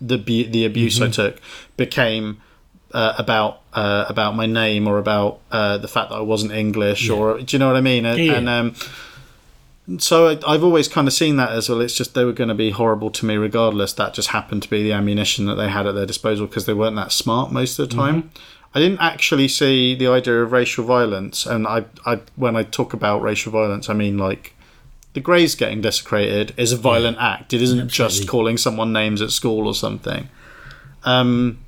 the 0.00 0.16
the 0.16 0.64
abuse 0.64 0.98
I 0.98 1.04
mm-hmm. 1.04 1.12
took, 1.12 1.40
became 1.76 2.40
uh, 2.92 3.14
about 3.18 3.60
uh, 3.72 4.06
about 4.08 4.34
my 4.34 4.46
name 4.46 4.86
or 4.86 4.98
about 4.98 5.40
uh, 5.50 5.78
the 5.78 5.88
fact 5.88 6.10
that 6.10 6.16
I 6.16 6.20
wasn't 6.20 6.52
English, 6.52 7.10
or 7.10 7.40
do 7.40 7.56
you 7.56 7.58
know 7.58 7.66
what 7.66 7.76
I 7.76 7.80
mean? 7.80 8.06
And, 8.06 8.18
Yeah, 8.18 8.32
yeah. 8.32 8.38
and 8.38 8.48
um, 8.48 8.74
so 9.98 10.28
I, 10.28 10.38
I've 10.46 10.64
always 10.64 10.88
kind 10.88 11.06
of 11.06 11.14
seen 11.14 11.36
that 11.36 11.50
as 11.50 11.68
well. 11.68 11.80
It's 11.80 11.94
just 11.94 12.14
they 12.14 12.24
were 12.24 12.32
going 12.32 12.48
to 12.48 12.54
be 12.54 12.70
horrible 12.70 13.10
to 13.10 13.26
me 13.26 13.36
regardless. 13.36 13.92
That 13.92 14.14
just 14.14 14.28
happened 14.28 14.62
to 14.62 14.70
be 14.70 14.82
the 14.82 14.92
ammunition 14.92 15.46
that 15.46 15.54
they 15.54 15.68
had 15.68 15.86
at 15.86 15.94
their 15.94 16.06
disposal 16.06 16.46
because 16.46 16.66
they 16.66 16.74
weren't 16.74 16.96
that 16.96 17.12
smart 17.12 17.52
most 17.52 17.78
of 17.78 17.88
the 17.88 17.94
time. 17.94 18.30
I 18.74 18.80
didn't 18.80 19.00
actually 19.00 19.48
see 19.48 19.94
the 19.94 20.08
idea 20.08 20.42
of 20.42 20.52
racial 20.52 20.84
violence, 20.84 21.46
and 21.46 21.66
I, 21.66 21.84
I 22.04 22.20
when 22.34 22.56
I 22.56 22.62
talk 22.62 22.92
about 22.92 23.22
racial 23.22 23.52
violence, 23.52 23.88
I 23.88 23.94
mean 23.94 24.18
like 24.18 24.54
the 25.14 25.20
Greys 25.20 25.54
getting 25.54 25.80
desecrated 25.80 26.52
is 26.58 26.72
a 26.72 26.76
violent 26.76 27.16
act. 27.18 27.54
It 27.54 27.62
isn't 27.62 27.88
just 27.88 28.28
calling 28.28 28.58
someone 28.58 28.92
names 28.92 29.22
at 29.22 29.30
school 29.30 29.66
or 29.66 29.74
something. 29.74 30.28
Um, 31.04 31.58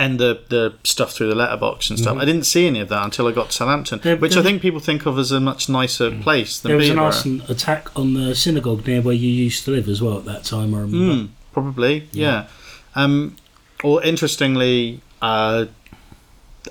and 0.00 0.18
the 0.18 0.40
the 0.48 0.74
stuff 0.82 1.12
through 1.12 1.28
the 1.28 1.34
letterbox 1.34 1.90
and 1.90 1.98
stuff. 1.98 2.16
I 2.16 2.24
didn't 2.24 2.44
see 2.46 2.66
any 2.66 2.80
of 2.80 2.88
that 2.88 3.04
until 3.04 3.26
I 3.28 3.32
got 3.32 3.50
to 3.50 3.52
Southampton, 3.52 3.98
Mm-hmm. 3.98 4.08
There- 4.08 4.16
which 4.16 4.36
I 4.36 4.42
think 4.42 4.62
people 4.62 4.80
think 4.80 5.04
of 5.06 5.18
as 5.18 5.30
a 5.30 5.40
much 5.40 5.68
nicer 5.68 6.10
place 6.10 6.58
than 6.58 6.70
there 6.70 6.78
was 6.78 6.88
an 6.88 6.98
arson 6.98 7.42
attack 7.48 7.82
on 7.96 8.14
the 8.14 8.34
synagogue 8.34 8.86
near 8.86 9.02
where 9.02 9.14
you 9.14 9.28
used 9.28 9.64
to 9.66 9.70
live 9.72 9.88
as 9.88 10.00
well 10.00 10.16
at 10.18 10.24
that 10.24 10.42
time. 10.44 10.74
I 10.74 10.80
remember. 10.80 11.14
Mm, 11.14 11.28
probably, 11.52 12.08
yeah. 12.12 12.46
Um, 12.94 13.36
or 13.84 14.02
interestingly, 14.02 15.00
uh, 15.22 15.66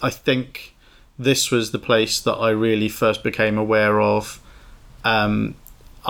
I 0.02 0.10
think 0.10 0.74
this 1.18 1.52
was 1.52 1.72
the 1.72 1.80
place 1.80 2.20
that 2.22 2.34
I 2.34 2.50
really 2.50 2.90
first 2.90 3.24
became 3.24 3.58
aware 3.58 4.02
of. 4.02 4.42
Um, 5.04 5.56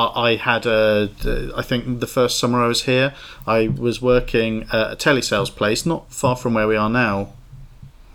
I, 0.07 0.35
had 0.35 0.65
a, 0.65 1.09
I 1.55 1.61
think 1.61 1.99
the 1.99 2.07
first 2.07 2.39
summer 2.39 2.63
I 2.63 2.67
was 2.67 2.83
here, 2.83 3.13
I 3.45 3.67
was 3.67 4.01
working 4.01 4.63
at 4.71 4.91
a 4.91 4.95
telesales 4.95 5.53
place, 5.55 5.85
not 5.85 6.11
far 6.11 6.35
from 6.35 6.53
where 6.53 6.67
we 6.67 6.75
are 6.75 6.89
now. 6.89 7.33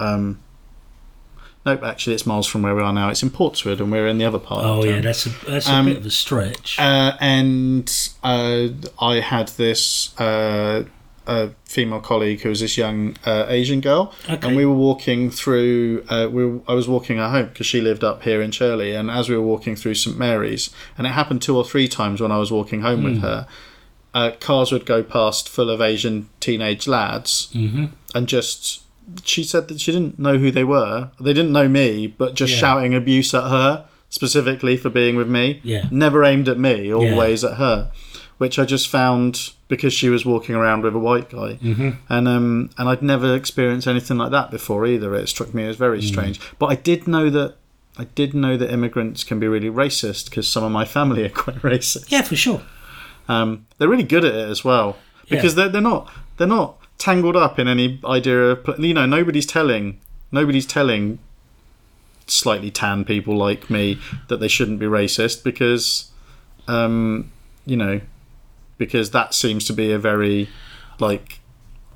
Um, 0.00 0.40
nope, 1.64 1.82
actually, 1.82 2.14
it's 2.14 2.26
miles 2.26 2.46
from 2.46 2.62
where 2.62 2.74
we 2.74 2.82
are 2.82 2.92
now. 2.92 3.08
It's 3.10 3.22
in 3.22 3.30
Portswood, 3.30 3.80
and 3.80 3.90
we're 3.92 4.06
in 4.08 4.18
the 4.18 4.24
other 4.24 4.38
part. 4.38 4.64
of 4.64 4.70
Oh 4.78 4.84
yeah, 4.84 5.00
that's 5.00 5.26
a 5.26 5.30
that's 5.46 5.68
a 5.68 5.72
Um, 5.72 5.86
bit 5.86 5.96
of 5.98 6.06
a 6.06 6.10
stretch. 6.10 6.78
Uh, 6.78 7.16
and 7.20 7.90
uh, 8.22 8.68
I 9.00 9.20
had 9.20 9.48
this 9.48 10.18
uh, 10.20 10.84
a 11.26 11.50
female 11.64 12.00
colleague 12.00 12.40
who 12.42 12.48
was 12.50 12.60
this 12.60 12.76
young 12.76 13.16
uh, 13.24 13.46
Asian 13.48 13.80
girl, 13.80 14.12
Okay. 14.28 14.46
and 14.46 14.56
we 14.56 14.66
were 14.66 14.74
walking 14.74 15.30
through. 15.30 16.04
Uh, 16.08 16.28
we 16.30 16.44
were, 16.46 16.60
I 16.68 16.74
was 16.74 16.86
walking 16.88 17.16
her 17.18 17.28
home 17.30 17.46
because 17.48 17.66
she 17.66 17.80
lived 17.80 18.04
up 18.04 18.22
here 18.22 18.42
in 18.42 18.50
Shirley, 18.50 18.94
and 18.94 19.10
as 19.10 19.28
we 19.28 19.36
were 19.36 19.42
walking 19.42 19.76
through 19.76 19.94
St 19.94 20.18
Mary's, 20.18 20.70
and 20.98 21.06
it 21.06 21.10
happened 21.10 21.40
two 21.42 21.56
or 21.56 21.64
three 21.64 21.88
times 21.88 22.20
when 22.20 22.30
I 22.32 22.38
was 22.38 22.50
walking 22.52 22.82
home 22.82 23.00
Hmm. 23.00 23.04
with 23.04 23.20
her. 23.22 23.46
Uh, 24.12 24.30
cars 24.38 24.70
would 24.70 24.86
go 24.86 25.02
past 25.02 25.48
full 25.48 25.68
of 25.68 25.80
Asian 25.80 26.28
teenage 26.38 26.86
lads, 26.86 27.48
hmm 27.52 27.86
and 28.14 28.28
just 28.28 28.82
she 29.24 29.42
said 29.44 29.66
that 29.68 29.80
she 29.80 29.90
didn't 29.92 30.18
know 30.18 30.38
who 30.38 30.50
they 30.50 30.62
were. 30.64 31.10
They 31.20 31.32
didn't 31.32 31.52
know 31.52 31.68
me, 31.68 32.06
but 32.06 32.34
just 32.34 32.52
Yeah. 32.54 32.58
shouting 32.60 32.94
abuse 32.94 33.34
at 33.34 33.48
her 33.50 33.84
specifically 34.08 34.76
for 34.76 34.88
being 34.88 35.16
with 35.16 35.28
me. 35.28 35.60
Yeah. 35.64 35.86
Never 35.90 36.22
aimed 36.24 36.48
at 36.48 36.58
me, 36.58 36.88
Yeah. 36.88 36.94
always 36.94 37.42
at 37.44 37.54
her, 37.56 37.90
which 38.38 38.58
I 38.58 38.64
just 38.64 38.86
found 38.88 39.50
because 39.74 39.92
she 39.92 40.08
was 40.08 40.24
walking 40.24 40.54
around 40.54 40.82
with 40.82 40.94
a 40.94 40.98
white 40.98 41.28
guy, 41.30 41.54
hmm 41.54 41.90
and 42.08 42.26
um 42.28 42.70
and 42.78 42.88
I'd 42.88 43.02
never 43.02 43.34
experienced 43.34 43.86
anything 43.86 44.18
like 44.18 44.30
that 44.32 44.50
before 44.50 44.86
either. 44.86 45.14
It 45.14 45.28
struck 45.28 45.52
me 45.54 45.64
as 45.66 45.76
very 45.76 45.98
Mm. 46.00 46.08
strange, 46.08 46.40
but 46.58 46.66
I 46.66 46.76
did 46.76 47.06
know 47.06 47.30
that. 47.30 47.56
I 47.96 48.04
did 48.16 48.34
know 48.34 48.56
that 48.56 48.72
immigrants 48.72 49.22
can 49.22 49.38
be 49.38 49.46
really 49.46 49.70
racist 49.70 50.24
because 50.28 50.48
some 50.48 50.64
of 50.64 50.72
my 50.72 50.84
family 50.84 51.24
are 51.24 51.28
quite 51.44 51.62
racist. 51.62 52.10
Yeah, 52.10 52.22
for 52.22 52.34
sure. 52.34 52.60
Um, 53.28 53.66
they're 53.78 53.88
really 53.88 54.02
good 54.14 54.24
at 54.24 54.34
it 54.34 54.48
as 54.50 54.64
well 54.64 54.96
because 55.30 55.52
Yeah. 55.52 55.56
they're 55.64 55.68
they're 55.74 55.80
not 55.92 56.10
they're 56.36 56.48
not 56.48 56.76
tangled 56.98 57.36
up 57.36 57.58
in 57.58 57.68
any 57.68 58.00
idea 58.04 58.38
of 58.50 58.78
you 58.80 58.94
know 58.94 59.06
nobody's 59.06 59.46
telling 59.46 60.00
nobody's 60.32 60.66
telling 60.66 61.18
slightly 62.26 62.70
tan 62.70 63.04
people 63.04 63.36
like 63.36 63.68
me 63.70 63.98
that 64.28 64.38
they 64.40 64.48
shouldn't 64.48 64.78
be 64.78 64.86
racist 64.86 65.44
because 65.44 66.10
um, 66.66 67.30
you 67.66 67.76
know 67.76 68.00
because 68.78 69.10
that 69.10 69.34
seems 69.34 69.64
to 69.66 69.72
be 69.72 69.92
a 69.92 69.98
very 69.98 70.48
like 70.98 71.40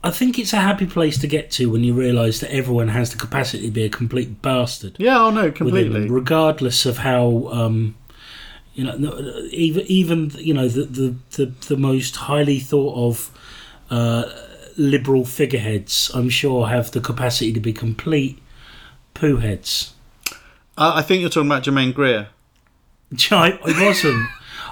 I 0.05 0.11
think 0.11 0.39
it's 0.39 0.53
a 0.53 0.59
happy 0.61 0.87
place 0.87 1.19
to 1.19 1.27
get 1.27 1.51
to 1.53 1.71
when 1.71 1.83
you 1.83 1.93
realise 1.93 2.39
that 2.41 2.53
everyone 2.53 2.89
has 2.89 3.11
the 3.11 3.19
capacity 3.19 3.65
to 3.65 3.71
be 3.73 3.85
a 3.85 3.89
complete 3.89 4.41
bastard. 4.43 4.97
yeah 4.99 5.19
oh 5.19 5.31
no 5.31 5.51
completely 5.51 6.03
them, 6.03 6.13
regardless 6.13 6.87
of 6.87 6.99
how 6.99 7.49
um, 7.49 7.97
you 8.75 8.85
know 8.85 9.47
even 9.51 9.83
even 9.87 10.31
you 10.37 10.55
know 10.55 10.69
the 10.69 10.85
the 10.85 11.15
the, 11.33 11.47
the 11.69 11.77
most 11.77 12.17
highly 12.17 12.59
thought 12.61 12.95
of 12.97 13.31
uh, 13.91 14.25
liberal 14.77 15.25
figureheads 15.25 16.11
I'm 16.15 16.29
sure 16.29 16.69
have 16.69 16.91
the 16.93 17.01
capacity 17.01 17.53
to 17.53 17.61
be 17.61 17.73
complete 17.73 18.41
poo 19.15 19.37
heads. 19.37 19.95
uh, 20.77 20.93
I 20.95 21.03
think 21.03 21.21
you're 21.23 21.31
talking 21.31 21.49
about 21.49 21.65
Germaine 21.65 21.93
Greer 21.93 22.29
I, 23.31 23.59
I 23.65 23.85
wasn't. 23.87 24.29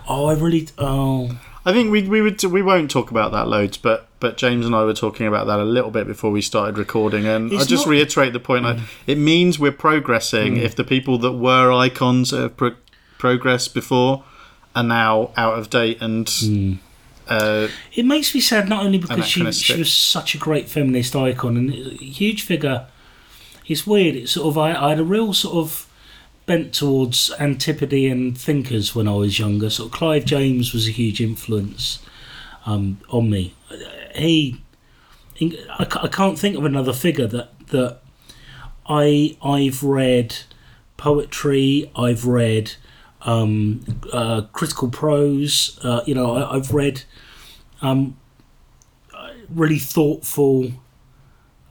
oh, 0.08 0.26
I 0.26 0.34
really. 0.34 0.68
Oh, 0.78 1.38
I 1.66 1.72
think 1.72 1.90
we 1.90 2.02
we 2.02 2.22
would 2.22 2.42
we 2.44 2.62
won't 2.62 2.92
talk 2.92 3.10
about 3.10 3.32
that 3.32 3.48
loads, 3.48 3.76
but 3.76 4.08
but 4.20 4.36
James 4.36 4.64
and 4.64 4.74
I 4.74 4.84
were 4.84 4.94
talking 4.94 5.26
about 5.26 5.48
that 5.48 5.58
a 5.58 5.64
little 5.64 5.90
bit 5.90 6.06
before 6.06 6.30
we 6.30 6.40
started 6.40 6.78
recording, 6.78 7.26
and 7.26 7.52
I 7.52 7.64
just 7.64 7.86
not- 7.86 7.88
reiterate 7.88 8.32
the 8.32 8.40
point. 8.40 8.64
I, 8.64 8.80
it 9.08 9.18
means 9.18 9.58
we're 9.58 9.72
progressing 9.72 10.54
hmm. 10.54 10.62
if 10.62 10.76
the 10.76 10.84
people 10.84 11.18
that 11.18 11.32
were 11.32 11.72
icons 11.72 12.30
have 12.30 12.56
pro- 12.56 12.76
progressed 13.18 13.74
before 13.74 14.22
are 14.76 14.84
now 14.84 15.32
out 15.36 15.58
of 15.58 15.68
date 15.68 16.00
and. 16.00 16.28
Hmm. 16.28 16.74
Uh, 17.28 17.66
it 17.92 18.04
makes 18.04 18.32
me 18.32 18.40
sad 18.40 18.68
not 18.68 18.84
only 18.84 18.98
because 18.98 19.26
she 19.26 19.50
she 19.50 19.76
was 19.76 19.92
such 19.92 20.36
a 20.36 20.38
great 20.38 20.68
feminist 20.68 21.16
icon 21.16 21.56
and 21.56 21.70
a 21.70 21.96
huge 21.96 22.42
figure. 22.42 22.86
It's 23.66 23.84
weird. 23.84 24.14
It's 24.14 24.30
sort 24.30 24.46
of 24.46 24.56
I, 24.56 24.72
I 24.72 24.90
had 24.90 25.00
a 25.00 25.04
real 25.04 25.32
sort 25.32 25.56
of 25.56 25.85
bent 26.46 26.72
towards 26.72 27.32
Antipodean 27.38 28.34
thinkers 28.34 28.94
when 28.94 29.08
I 29.08 29.14
was 29.14 29.38
younger. 29.38 29.66
Of 29.66 29.90
Clive 29.90 30.24
James 30.24 30.72
was 30.72 30.88
a 30.88 30.92
huge 30.92 31.20
influence 31.20 31.98
um, 32.64 32.98
on 33.10 33.28
me. 33.28 33.54
He, 34.14 34.60
I, 35.40 35.86
I 36.02 36.08
can't 36.08 36.38
think 36.38 36.56
of 36.56 36.64
another 36.64 36.92
figure 36.92 37.26
that 37.26 37.50
that 37.68 37.98
I 38.88 39.36
I've 39.42 39.82
read 39.82 40.36
poetry. 40.96 41.90
I've 41.96 42.26
read 42.26 42.72
um, 43.22 44.00
uh, 44.12 44.42
critical 44.52 44.88
prose. 44.88 45.78
Uh, 45.82 46.02
you 46.06 46.14
know, 46.14 46.36
I, 46.36 46.54
I've 46.54 46.72
read 46.72 47.02
um, 47.82 48.16
really 49.48 49.80
thoughtful 49.80 50.72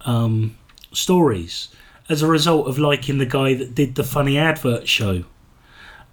um, 0.01 0.57
stories 0.91 1.69
as 2.07 2.21
a 2.21 2.27
result 2.27 2.67
of 2.67 2.77
liking 2.77 3.17
the 3.17 3.25
guy 3.25 3.53
that 3.53 3.75
did 3.75 3.95
the 3.95 4.03
funny 4.03 4.37
advert 4.37 4.87
show. 4.87 5.23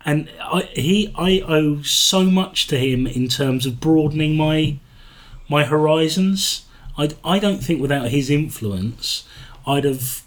And 0.05 0.29
I, 0.41 0.63
he, 0.73 1.15
I 1.17 1.41
owe 1.47 1.83
so 1.83 2.25
much 2.25 2.67
to 2.69 2.79
him 2.79 3.07
in 3.07 3.29
terms 3.29 3.67
of 3.67 3.81
broadening 3.81 4.37
my 4.37 4.79
my 5.49 5.65
horizons. 5.65 6.65
I, 6.97 7.11
I 7.25 7.39
don't 7.39 7.63
think 7.63 7.81
without 7.81 8.09
his 8.09 8.31
influence, 8.31 9.27
I'd 9.67 9.85
have 9.85 10.23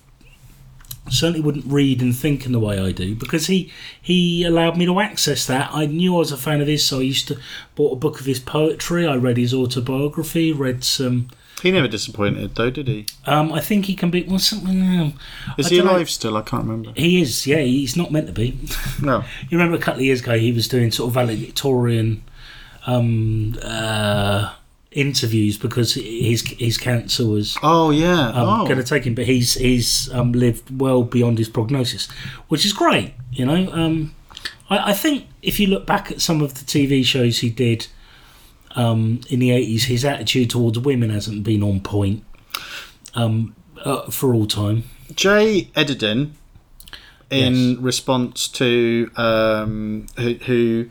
certainly 1.09 1.41
wouldn't 1.41 1.65
read 1.65 2.01
and 2.01 2.15
think 2.15 2.45
in 2.45 2.51
the 2.51 2.59
way 2.59 2.79
I 2.79 2.91
do 2.91 3.15
because 3.15 3.47
he 3.47 3.71
he 4.01 4.43
allowed 4.43 4.77
me 4.77 4.85
to 4.85 4.99
access 4.99 5.45
that. 5.47 5.69
I 5.73 5.85
knew 5.85 6.15
I 6.15 6.19
was 6.19 6.31
a 6.31 6.37
fan 6.37 6.61
of 6.61 6.67
his, 6.67 6.85
so 6.85 6.99
I 6.99 7.03
used 7.03 7.27
to 7.27 7.39
bought 7.75 7.93
a 7.93 7.99
book 7.99 8.19
of 8.19 8.25
his 8.25 8.39
poetry. 8.39 9.05
I 9.05 9.15
read 9.15 9.37
his 9.37 9.53
autobiography, 9.53 10.51
read 10.51 10.83
some. 10.83 11.29
He 11.65 11.71
never 11.71 11.87
disappointed, 11.87 12.53
though, 12.53 12.69
did 12.69 12.87
he? 12.87 13.07
Um, 13.25 13.51
I 13.51 13.59
think 13.59 13.85
he 13.85 13.95
can 13.95 14.11
be 14.11 14.21
well 14.21 14.37
something. 14.37 14.83
Um, 14.99 15.13
Is 15.57 15.65
I 15.65 15.69
he 15.69 15.77
don't 15.77 15.87
know. 15.87 15.93
alive 15.93 16.11
still? 16.11 16.37
I 16.37 16.43
can't 16.43 16.61
remember. 16.63 16.91
He 16.95 17.19
is, 17.19 17.47
yeah. 17.47 17.57
He's 17.57 17.97
not 17.97 18.11
meant 18.11 18.27
to 18.27 18.33
be. 18.33 18.55
No. 19.01 19.23
you 19.49 19.57
remember 19.57 19.75
a 19.75 19.79
couple 19.81 20.01
of 20.01 20.05
years 20.05 20.21
ago, 20.21 20.37
he 20.37 20.51
was 20.51 20.67
doing 20.67 20.91
sort 20.91 21.07
of 21.07 21.15
valedictorian 21.15 22.21
um, 22.85 23.57
uh, 23.63 24.53
interviews 24.91 25.57
because 25.57 25.95
his 25.95 26.43
his 26.59 26.77
cancer 26.77 27.25
was 27.25 27.57
Oh 27.63 27.89
yeah. 27.89 28.27
um, 28.29 28.47
oh. 28.61 28.65
going 28.65 28.77
to 28.77 28.83
take 28.83 29.05
him, 29.07 29.15
but 29.15 29.25
he's 29.25 29.55
he's 29.55 30.13
um, 30.13 30.33
lived 30.33 30.79
well 30.79 31.01
beyond 31.01 31.39
his 31.39 31.49
prognosis, 31.49 32.07
which 32.47 32.63
is 32.63 32.73
great. 32.73 33.15
You 33.31 33.47
know, 33.47 33.71
um, 33.73 34.13
I, 34.69 34.91
I 34.91 34.93
think 34.93 35.25
if 35.41 35.59
you 35.59 35.65
look 35.65 35.87
back 35.87 36.11
at 36.11 36.21
some 36.21 36.41
of 36.43 36.53
the 36.53 36.63
TV 36.63 37.03
shows 37.03 37.39
he 37.39 37.49
did 37.49 37.87
um, 38.75 39.21
in 39.29 39.39
the 39.39 39.51
eighties, 39.51 39.85
his 39.85 40.03
attitude 40.05 40.49
towards 40.49 40.77
women 40.79 41.09
hasn't 41.09 41.43
been 41.43 41.63
on 41.63 41.79
point 41.81 42.23
um, 43.13 43.55
uh, 43.83 44.09
for 44.11 44.33
all 44.33 44.47
time. 44.47 44.83
Jay 45.15 45.69
Edidin, 45.75 46.31
in 47.29 47.53
Yes. 47.71 47.77
response 47.79 48.47
to 48.49 49.09
um, 49.15 50.07
who, 50.17 50.33
who 50.45 50.89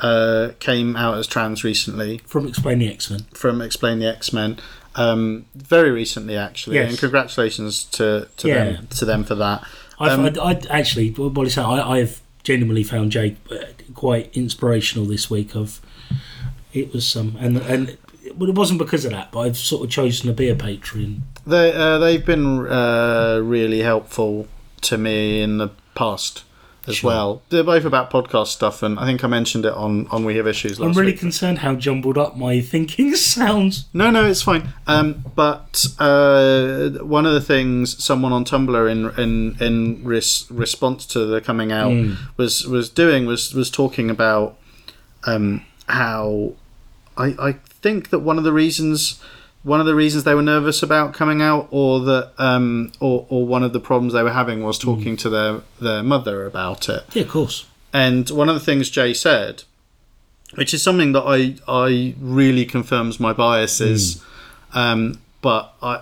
uh, 0.00 0.50
came 0.60 0.96
out 0.96 1.18
as 1.18 1.26
trans 1.26 1.62
recently 1.64 2.18
From 2.26 2.46
Explain 2.46 2.78
the 2.78 2.88
X 2.92 3.10
Men. 3.10 3.20
from 3.34 3.60
Explain 3.60 3.98
the 3.98 4.06
X 4.06 4.32
Men, 4.32 4.58
um, 4.96 5.44
very 5.54 5.90
recently 5.90 6.36
actually, 6.36 6.76
Yes. 6.76 6.90
and 6.90 6.98
congratulations 6.98 7.84
to 7.92 8.28
to 8.38 8.48
Yeah. 8.48 8.64
them 8.64 8.86
to 8.90 9.04
them 9.04 9.24
for 9.24 9.34
that. 9.36 9.64
I've, 9.98 10.18
Um, 10.18 10.24
I'd, 10.26 10.38
I'd 10.38 10.66
actually, 10.68 11.10
what 11.10 11.56
I 11.58 11.98
I've 11.98 12.20
genuinely 12.42 12.82
found 12.82 13.12
Jake 13.12 13.36
uh, 13.50 13.56
quite 13.94 14.30
inspirational 14.34 15.06
this 15.06 15.30
week. 15.30 15.54
Of 15.54 15.80
it 16.74 16.92
was 16.92 17.16
um, 17.16 17.36
and 17.40 17.56
and 17.58 17.96
well, 18.36 18.48
it 18.50 18.54
wasn't 18.54 18.78
because 18.78 19.04
of 19.04 19.12
that, 19.12 19.30
but 19.32 19.40
I've 19.40 19.56
sort 19.56 19.84
of 19.84 19.90
chosen 19.90 20.26
to 20.28 20.32
be 20.34 20.48
a 20.48 20.54
Patreon. 20.56 21.20
They 21.46 21.72
uh, 21.72 21.98
they've 21.98 22.24
been 22.24 22.66
uh, 22.66 23.40
really 23.42 23.80
helpful 23.80 24.48
to 24.82 24.98
me 24.98 25.40
in 25.40 25.58
the 25.58 25.68
past 25.94 26.42
as 26.86 26.96
Sure. 26.96 27.08
well. 27.08 27.42
They're 27.48 27.64
both 27.64 27.84
about 27.86 28.10
podcast 28.10 28.48
stuff, 28.48 28.82
and 28.82 28.98
I 28.98 29.06
think 29.06 29.24
I 29.24 29.26
mentioned 29.28 29.64
it 29.64 29.72
on 29.72 30.06
on 30.08 30.24
We 30.24 30.36
Have 30.36 30.46
Issues 30.46 30.78
last 30.80 30.88
I'm 30.88 30.98
really 30.98 31.12
week. 31.12 31.20
concerned 31.20 31.58
how 31.60 31.74
jumbled 31.74 32.18
up 32.18 32.36
my 32.36 32.60
thinking 32.60 33.14
sounds. 33.36 33.86
No, 33.94 34.10
no, 34.10 34.26
it's 34.26 34.42
fine. 34.42 34.68
Um, 34.86 35.24
but 35.34 35.86
uh, 35.98 36.90
one 37.04 37.24
of 37.26 37.32
the 37.34 37.40
things 37.40 38.02
someone 38.02 38.32
on 38.32 38.44
Tumblr 38.44 38.90
in 38.90 39.10
in 39.22 39.56
in 39.60 40.04
res- 40.04 40.46
response 40.50 41.06
to 41.06 41.24
the 41.26 41.40
coming 41.40 41.72
out 41.72 41.92
Mm. 41.92 42.16
was 42.36 42.66
was 42.66 42.88
doing 42.90 43.26
was 43.26 43.54
was 43.54 43.70
talking 43.70 44.10
about 44.10 44.56
um, 45.26 45.62
how 45.88 46.52
I 47.16 47.26
I 47.38 47.52
think 47.82 48.10
that 48.10 48.20
one 48.20 48.38
of 48.38 48.44
the 48.44 48.52
reasons 48.52 49.20
one 49.62 49.80
of 49.80 49.86
the 49.86 49.94
reasons 49.94 50.24
they 50.24 50.34
were 50.34 50.42
nervous 50.42 50.82
about 50.82 51.14
coming 51.14 51.40
out 51.40 51.68
or 51.70 52.00
that 52.00 52.32
um, 52.38 52.92
or 53.00 53.26
or 53.30 53.46
one 53.46 53.62
of 53.62 53.72
the 53.72 53.80
problems 53.80 54.12
they 54.12 54.22
were 54.22 54.32
having 54.32 54.62
was 54.62 54.78
talking 54.78 55.16
to 55.18 55.30
their 55.30 55.60
their 55.80 56.02
mother 56.02 56.44
about 56.46 56.88
it. 56.88 57.04
Yeah, 57.14 57.22
of 57.22 57.28
course. 57.28 57.66
And 57.92 58.28
one 58.30 58.48
of 58.48 58.54
the 58.56 58.60
things 58.60 58.90
Jay 58.90 59.14
said, 59.14 59.62
which 60.54 60.74
is 60.74 60.82
something 60.82 61.12
that 61.12 61.22
I 61.26 61.56
I 61.66 62.14
really 62.20 62.64
confirms 62.66 63.18
my 63.20 63.32
biases, 63.32 64.22
um, 64.74 65.18
but 65.40 65.72
I 65.82 66.00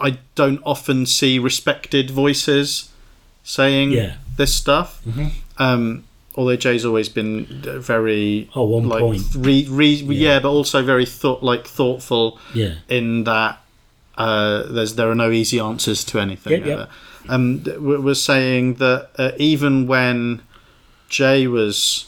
I 0.00 0.18
don't 0.34 0.60
often 0.64 1.06
see 1.06 1.38
respected 1.38 2.10
voices 2.10 2.90
saying 3.44 3.92
Yeah. 3.92 4.14
this 4.36 4.54
stuff. 4.54 5.00
Um, 5.58 6.04
although 6.36 6.56
Jay's 6.56 6.84
always 6.84 7.08
been 7.08 7.46
very 7.80 8.48
Oh, 8.54 8.74
on 8.76 8.88
like 8.88 9.00
point. 9.00 9.22
re, 9.36 9.66
re, 9.70 9.92
yeah. 9.94 10.38
but 10.40 10.50
also 10.50 10.82
very 10.82 11.06
thought 11.06 11.42
like 11.42 11.66
thoughtful 11.66 12.38
Yeah. 12.54 12.74
in 12.88 13.24
that 13.24 13.60
uh, 14.18 14.62
there's 14.70 14.94
there 14.94 15.10
are 15.10 15.14
no 15.14 15.30
easy 15.30 15.58
answers 15.60 16.02
to 16.04 16.18
anything. 16.18 16.64
Yep, 16.64 16.66
yep. 16.66 16.90
Um, 17.28 17.62
th- 17.62 17.76
w- 17.76 18.00
was 18.00 18.22
saying 18.22 18.74
that 18.74 19.10
uh, 19.18 19.32
even 19.36 19.86
when 19.86 20.42
Jay 21.08 21.46
was 21.46 22.06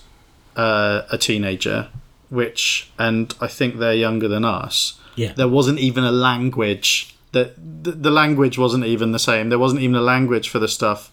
uh, 0.57 1.03
a 1.11 1.19
teenager, 1.19 1.89
which 2.31 2.91
and 2.99 3.35
I 3.41 3.47
think 3.47 3.79
they're 3.79 3.95
younger 3.95 4.29
than 4.29 4.45
us, 4.45 4.95
Yeah. 5.17 5.33
there 5.35 5.49
wasn't 5.49 5.79
even 5.81 6.05
a 6.05 6.13
language 6.13 7.15
that 7.33 7.55
the, 7.85 7.91
the 7.93 8.11
language 8.11 8.57
wasn't 8.59 8.85
even 8.87 9.13
the 9.13 9.19
same. 9.19 9.51
There 9.51 9.59
wasn't 9.59 9.83
even 9.83 9.97
a 9.97 10.01
language 10.01 10.49
for 10.49 10.59
the 10.59 10.69
stuff 10.69 11.11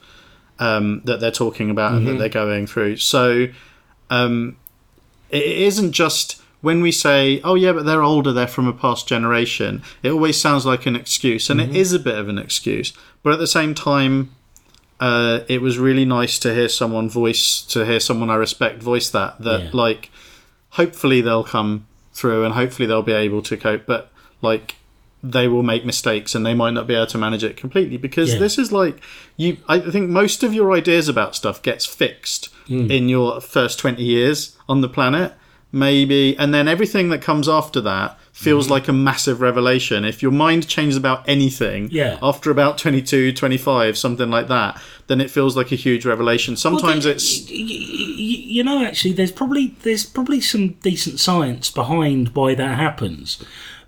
um, 0.59 1.01
that 1.05 1.19
they're 1.19 1.31
talking 1.31 1.69
about 1.69 1.93
and 1.93 2.07
that 2.07 2.17
they're 2.17 2.29
going 2.29 2.65
through. 2.67 2.97
So 2.97 3.47
um, 4.09 4.57
it 5.29 5.43
isn't 5.43 5.91
just 5.91 6.41
when 6.61 6.81
we 6.81 6.91
say, 6.91 7.41
"Oh 7.43 7.55
yeah, 7.55 7.73
but 7.73 7.85
they're 7.85 8.01
older, 8.03 8.31
they're 8.31 8.47
from 8.47 8.67
a 8.67 8.73
past 8.73 9.07
generation." 9.07 9.83
It 10.03 10.09
always 10.11 10.39
sounds 10.39 10.65
like 10.65 10.85
an 10.85 10.95
excuse, 10.95 11.49
and 11.49 11.59
it 11.61 11.75
is 11.75 11.93
a 11.93 11.99
bit 11.99 12.17
of 12.17 12.29
an 12.29 12.37
excuse. 12.37 12.93
But 13.23 13.33
at 13.33 13.39
the 13.39 13.47
same 13.47 13.73
time, 13.75 14.31
uh, 14.99 15.41
it 15.47 15.61
was 15.61 15.77
really 15.77 16.05
nice 16.05 16.39
to 16.39 16.53
hear 16.53 16.69
someone 16.69 17.09
voice, 17.09 17.61
to 17.63 17.85
hear 17.85 17.99
someone 17.99 18.29
I 18.29 18.35
respect 18.35 18.81
voice 18.81 19.09
that. 19.09 19.41
That 19.41 19.61
Yeah. 19.65 19.69
like, 19.73 20.09
hopefully 20.71 21.21
they'll 21.21 21.43
come 21.43 21.85
through, 22.13 22.45
and 22.45 22.53
hopefully 22.53 22.87
they'll 22.87 23.01
be 23.01 23.11
able 23.13 23.41
to 23.43 23.57
cope. 23.57 23.85
But 23.85 24.11
like, 24.41 24.75
they 25.31 25.47
will 25.47 25.63
make 25.63 25.85
mistakes, 25.85 26.35
and 26.35 26.45
they 26.45 26.53
might 26.53 26.73
not 26.73 26.87
be 26.87 26.95
able 26.95 27.07
to 27.07 27.17
manage 27.17 27.43
it 27.43 27.57
completely 27.57 27.97
because 27.97 28.33
Yeah. 28.33 28.39
this 28.39 28.57
is 28.57 28.71
like 28.71 29.01
you. 29.37 29.57
I 29.67 29.79
think 29.79 30.09
most 30.09 30.43
of 30.43 30.53
your 30.53 30.71
ideas 30.73 31.07
about 31.07 31.35
stuff 31.35 31.61
gets 31.61 31.85
fixed 31.85 32.49
mm. 32.67 32.89
in 32.89 33.09
your 33.09 33.41
first 33.41 33.79
twenty 33.79 34.03
years 34.03 34.57
on 34.67 34.81
the 34.81 34.89
planet 34.89 35.33
maybe 35.75 36.37
and 36.37 36.53
then 36.53 36.69
everything 36.69 37.09
that 37.09 37.21
comes 37.21 37.49
after 37.49 37.81
that 37.81 38.17
feels 38.31 38.65
mm-hmm. 38.65 38.73
like 38.73 38.87
a 38.87 38.93
massive 38.93 39.41
revelation 39.41 40.05
if 40.05 40.23
your 40.23 40.31
mind 40.31 40.65
changes 40.67 40.95
about 40.95 41.27
anything 41.27 41.89
Yeah. 41.91 42.17
after 42.23 42.49
about 42.49 42.77
22 42.77 43.33
25 43.33 43.97
something 43.97 44.29
like 44.29 44.47
that 44.47 44.81
then 45.07 45.19
it 45.19 45.29
feels 45.29 45.57
like 45.57 45.73
a 45.73 45.75
huge 45.75 46.05
revelation 46.05 46.55
sometimes 46.55 47.05
Well, 47.05 47.15
it's 47.15 47.49
you 47.49 48.63
know 48.63 48.85
actually 48.85 49.13
there's 49.13 49.33
probably 49.33 49.75
there's 49.83 50.05
probably 50.05 50.39
some 50.39 50.69
decent 50.81 51.19
science 51.19 51.69
behind 51.69 52.29
why 52.29 52.55
that 52.55 52.77
happens 52.77 53.43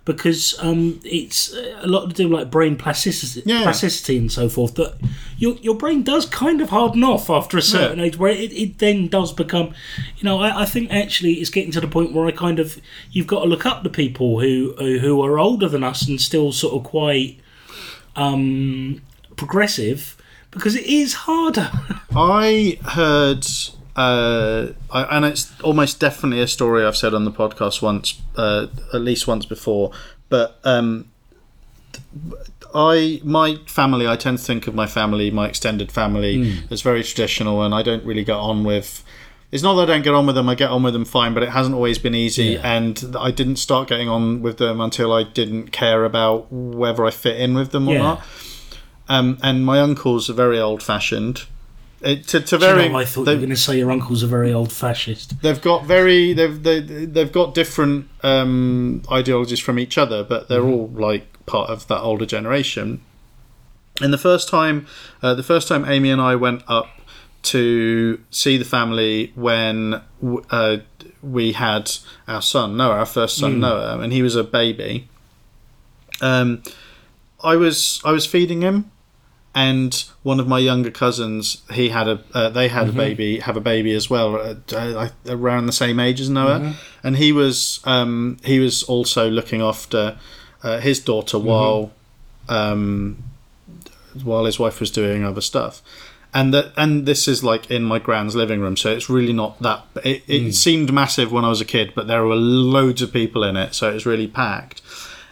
because 0.08 0.58
um, 0.60 0.98
it's 1.04 1.52
a 1.52 1.86
lot 1.86 2.08
to 2.08 2.14
do 2.14 2.28
with 2.28 2.40
like 2.40 2.50
brain 2.50 2.76
plasticity, 2.76 3.42
Yeah. 3.44 3.62
plasticity 3.62 4.16
and 4.16 4.32
so 4.32 4.48
forth 4.48 4.74
that 4.76 4.94
your 5.36 5.54
your 5.56 5.74
brain 5.74 6.02
does 6.02 6.24
kind 6.26 6.60
of 6.62 6.70
harden 6.70 7.04
off 7.04 7.28
after 7.28 7.58
a 7.58 7.62
certain 7.62 8.00
age 8.00 8.16
where 8.16 8.32
it, 8.32 8.50
it 8.52 8.78
then 8.78 9.06
does 9.08 9.32
become 9.34 9.74
you 10.16 10.24
know 10.24 10.40
I, 10.40 10.62
I 10.62 10.64
think 10.64 10.90
actually 10.90 11.34
it's 11.34 11.50
getting 11.50 11.72
to 11.72 11.80
the 11.80 11.86
point 11.88 12.12
where 12.14 12.26
I 12.26 12.32
kind 12.32 12.58
of 12.58 12.80
you've 13.12 13.26
got 13.26 13.40
to 13.42 13.46
look 13.48 13.66
up 13.66 13.82
to 13.82 13.90
people 13.90 14.40
who 14.40 14.74
who 14.78 14.98
who 14.98 15.22
are 15.24 15.38
older 15.38 15.68
than 15.68 15.84
us 15.84 16.08
and 16.08 16.18
still 16.20 16.50
sort 16.52 16.74
of 16.74 16.82
quite 16.90 17.38
um, 18.16 19.02
progressive 19.36 20.16
because 20.50 20.74
it 20.74 20.86
is 20.86 21.12
harder 21.14 21.70
I 22.16 22.78
heard, 22.82 23.46
uh, 23.98 24.72
I, 24.92 25.16
and 25.16 25.24
it's 25.24 25.50
almost 25.60 25.98
definitely 26.00 26.40
a 26.40 26.46
story 26.46 26.84
I've 26.84 26.96
said 26.96 27.12
on 27.14 27.24
the 27.24 27.32
podcast 27.32 27.82
once, 27.82 28.20
uh, 28.36 28.66
at 28.94 29.00
least 29.00 29.26
once 29.26 29.44
before. 29.44 29.90
But 30.28 30.58
um, 30.64 31.06
I, 32.74 33.20
my 33.24 33.56
family, 33.66 34.06
I 34.06 34.16
tend 34.16 34.38
to 34.38 34.44
think 34.44 34.66
of 34.66 34.74
my 34.74 34.86
family, 34.86 35.30
my 35.30 35.48
extended 35.48 35.90
family, 35.90 36.58
as 36.70 36.82
very 36.82 37.02
traditional, 37.02 37.62
and 37.62 37.74
I 37.74 37.82
don't 37.82 38.04
really 38.04 38.24
get 38.24 38.36
on 38.36 38.64
with. 38.64 39.02
It's 39.50 39.62
not 39.62 39.74
that 39.76 39.82
I 39.82 39.86
don't 39.86 40.02
get 40.02 40.12
on 40.14 40.26
with 40.26 40.34
them; 40.36 40.48
I 40.48 40.54
get 40.54 40.70
on 40.70 40.82
with 40.82 40.92
them 40.92 41.06
fine, 41.06 41.32
but 41.34 41.42
it 41.42 41.48
hasn't 41.48 41.74
always 41.74 41.98
been 41.98 42.14
easy, 42.14 42.44
Yeah. 42.44 42.76
and 42.76 43.16
I 43.18 43.30
didn't 43.30 43.56
start 43.56 43.88
getting 43.88 44.08
on 44.08 44.42
with 44.42 44.58
them 44.58 44.80
until 44.80 45.12
I 45.12 45.22
didn't 45.22 45.72
care 45.72 46.04
about 46.04 46.52
whether 46.52 47.06
I 47.06 47.10
fit 47.10 47.40
in 47.40 47.54
with 47.54 47.70
them 47.72 47.88
or 47.88 47.94
Yeah. 47.94 48.02
not. 48.02 48.22
Um, 49.08 49.38
and 49.42 49.64
my 49.64 49.80
uncles 49.80 50.28
are 50.28 50.34
very 50.34 50.60
old-fashioned. 50.60 51.44
It, 52.00 52.28
to, 52.28 52.40
to 52.40 52.46
Do 52.46 52.54
you 52.56 52.60
very, 52.60 52.88
know, 52.88 52.98
I 52.98 53.04
thought 53.04 53.24
they, 53.24 53.32
you 53.32 53.38
were 53.38 53.46
going 53.46 53.50
to 53.50 53.56
say 53.56 53.78
your 53.78 53.90
uncle's 53.90 54.22
a 54.22 54.28
very 54.28 54.52
old 54.52 54.72
fascist. 54.72 55.40
they've 55.42 55.60
got 55.60 55.84
very 55.84 56.32
they've 56.32 56.62
they, 56.62 56.80
they've 56.80 57.32
got 57.32 57.54
different 57.54 58.08
um, 58.22 59.02
ideologies 59.10 59.58
from 59.58 59.78
each 59.78 59.98
other, 59.98 60.22
but 60.22 60.48
they're 60.48 60.62
all 60.62 60.88
like 60.88 61.26
part 61.46 61.70
of 61.70 61.88
that 61.88 62.00
older 62.00 62.26
generation. 62.26 63.00
And 64.00 64.12
the 64.12 64.18
first 64.18 64.48
time, 64.48 64.86
uh, 65.22 65.34
the 65.34 65.42
first 65.42 65.66
time 65.66 65.84
Amy 65.84 66.10
and 66.10 66.20
I 66.20 66.36
went 66.36 66.62
up 66.68 66.88
to 67.42 68.20
see 68.30 68.56
the 68.56 68.64
family 68.64 69.32
when 69.34 70.00
w- 70.20 70.44
uh, 70.50 70.76
we 71.22 71.52
had 71.52 71.90
our 72.28 72.42
son 72.42 72.76
Noah, 72.76 72.98
our 72.98 73.06
first 73.06 73.38
son 73.38 73.58
Noah, 73.60 73.98
and 73.98 74.12
he 74.12 74.22
was 74.22 74.36
a 74.36 74.44
baby. 74.44 75.08
Um, 76.20 76.62
I 77.42 77.56
was 77.56 78.00
I 78.04 78.12
was 78.12 78.26
feeding 78.26 78.62
him, 78.62 78.90
and 79.54 80.04
one 80.22 80.38
of 80.40 80.46
my 80.46 80.58
younger 80.58 80.90
cousins 80.90 81.62
he 81.72 81.88
had 81.88 82.06
a 82.06 82.22
uh, 82.34 82.48
they 82.50 82.68
had 82.68 82.88
a 82.88 82.92
baby 82.92 83.38
have 83.40 83.56
a 83.56 83.60
baby 83.60 83.92
as 83.94 84.08
well 84.10 84.36
uh, 84.36 84.54
uh, 84.74 85.08
around 85.26 85.66
the 85.66 85.72
same 85.72 85.98
age 85.98 86.20
as 86.20 86.28
Noah, 86.30 86.74
and 87.02 87.16
he 87.16 87.32
was 87.32 87.80
um, 87.84 88.38
he 88.44 88.58
was 88.58 88.82
also 88.84 89.28
looking 89.30 89.60
after 89.60 90.18
uh, 90.62 90.80
his 90.80 91.00
daughter 91.00 91.38
while 91.38 91.92
um, 92.48 93.22
while 94.22 94.44
his 94.44 94.58
wife 94.58 94.80
was 94.80 94.90
doing 94.90 95.24
other 95.24 95.40
stuff. 95.40 95.82
And 96.34 96.52
that, 96.52 96.72
and 96.76 97.06
this 97.06 97.26
is 97.26 97.42
like 97.42 97.70
in 97.70 97.82
my 97.84 97.98
grand's 97.98 98.36
living 98.36 98.60
room, 98.60 98.76
so 98.76 98.92
it's 98.92 99.08
really 99.08 99.32
not 99.32 99.60
that. 99.62 99.86
It, 100.04 100.22
it 100.28 100.52
seemed 100.52 100.92
massive 100.92 101.32
when 101.32 101.44
I 101.44 101.48
was 101.48 101.62
a 101.62 101.64
kid, 101.64 101.92
but 101.94 102.06
there 102.06 102.22
were 102.22 102.36
loads 102.36 103.00
of 103.00 103.12
people 103.14 103.42
in 103.44 103.56
it, 103.56 103.74
so 103.74 103.88
it 103.90 103.94
was 103.94 104.04
really 104.04 104.28
packed. 104.28 104.82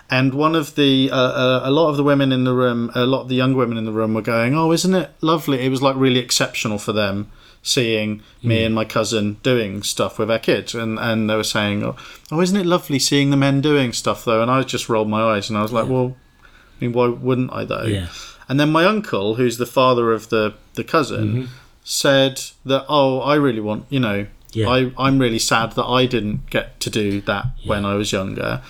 And 0.08 0.34
one 0.34 0.54
of 0.54 0.76
the, 0.76 1.10
uh, 1.10 1.16
uh, 1.16 1.60
a 1.64 1.70
lot 1.70 1.88
of 1.88 1.96
the 1.96 2.04
women 2.04 2.30
in 2.30 2.44
the 2.44 2.54
room, 2.54 2.92
a 2.94 3.04
lot 3.04 3.22
of 3.22 3.28
the 3.28 3.34
young 3.34 3.54
women 3.54 3.76
in 3.76 3.84
the 3.84 3.92
room 3.92 4.14
were 4.14 4.22
going, 4.22 4.54
"Oh, 4.54 4.70
isn't 4.72 4.94
it 4.94 5.10
lovely?" 5.20 5.64
It 5.64 5.68
was 5.70 5.82
like 5.82 5.96
really 5.96 6.20
exceptional 6.20 6.78
for 6.78 6.92
them 6.92 7.30
seeing 7.62 8.22
me 8.44 8.62
and 8.62 8.72
my 8.72 8.84
cousin 8.84 9.36
doing 9.42 9.82
stuff 9.82 10.20
with 10.20 10.30
our 10.30 10.38
kids, 10.38 10.74
and 10.76 10.98
and 11.00 11.28
they 11.28 11.34
were 11.34 11.42
saying, 11.42 11.82
"Oh, 11.82 11.96
oh 12.30 12.40
isn't 12.40 12.56
it 12.56 12.66
lovely 12.66 13.00
seeing 13.00 13.30
the 13.30 13.36
men 13.36 13.60
doing 13.60 13.92
stuff 13.92 14.24
though?" 14.24 14.40
And 14.42 14.50
I 14.50 14.62
just 14.62 14.88
rolled 14.88 15.08
my 15.08 15.22
eyes, 15.22 15.48
and 15.50 15.58
I 15.58 15.62
was 15.62 15.72
like, 15.72 15.88
"Well, 15.88 16.14
I 16.44 16.84
mean, 16.84 16.92
why 16.92 17.08
wouldn't 17.08 17.52
I 17.52 17.64
though?" 17.64 17.82
Yeah. 17.84 18.06
And 18.48 18.60
then 18.60 18.70
my 18.70 18.84
uncle, 18.84 19.34
who's 19.34 19.58
the 19.58 19.66
father 19.66 20.12
of 20.12 20.28
the 20.28 20.54
the 20.74 20.84
cousin, 20.84 21.48
said 21.82 22.40
that, 22.64 22.84
"Oh, 22.88 23.18
I 23.20 23.34
really 23.34 23.60
want, 23.60 23.86
you 23.90 23.98
know, 23.98 24.26
Yeah. 24.52 24.68
I 24.68 24.92
I'm 24.96 25.18
really 25.18 25.40
sad 25.40 25.72
that 25.72 25.84
I 25.84 26.06
didn't 26.06 26.48
get 26.48 26.78
to 26.80 26.90
do 26.90 27.20
that 27.22 27.46
when 27.64 27.84
I 27.84 27.94
was 27.94 28.12
younger, 28.12 28.62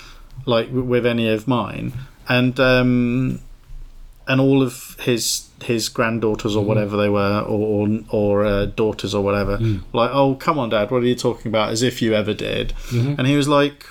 like 0.47 0.69
with 0.73 1.05
any 1.05 1.29
of 1.29 1.47
mine." 1.47 1.93
And 2.29 2.59
um, 2.59 3.41
and 4.27 4.41
all 4.41 4.63
of 4.63 4.97
his 5.01 5.49
his 5.63 5.89
granddaughters 5.89 6.57
or 6.57 6.65
whatever 6.65 6.97
they 6.97 7.09
were, 7.09 7.41
or 7.47 7.87
or, 7.87 8.01
or 8.11 8.45
uh, 8.47 8.67
daughters 8.67 9.15
or 9.15 9.23
whatever, 9.23 9.59
like, 9.93 10.11
"Oh, 10.13 10.35
come 10.35 10.59
on, 10.59 10.71
Dad, 10.71 10.91
what 10.91 11.03
are 11.03 11.07
you 11.07 11.15
talking 11.15 11.49
about? 11.51 11.71
As 11.71 11.83
if 11.83 12.01
you 12.03 12.15
ever 12.15 12.33
did." 12.35 12.73
And 12.93 13.27
he 13.27 13.37
was 13.37 13.47
like, 13.49 13.85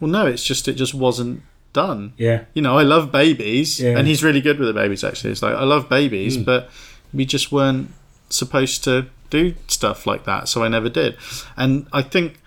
"Well, 0.00 0.10
no, 0.10 0.26
it's 0.26 0.44
just 0.44 0.68
it 0.68 0.74
just 0.74 0.94
wasn't 0.94 1.42
done." 1.72 2.12
Yeah. 2.18 2.44
you 2.54 2.62
know, 2.62 2.76
I 2.78 2.82
love 2.82 3.10
babies, 3.10 3.80
Yeah. 3.80 3.96
and 3.98 4.06
he's 4.06 4.22
really 4.22 4.40
good 4.42 4.58
with 4.58 4.68
the 4.68 4.74
babies. 4.74 5.02
Actually, 5.04 5.30
it's 5.32 5.42
like 5.42 5.54
I 5.54 5.64
love 5.64 5.88
babies, 5.88 6.36
but 6.36 6.70
we 7.14 7.24
just 7.24 7.50
weren't 7.50 7.90
supposed 8.28 8.84
to 8.84 9.06
do 9.30 9.54
stuff 9.68 10.06
like 10.06 10.24
that, 10.24 10.48
so 10.48 10.62
I 10.62 10.68
never 10.68 10.88
did. 10.90 11.16
And 11.56 11.86
I 11.92 12.02
think 12.02 12.40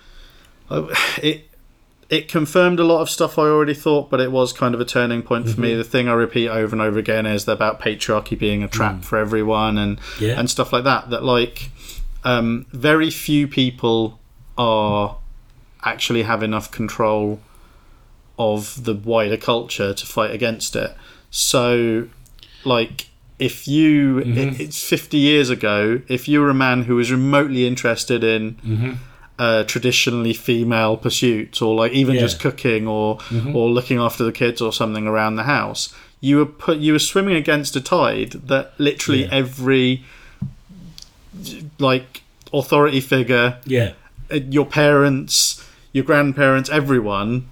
uh, 0.69 0.87
it 1.23 1.46
it 2.09 2.29
confirmed 2.29 2.79
a 2.79 2.83
lot 2.83 3.01
of 3.01 3.09
stuff 3.09 3.37
I 3.37 3.43
already 3.43 3.73
thought, 3.73 4.09
but 4.09 4.21
it 4.21 4.31
was 4.31 4.53
kind 4.53 4.73
of 4.73 4.79
a 4.79 4.85
turning 4.85 5.21
point 5.23 5.49
for 5.49 5.59
me. 5.59 5.69
Mm-hmm. 5.71 5.77
The 5.79 5.83
thing 5.83 6.07
I 6.07 6.13
repeat 6.13 6.47
over 6.47 6.73
and 6.73 6.81
over 6.81 6.97
again 6.97 7.25
is 7.25 7.47
about 7.47 7.81
patriarchy 7.81 8.37
being 8.37 8.63
a 8.63 8.67
trap 8.67 8.95
mm. 8.95 9.03
for 9.03 9.17
everyone, 9.17 9.77
and 9.77 9.99
Yeah. 10.19 10.39
and 10.39 10.49
stuff 10.49 10.71
like 10.71 10.85
that. 10.85 11.09
That 11.09 11.23
like 11.23 11.69
um, 12.23 12.65
very 12.71 13.09
few 13.09 13.47
people 13.47 14.19
are 14.57 15.17
actually 15.83 16.23
have 16.23 16.43
enough 16.43 16.71
control 16.71 17.39
of 18.39 18.83
the 18.83 18.93
wider 18.93 19.37
culture 19.37 19.93
to 19.93 20.05
fight 20.05 20.31
against 20.31 20.75
it. 20.75 20.95
So, 21.29 22.07
like, 22.63 23.07
if 23.39 23.67
you, 23.67 24.19
it, 24.19 24.59
it's 24.59 24.83
50 24.83 25.17
years 25.17 25.49
ago, 25.49 26.01
if 26.07 26.27
you 26.27 26.41
were 26.41 26.49
a 26.49 26.55
man 26.55 26.83
who 26.83 26.95
was 26.95 27.11
remotely 27.11 27.67
interested 27.67 28.23
in 28.23 28.55
mm-hmm. 28.55 28.93
Uh, 29.39 29.63
traditionally 29.65 30.33
female 30.33 30.97
pursuits 30.97 31.61
or 31.61 31.75
like 31.75 31.91
even 31.91 32.15
Yeah. 32.15 32.21
just 32.21 32.39
cooking 32.39 32.87
or 32.87 33.19
or 33.53 33.69
looking 33.69 33.99
after 33.99 34.23
the 34.23 34.31
kids 34.31 34.61
or 34.61 34.73
something 34.73 35.05
around 35.07 35.35
the 35.35 35.43
house, 35.43 35.93
you 36.21 36.37
were 36.37 36.45
put 36.45 36.77
you 36.79 36.93
were 36.93 36.99
swimming 36.99 37.35
against 37.35 37.75
a 37.75 37.81
tide 37.81 38.31
that 38.47 38.73
literally 38.79 39.21
Yeah. 39.23 39.29
every 39.31 40.03
like 41.79 42.21
authority 42.53 42.99
figure 42.99 43.57
Yeah. 43.65 43.91
uh, 44.31 44.35
your 44.49 44.65
parents, 44.65 45.63
your 45.93 46.03
grandparents, 46.03 46.69
everyone, 46.69 47.47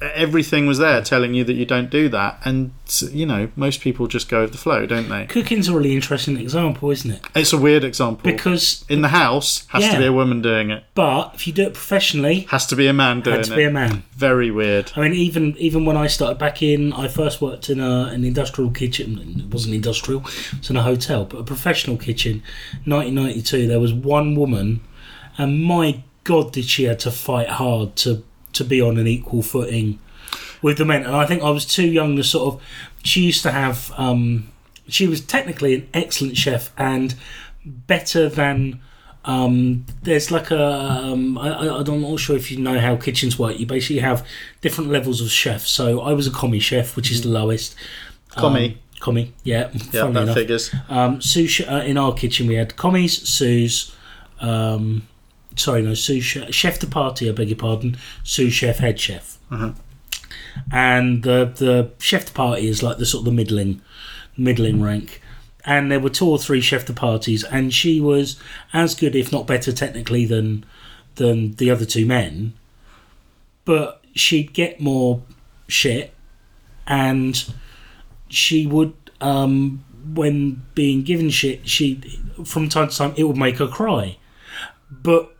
everything 0.00 0.66
was 0.66 0.78
there 0.78 1.02
telling 1.02 1.34
you 1.34 1.44
that 1.44 1.52
you 1.54 1.66
don't 1.66 1.90
do 1.90 2.08
that. 2.08 2.40
And, 2.44 2.72
you 3.10 3.26
know, 3.26 3.50
most 3.56 3.80
people 3.80 4.06
just 4.06 4.28
go 4.28 4.42
with 4.42 4.52
the 4.52 4.58
flow, 4.58 4.86
don't 4.86 5.08
they? 5.08 5.26
Cooking's 5.26 5.68
a 5.68 5.74
really 5.76 5.94
interesting 5.94 6.38
example, 6.38 6.90
isn't 6.90 7.10
it? 7.10 7.20
It's 7.34 7.52
a 7.52 7.58
weird 7.58 7.84
example. 7.84 8.22
Because, 8.30 8.84
in 8.88 9.02
the 9.02 9.08
house, 9.08 9.66
has 9.68 9.84
Yeah. 9.84 9.92
to 9.92 9.98
be 9.98 10.06
a 10.06 10.12
woman 10.12 10.40
doing 10.42 10.70
it, 10.70 10.84
but 10.94 11.32
if 11.34 11.46
you 11.46 11.52
do 11.52 11.62
it 11.64 11.74
professionally, 11.74 12.46
has 12.50 12.66
to 12.66 12.76
be 12.76 12.86
a 12.86 12.92
man 12.92 13.20
doing 13.20 13.36
had 13.36 13.44
to 13.46 13.52
it. 13.52 13.56
be 13.56 13.64
a 13.64 13.70
man. 13.70 14.02
Very 14.16 14.50
weird. 14.50 14.92
I 14.96 15.00
mean, 15.00 15.12
even 15.14 15.54
even 15.58 15.84
when 15.84 15.96
I 15.96 16.06
started 16.06 16.38
back 16.38 16.62
in, 16.62 16.92
I 16.92 17.08
first 17.08 17.40
worked 17.40 17.68
in 17.70 17.80
a, 17.80 18.04
an 18.12 18.24
industrial 18.24 18.70
kitchen. 18.70 19.42
It 19.46 19.52
wasn't 19.52 19.74
industrial; 19.74 20.20
it 20.20 20.58
was 20.58 20.70
in 20.70 20.76
a 20.76 20.82
hotel, 20.82 21.24
but 21.24 21.38
a 21.38 21.44
professional 21.44 21.96
kitchen. 21.96 22.42
1992, 22.84 23.66
there 23.66 23.80
was 23.80 23.92
one 23.92 24.34
woman, 24.34 24.80
and 25.38 25.62
my 25.62 26.02
God, 26.24 26.52
did 26.52 26.64
she 26.66 26.84
had 26.84 26.98
to 27.00 27.10
fight 27.10 27.48
hard 27.48 27.96
to 27.96 28.22
to 28.52 28.64
be 28.64 28.80
on 28.80 28.98
an 28.98 29.06
equal 29.06 29.42
footing 29.42 29.98
with 30.62 30.78
the 30.78 30.84
men. 30.84 31.04
And 31.04 31.16
I 31.16 31.26
think 31.26 31.42
I 31.42 31.50
was 31.50 31.64
too 31.64 31.86
young 31.86 32.16
to 32.16 32.24
sort 32.24 32.54
of. 32.54 32.62
She 33.02 33.22
used 33.22 33.42
to 33.42 33.50
have. 33.50 33.92
Um, 33.96 34.48
she 34.88 35.06
was 35.06 35.20
technically 35.20 35.74
an 35.74 35.88
excellent 35.94 36.36
chef 36.36 36.72
and 36.76 37.14
better 37.64 38.28
than 38.28 38.80
um, 39.24 39.84
there's 40.02 40.30
like 40.30 40.50
a 40.50 40.62
um, 40.62 41.36
I, 41.36 41.68
I'm 41.68 42.00
not 42.00 42.18
sure 42.18 42.36
if 42.36 42.50
you 42.50 42.58
know 42.58 42.78
how 42.78 42.96
kitchens 42.96 43.38
work. 43.38 43.58
You 43.58 43.66
basically 43.66 43.98
have 43.98 44.26
different 44.60 44.90
levels 44.90 45.20
of 45.20 45.30
chefs. 45.30 45.70
So 45.70 46.00
I 46.00 46.12
was 46.12 46.26
a 46.26 46.30
commis 46.30 46.62
chef, 46.62 46.96
which 46.96 47.10
is 47.10 47.22
the 47.22 47.28
lowest. 47.28 47.74
Commis. 48.30 48.72
Um, 48.72 48.78
commis, 49.00 49.28
yeah. 49.44 49.70
Yeah, 49.92 50.06
that 50.06 50.22
enough. 50.22 50.34
figures. 50.34 50.74
Um, 50.88 51.20
sous 51.20 51.60
uh, 51.60 51.82
in 51.84 51.98
our 51.98 52.14
kitchen 52.14 52.46
we 52.46 52.54
had 52.54 52.76
commies, 52.76 53.28
sous, 53.28 53.94
um, 54.40 55.06
sorry 55.60 55.82
no 55.82 55.94
sous 55.94 56.22
chef, 56.22 56.52
chef 56.52 56.78
de 56.78 56.86
partie. 56.86 57.28
I 57.28 57.32
beg 57.32 57.48
your 57.48 57.58
pardon, 57.58 57.96
sous 58.24 58.52
chef, 58.52 58.78
head 58.78 58.98
chef, 58.98 59.38
and 60.72 61.22
the 61.22 61.52
the 61.54 61.90
chef 61.98 62.26
de 62.26 62.32
partie 62.32 62.68
is 62.68 62.82
like 62.82 62.98
the 62.98 63.06
sort 63.06 63.22
of 63.22 63.26
the 63.26 63.32
middling, 63.32 63.80
middling 64.36 64.82
rank. 64.82 65.20
And 65.64 65.92
there 65.92 66.00
were 66.00 66.10
two 66.10 66.28
or 66.28 66.38
three 66.38 66.62
chef 66.62 66.86
de 66.86 66.92
parties, 66.92 67.44
and 67.44 67.72
she 67.72 68.00
was 68.00 68.40
as 68.72 68.94
good, 68.94 69.14
if 69.14 69.30
not 69.30 69.46
better, 69.46 69.72
technically 69.72 70.24
than 70.24 70.64
than 71.16 71.52
the 71.56 71.70
other 71.70 71.84
two 71.84 72.06
men. 72.06 72.54
But 73.64 74.02
she'd 74.14 74.54
get 74.54 74.80
more 74.80 75.22
shit, 75.68 76.14
and 76.86 77.52
she 78.28 78.66
would 78.66 78.94
um, 79.20 79.84
when 80.14 80.62
being 80.74 81.02
given 81.02 81.30
shit 81.30 81.68
she 81.68 82.00
from 82.44 82.68
time 82.68 82.88
to 82.88 82.96
time 82.96 83.14
it 83.16 83.24
would 83.24 83.36
make 83.36 83.58
her 83.58 83.68
cry 83.68 84.16
but 84.90 85.36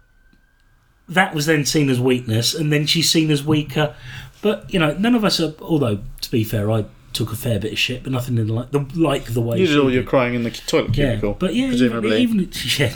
that 1.11 1.35
was 1.35 1.45
then 1.47 1.65
seen 1.65 1.91
as 1.91 2.01
weakness 2.01 2.55
and 2.55 2.73
then 2.73 2.87
she's 2.87 3.11
seen 3.11 3.31
as 3.31 3.45
weaker 3.45 3.95
but 4.43 4.73
you 4.73 4.79
know 4.79 4.93
none 4.95 5.15
of 5.15 5.25
us 5.25 5.39
are 5.41 5.53
although 5.61 5.99
to 6.21 6.31
be 6.31 6.43
fair 6.45 6.71
i 6.71 6.85
took 7.13 7.33
a 7.33 7.37
fair 7.37 7.59
bit 7.59 7.73
of 7.73 7.79
shit 7.79 8.03
but 8.05 8.13
nothing 8.13 8.39
in 8.39 8.47
like 8.49 8.71
the 8.71 8.79
like 8.95 9.25
the 9.35 9.41
way 9.41 9.59
You 9.59 9.67
did 9.67 9.79
all 9.79 9.93
your 9.93 10.05
crying 10.05 10.35
in 10.35 10.45
the 10.45 10.51
toilet 10.51 10.97
yeah 10.97 11.11
cubicle. 11.19 11.35
but 11.35 11.55
yeah 11.55 11.67
presumably. 11.69 12.23
even, 12.23 12.41
even 12.41 12.53
yeah 12.79 12.95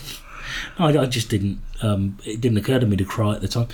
I, 0.78 0.96
I 0.98 1.06
just 1.06 1.28
didn't 1.28 1.58
um, 1.82 2.16
it 2.24 2.40
didn't 2.40 2.58
occur 2.58 2.78
to 2.78 2.86
me 2.86 2.96
to 2.96 3.04
cry 3.04 3.34
at 3.34 3.40
the 3.40 3.48
time 3.48 3.66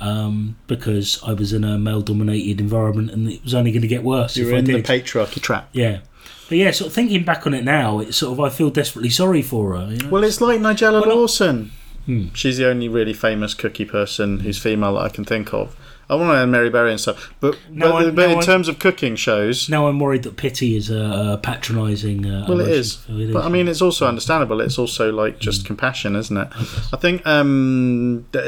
um, 0.00 0.56
because 0.66 1.20
I 1.26 1.32
was 1.32 1.52
in 1.54 1.64
a 1.64 1.78
male 1.78 2.02
dominated 2.02 2.60
environment 2.60 3.10
and 3.10 3.28
it 3.30 3.42
was 3.42 3.54
only 3.54 3.72
going 3.72 3.82
to 3.82 3.88
get 3.88 4.02
worse 4.02 4.36
you 4.36 4.44
if 4.44 4.50
were 4.50 4.56
I 4.56 4.58
in 4.58 4.64
the 4.66 4.82
patriarchy 4.82 5.40
trap. 5.40 5.68
Yeah. 5.72 6.00
But 6.48 6.58
yeah, 6.58 6.70
sort 6.70 6.88
of 6.88 6.92
thinking 6.94 7.24
back 7.24 7.46
on 7.46 7.54
it 7.54 7.64
now, 7.64 7.98
it's 8.00 8.18
sort 8.18 8.32
of 8.34 8.40
I 8.40 8.50
feel 8.50 8.70
desperately 8.70 9.08
sorry 9.10 9.42
for 9.42 9.76
her. 9.76 9.90
You 9.92 9.98
know? 10.00 10.08
Well, 10.10 10.22
it's 10.24 10.40
like 10.40 10.60
Nigella 10.60 11.00
Well, 11.00 11.06
not- 11.06 11.16
Lawson. 11.16 11.72
Hmm. 12.06 12.28
She's 12.34 12.56
the 12.56 12.68
only 12.68 12.88
really 12.88 13.12
famous 13.12 13.52
cookie 13.54 13.84
person 13.84 14.40
who's 14.40 14.58
female 14.58 14.94
that 14.94 15.00
I 15.00 15.08
can 15.08 15.24
think 15.24 15.52
of. 15.52 15.76
I 16.08 16.14
want 16.14 16.30
to 16.30 16.36
add 16.36 16.48
Mary 16.48 16.70
Berry 16.70 16.92
and 16.92 17.00
stuff, 17.00 17.34
but 17.40 17.58
No, 17.68 17.90
but, 17.90 17.96
I- 17.96 18.10
but 18.10 18.26
no, 18.28 18.32
in 18.34 18.38
I- 18.38 18.42
terms 18.42 18.68
of 18.68 18.78
cooking 18.78 19.16
shows, 19.16 19.68
now 19.68 19.88
I'm 19.88 19.98
worried 19.98 20.22
that 20.22 20.36
pity 20.36 20.76
is 20.76 20.88
a, 20.88 21.02
uh 21.04 21.36
patronising. 21.38 22.24
Uh, 22.24 22.46
well, 22.48 22.60
it. 22.60 22.84
So 22.84 23.12
it 23.16 23.32
But 23.32 23.40
is. 23.40 23.46
I 23.46 23.48
mean, 23.48 23.66
it's 23.66 23.82
also 23.82 24.06
understandable. 24.06 24.60
It's 24.60 24.78
also 24.78 25.10
like 25.10 25.40
just 25.40 25.62
Hmm. 25.62 25.66
compassion, 25.66 26.14
isn't 26.14 26.36
it? 26.36 26.48
I 26.92 26.96
think 26.96 27.26
um, 27.26 28.24
the, 28.30 28.40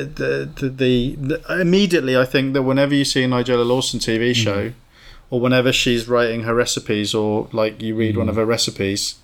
the, 0.54 0.68
the, 0.68 1.16
the, 1.16 1.60
immediately, 1.60 2.16
I 2.16 2.24
think 2.24 2.52
that 2.54 2.62
whenever 2.62 2.94
you 2.94 3.04
see 3.04 3.24
a 3.24 3.28
Nigella 3.28 3.66
Lawson 3.66 3.98
Hmm. 3.98 4.08
TV 4.10 4.34
show, 4.36 4.72
or 5.30 5.40
whenever 5.40 5.72
she's 5.72 6.06
writing 6.08 6.44
her 6.44 6.54
recipes, 6.54 7.12
or 7.12 7.48
like 7.52 7.82
you 7.82 7.96
read 7.96 8.12
Hmm. 8.14 8.20
one 8.20 8.28
of 8.28 8.36
her 8.36 8.46
recipes, 8.46 9.16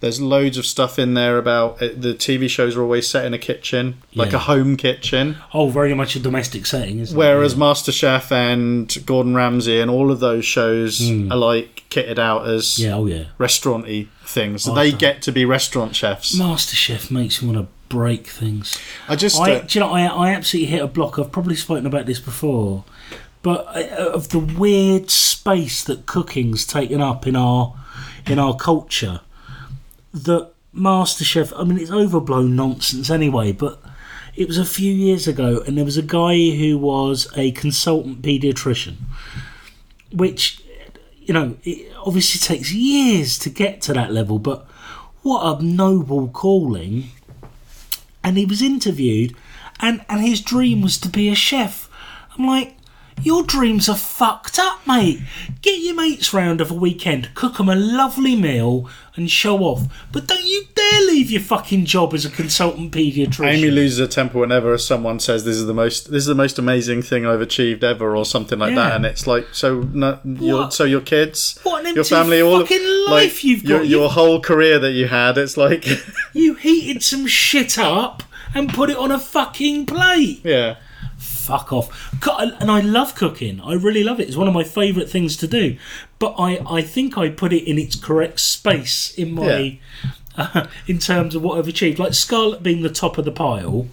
There's 0.00 0.20
loads 0.20 0.58
of 0.58 0.66
stuff 0.66 0.98
in 0.98 1.14
there 1.14 1.38
about 1.38 1.82
uh, 1.82 1.88
the 1.96 2.12
TV 2.14 2.50
shows 2.50 2.76
are 2.76 2.82
always 2.82 3.06
set 3.06 3.24
in 3.24 3.32
a 3.32 3.38
kitchen, 3.38 3.96
like 4.14 4.30
Yeah. 4.32 4.36
a 4.36 4.40
home 4.40 4.76
kitchen. 4.76 5.36
Oh, 5.54 5.70
very 5.70 5.94
much 5.94 6.14
a 6.16 6.20
domestic 6.20 6.66
setting, 6.66 6.98
isn't 6.98 7.16
Whereas 7.16 7.54
it? 7.54 7.58
MasterChef 7.58 8.30
and 8.30 8.94
Gordon 9.06 9.34
Ramsay 9.34 9.80
and 9.80 9.90
all 9.90 10.10
of 10.10 10.20
those 10.20 10.44
shows 10.44 11.00
are 11.00 11.36
like 11.36 11.84
kitted 11.90 12.18
out 12.18 12.46
as 12.46 12.76
Hmm. 12.76 12.82
Yeah, 12.82 12.94
oh 12.94 13.06
yeah. 13.06 13.24
restaurant-y 13.38 14.06
things. 14.24 14.64
So 14.64 14.72
Oh, 14.72 14.74
they 14.74 14.92
get 14.92 15.22
to 15.22 15.32
be 15.32 15.44
restaurant 15.46 15.96
chefs. 15.96 16.36
MasterChef 16.38 17.10
makes 17.10 17.40
me 17.40 17.50
want 17.52 17.66
to 17.66 17.72
break 17.88 18.26
things. 18.26 18.76
I 19.08 19.16
just 19.16 19.40
I, 19.40 19.52
uh, 19.54 19.60
do 19.60 19.78
you 19.78 19.84
know, 19.84 19.92
I, 19.92 20.02
I 20.06 20.30
absolutely 20.34 20.70
hit 20.72 20.82
a 20.82 20.86
block. 20.88 21.18
I've 21.18 21.32
probably 21.32 21.56
spoken 21.56 21.86
about 21.86 22.04
this 22.04 22.18
before, 22.20 22.84
but 23.42 23.64
uh, 23.74 24.10
of 24.12 24.28
the 24.28 24.40
weird 24.40 25.08
space 25.08 25.84
that 25.84 26.04
cooking's 26.04 26.66
taken 26.66 27.00
up 27.00 27.26
in 27.26 27.34
our 27.36 27.74
in 28.26 28.38
our 28.40 28.56
culture, 28.56 29.20
that 30.12 30.52
MasterChef. 30.74 31.52
I 31.58 31.64
mean, 31.64 31.78
it's 31.78 31.90
overblown 31.90 32.56
nonsense 32.56 33.10
anyway. 33.10 33.52
But 33.52 33.80
it 34.34 34.46
was 34.48 34.58
a 34.58 34.64
few 34.64 34.92
years 34.92 35.26
ago, 35.26 35.62
and 35.66 35.76
there 35.76 35.84
was 35.84 35.96
a 35.96 36.02
guy 36.02 36.50
who 36.50 36.78
was 36.78 37.28
a 37.36 37.52
consultant 37.52 38.22
paediatrician, 38.22 38.96
which 40.12 40.62
you 41.20 41.34
know, 41.34 41.56
it 41.64 41.92
obviously 41.96 42.38
takes 42.38 42.72
years 42.72 43.36
to 43.36 43.50
get 43.50 43.82
to 43.82 43.92
that 43.92 44.12
level, 44.12 44.38
but 44.38 44.64
what 45.22 45.60
a 45.60 45.64
noble 45.64 46.28
calling 46.28 47.10
and 48.22 48.38
he 48.38 48.44
was 48.44 48.62
interviewed 48.62 49.34
and 49.80 50.04
and 50.08 50.20
his 50.20 50.40
dream 50.40 50.82
was 50.82 50.98
to 50.98 51.08
be 51.08 51.28
a 51.28 51.34
chef 51.34 51.88
i'm 52.36 52.46
like 52.46 52.75
your 53.22 53.42
dreams 53.42 53.88
are 53.88 53.96
fucked 53.96 54.58
up 54.58 54.86
mate 54.86 55.20
get 55.62 55.80
your 55.80 55.94
mates 55.94 56.32
round 56.34 56.60
of 56.60 56.70
a 56.70 56.74
weekend 56.74 57.34
cook 57.34 57.56
them 57.56 57.68
a 57.68 57.74
lovely 57.74 58.36
meal 58.36 58.88
and 59.16 59.30
show 59.30 59.58
off 59.60 59.82
but 60.12 60.26
don't 60.26 60.44
you 60.44 60.64
dare 60.74 61.00
leave 61.06 61.30
your 61.30 61.40
fucking 61.40 61.84
job 61.84 62.12
as 62.14 62.24
a 62.24 62.30
consultant 62.30 62.92
paediatrician 62.92 63.46
Amy 63.46 63.70
loses 63.70 63.98
her 63.98 64.06
temper 64.06 64.38
whenever 64.38 64.76
someone 64.78 65.18
says 65.18 65.44
this 65.44 65.56
is 65.56 65.66
the 65.66 65.74
most 65.74 66.10
this 66.10 66.20
is 66.22 66.26
the 66.26 66.34
most 66.34 66.58
amazing 66.58 67.02
thing 67.02 67.26
I've 67.26 67.40
achieved 67.40 67.82
ever 67.82 68.14
or 68.16 68.24
something 68.24 68.58
like 68.58 68.70
Yeah. 68.70 68.76
that, 68.90 68.96
and 68.96 69.06
it's 69.06 69.26
like 69.26 69.46
so 69.52 69.80
no, 69.92 70.18
your 70.24 70.70
so 70.70 70.84
your 70.84 71.00
kids, 71.00 71.58
What 71.62 71.86
an 71.86 71.94
your 71.94 72.04
family, 72.04 72.40
all 72.42 72.60
fucking 72.60 72.86
like 73.08 73.10
life 73.10 73.44
you've 73.44 73.64
your, 73.64 73.78
got. 73.80 73.88
your 73.88 74.02
You- 74.04 74.08
whole 74.10 74.40
career 74.40 74.78
that 74.78 74.92
you 74.92 75.08
had. 75.08 75.38
It's 75.38 75.56
like 75.56 75.86
you 76.34 76.54
heated 76.54 77.02
some 77.02 77.26
shit 77.26 77.78
up 77.78 78.22
and 78.54 78.68
put 78.72 78.90
it 78.90 78.96
on 78.98 79.10
a 79.10 79.18
fucking 79.18 79.86
plate 79.86 80.40
yeah, 80.44 80.76
fuck 81.46 81.72
off. 81.72 82.12
And 82.60 82.70
I 82.70 82.80
love 82.80 83.14
cooking. 83.14 83.60
I 83.60 83.74
really 83.74 84.02
love 84.04 84.20
it. 84.20 84.28
It's 84.28 84.36
one 84.36 84.48
of 84.48 84.54
my 84.54 84.64
favourite 84.64 85.08
things 85.08 85.36
to 85.38 85.46
do. 85.46 85.76
But 86.18 86.34
I, 86.38 86.58
I 86.68 86.82
think 86.82 87.16
I 87.16 87.28
put 87.28 87.52
it 87.52 87.68
in 87.68 87.78
its 87.78 87.96
correct 87.96 88.40
space 88.40 89.14
in 89.14 89.32
my, 89.34 89.78
uh, 90.36 90.66
in 90.86 90.98
terms 90.98 91.34
of 91.34 91.42
what 91.42 91.58
I've 91.58 91.68
achieved. 91.68 91.98
Like 91.98 92.14
Scarlet 92.14 92.62
being 92.62 92.82
the 92.82 92.90
top 92.90 93.18
of 93.18 93.24
the 93.24 93.32
pile, 93.32 93.86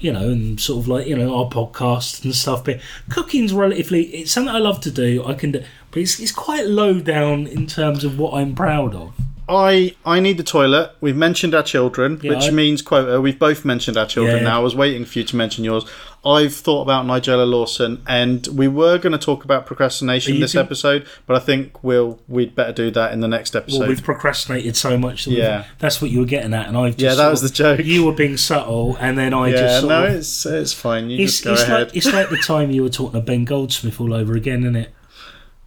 you 0.00 0.12
know, 0.12 0.28
and 0.28 0.60
sort 0.60 0.82
of 0.82 0.88
like 0.88 1.06
you 1.06 1.16
know 1.16 1.36
our 1.36 1.50
podcast 1.50 2.24
and 2.24 2.34
stuff. 2.34 2.64
But 2.64 2.80
cooking's 3.10 3.52
relatively 3.52 4.02
it's 4.06 4.30
something 4.32 4.54
I 4.54 4.58
love 4.58 4.80
to 4.82 4.90
do. 4.90 5.24
I 5.24 5.34
can 5.34 5.52
do, 5.52 5.64
but 5.90 6.00
it's 6.00 6.20
it's 6.20 6.32
quite 6.32 6.66
low 6.66 7.00
down 7.00 7.46
in 7.46 7.66
terms 7.66 8.04
of 8.04 8.18
what 8.18 8.34
I'm 8.34 8.54
proud 8.54 8.94
of. 8.94 9.12
I 9.48 9.96
I 10.04 10.20
need 10.20 10.36
the 10.36 10.44
toilet. 10.44 10.92
We've 11.00 11.16
mentioned 11.16 11.54
our 11.54 11.62
children, 11.62 12.20
Yeah, 12.22 12.34
which 12.34 12.48
I- 12.48 12.50
means 12.50 12.82
quota. 12.82 13.20
We've 13.20 13.38
both 13.38 13.64
mentioned 13.64 13.96
our 13.96 14.06
children. 14.06 14.38
Yeah. 14.38 14.42
Now 14.44 14.60
I 14.60 14.62
was 14.62 14.76
waiting 14.76 15.04
for 15.04 15.18
you 15.18 15.24
to 15.24 15.36
mention 15.36 15.64
yours. 15.64 15.84
I've 16.24 16.54
thought 16.54 16.82
about 16.82 17.06
Nigella 17.06 17.48
Lawson, 17.48 18.02
and 18.06 18.46
we 18.48 18.66
were 18.66 18.98
going 18.98 19.12
to 19.12 19.18
talk 19.18 19.44
about 19.44 19.66
procrastination 19.66 20.40
this 20.40 20.54
episode, 20.56 21.06
but 21.26 21.36
I 21.36 21.38
think 21.38 21.82
we'll 21.84 22.18
we'd 22.28 22.54
better 22.54 22.72
do 22.72 22.90
that 22.90 23.12
in 23.12 23.20
the 23.20 23.28
next 23.28 23.54
episode. 23.54 23.78
Well, 23.80 23.88
we've 23.88 24.02
procrastinated 24.02 24.76
so 24.76 24.98
much. 24.98 25.26
That 25.26 25.30
Yeah. 25.32 25.64
that's 25.78 26.02
what 26.02 26.10
you 26.10 26.18
were 26.18 26.24
getting 26.26 26.52
at, 26.54 26.66
and 26.68 26.76
I've 26.76 26.96
just 26.96 27.02
Yeah, 27.02 27.14
that 27.14 27.30
was 27.30 27.42
of- 27.42 27.50
the 27.50 27.54
joke. 27.54 27.80
You 27.84 28.04
were 28.04 28.12
being 28.12 28.36
subtle, 28.36 28.96
and 29.00 29.16
then 29.16 29.32
I 29.32 29.48
yeah, 29.50 29.56
just 29.56 29.86
no, 29.86 30.04
of, 30.06 30.12
it's 30.14 30.44
it's 30.46 30.72
fine. 30.72 31.08
You 31.08 31.22
It's, 31.24 31.34
just 31.34 31.44
go 31.44 31.52
it's 31.52 31.62
ahead. 31.62 31.86
like 31.88 31.96
it's 31.96 32.12
like 32.12 32.30
the 32.30 32.36
time 32.44 32.70
you 32.72 32.82
were 32.82 32.88
talking 32.90 33.20
to 33.20 33.24
Ben 33.24 33.44
Goldsmith 33.44 34.00
all 34.00 34.12
over 34.12 34.34
again, 34.34 34.62
isn't 34.64 34.76
it? 34.76 34.90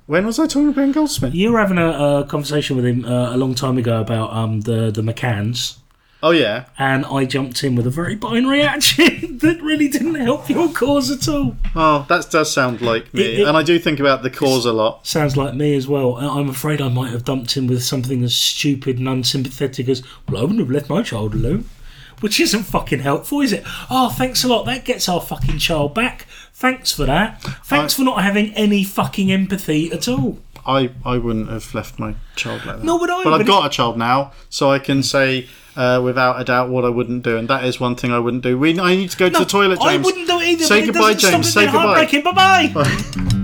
when 0.08 0.26
was 0.26 0.38
I 0.40 0.46
talking 0.48 0.68
to 0.74 0.76
Ben 0.76 0.92
Goldsmith? 0.92 1.34
You 1.34 1.54
were 1.54 1.60
having 1.60 1.78
a, 1.78 1.88
a 1.88 2.26
conversation 2.26 2.76
with 2.76 2.86
him 2.86 3.06
uh, 3.06 3.34
a 3.34 3.38
long 3.38 3.56
time 3.56 3.78
ago 3.78 4.02
about 4.02 4.34
um, 4.34 4.62
the 4.62 4.92
the 4.92 5.02
McCanns, 5.02 5.78
Oh 6.24 6.32
yeah, 6.32 6.66
and 6.78 7.04
I 7.06 7.26
jumped 7.26 7.64
in 7.64 7.76
with 7.76 7.88
a 7.88 7.90
very 7.90 8.16
binary 8.16 8.62
action 8.62 9.38
that 9.42 9.60
really 9.62 9.88
didn't 9.88 10.16
help 10.16 10.50
your 10.50 10.72
cause 10.72 11.10
at 11.10 11.28
all. 11.28 11.56
oh 11.76 12.06
that 12.10 12.30
does 12.30 12.54
sound 12.54 12.80
like 12.82 13.12
me, 13.14 13.24
It- 13.24 13.40
it- 13.40 13.48
and 13.48 13.58
I 13.58 13.64
do 13.64 13.80
think 13.80 14.00
about 14.00 14.22
the 14.22 14.30
cause 14.30 14.66
a 14.66 14.74
lot. 14.74 15.08
Sounds 15.08 15.36
like 15.36 15.56
me 15.56 15.76
as 15.76 15.88
well. 15.88 16.18
I'm 16.18 16.50
afraid 16.50 16.80
I 16.80 16.90
might 16.90 17.12
have 17.12 17.26
dumped 17.26 17.58
in 17.58 17.66
with 17.68 17.84
something 17.84 18.24
as 18.24 18.36
stupid 18.36 19.00
and 19.00 19.10
unsympathetic 19.10 19.90
as, 19.90 20.04
"Well, 20.30 20.40
I 20.40 20.42
wouldn't 20.44 20.60
have 20.60 20.70
left 20.70 20.90
my 20.90 21.02
child 21.02 21.34
alone." 21.34 21.66
Which 22.20 22.40
isn't 22.40 22.64
fucking 22.64 23.00
helpful, 23.00 23.42
is 23.42 23.52
it? 23.52 23.64
Oh, 23.90 24.10
thanks 24.10 24.44
a 24.44 24.48
lot. 24.48 24.68
That 24.68 24.86
gets 24.86 25.10
our 25.10 25.20
fucking 25.20 25.58
child 25.58 25.96
back. 25.96 26.28
Thanks 26.54 26.92
for 26.92 27.08
that. 27.08 27.42
Thanks 27.66 27.96
I- 27.96 27.98
for 27.98 28.04
not 28.04 28.22
having 28.22 28.54
any 28.54 28.84
fucking 28.84 29.32
empathy 29.32 29.92
at 29.92 30.08
all. 30.08 30.38
I, 30.68 30.92
I 31.04 31.18
wouldn't 31.18 31.50
have 31.50 31.74
left 31.74 31.98
my 31.98 32.14
child 32.36 32.64
like 32.68 32.76
that. 32.78 32.86
No, 32.86 33.00
but 33.00 33.10
I- 33.10 33.24
but 33.24 33.34
I've 33.34 33.48
got 33.48 33.66
a 33.66 33.70
child 33.70 33.98
now, 33.98 34.34
so 34.52 34.70
I 34.70 34.78
can 34.78 35.02
say 35.02 35.48
uh, 35.82 36.00
without 36.00 36.40
a 36.40 36.44
doubt 36.44 36.70
what 36.70 36.86
I 36.86 36.90
wouldn't 36.90 37.24
do, 37.24 37.38
and 37.38 37.48
that 37.48 37.66
is 37.66 37.80
one 37.80 37.96
thing 37.96 38.12
I 38.12 38.20
wouldn't 38.20 38.44
do. 38.44 38.58
We 38.58 38.80
I 38.80 38.96
need 38.96 39.10
to 39.10 39.18
go 39.18 39.30
to 39.30 39.40
the 39.40 39.46
toilet, 39.46 39.80
James. 39.82 40.06
I 40.06 40.06
wouldn't 40.06 40.28
do 40.28 40.40
it 40.40 40.48
either. 40.50 40.66
Say 40.66 40.86
goodbye, 40.86 41.16
James. 41.16 41.52
Say 41.52 41.66
goodbye. 41.66 42.06
Bye 42.22 42.72
bye. 42.74 43.38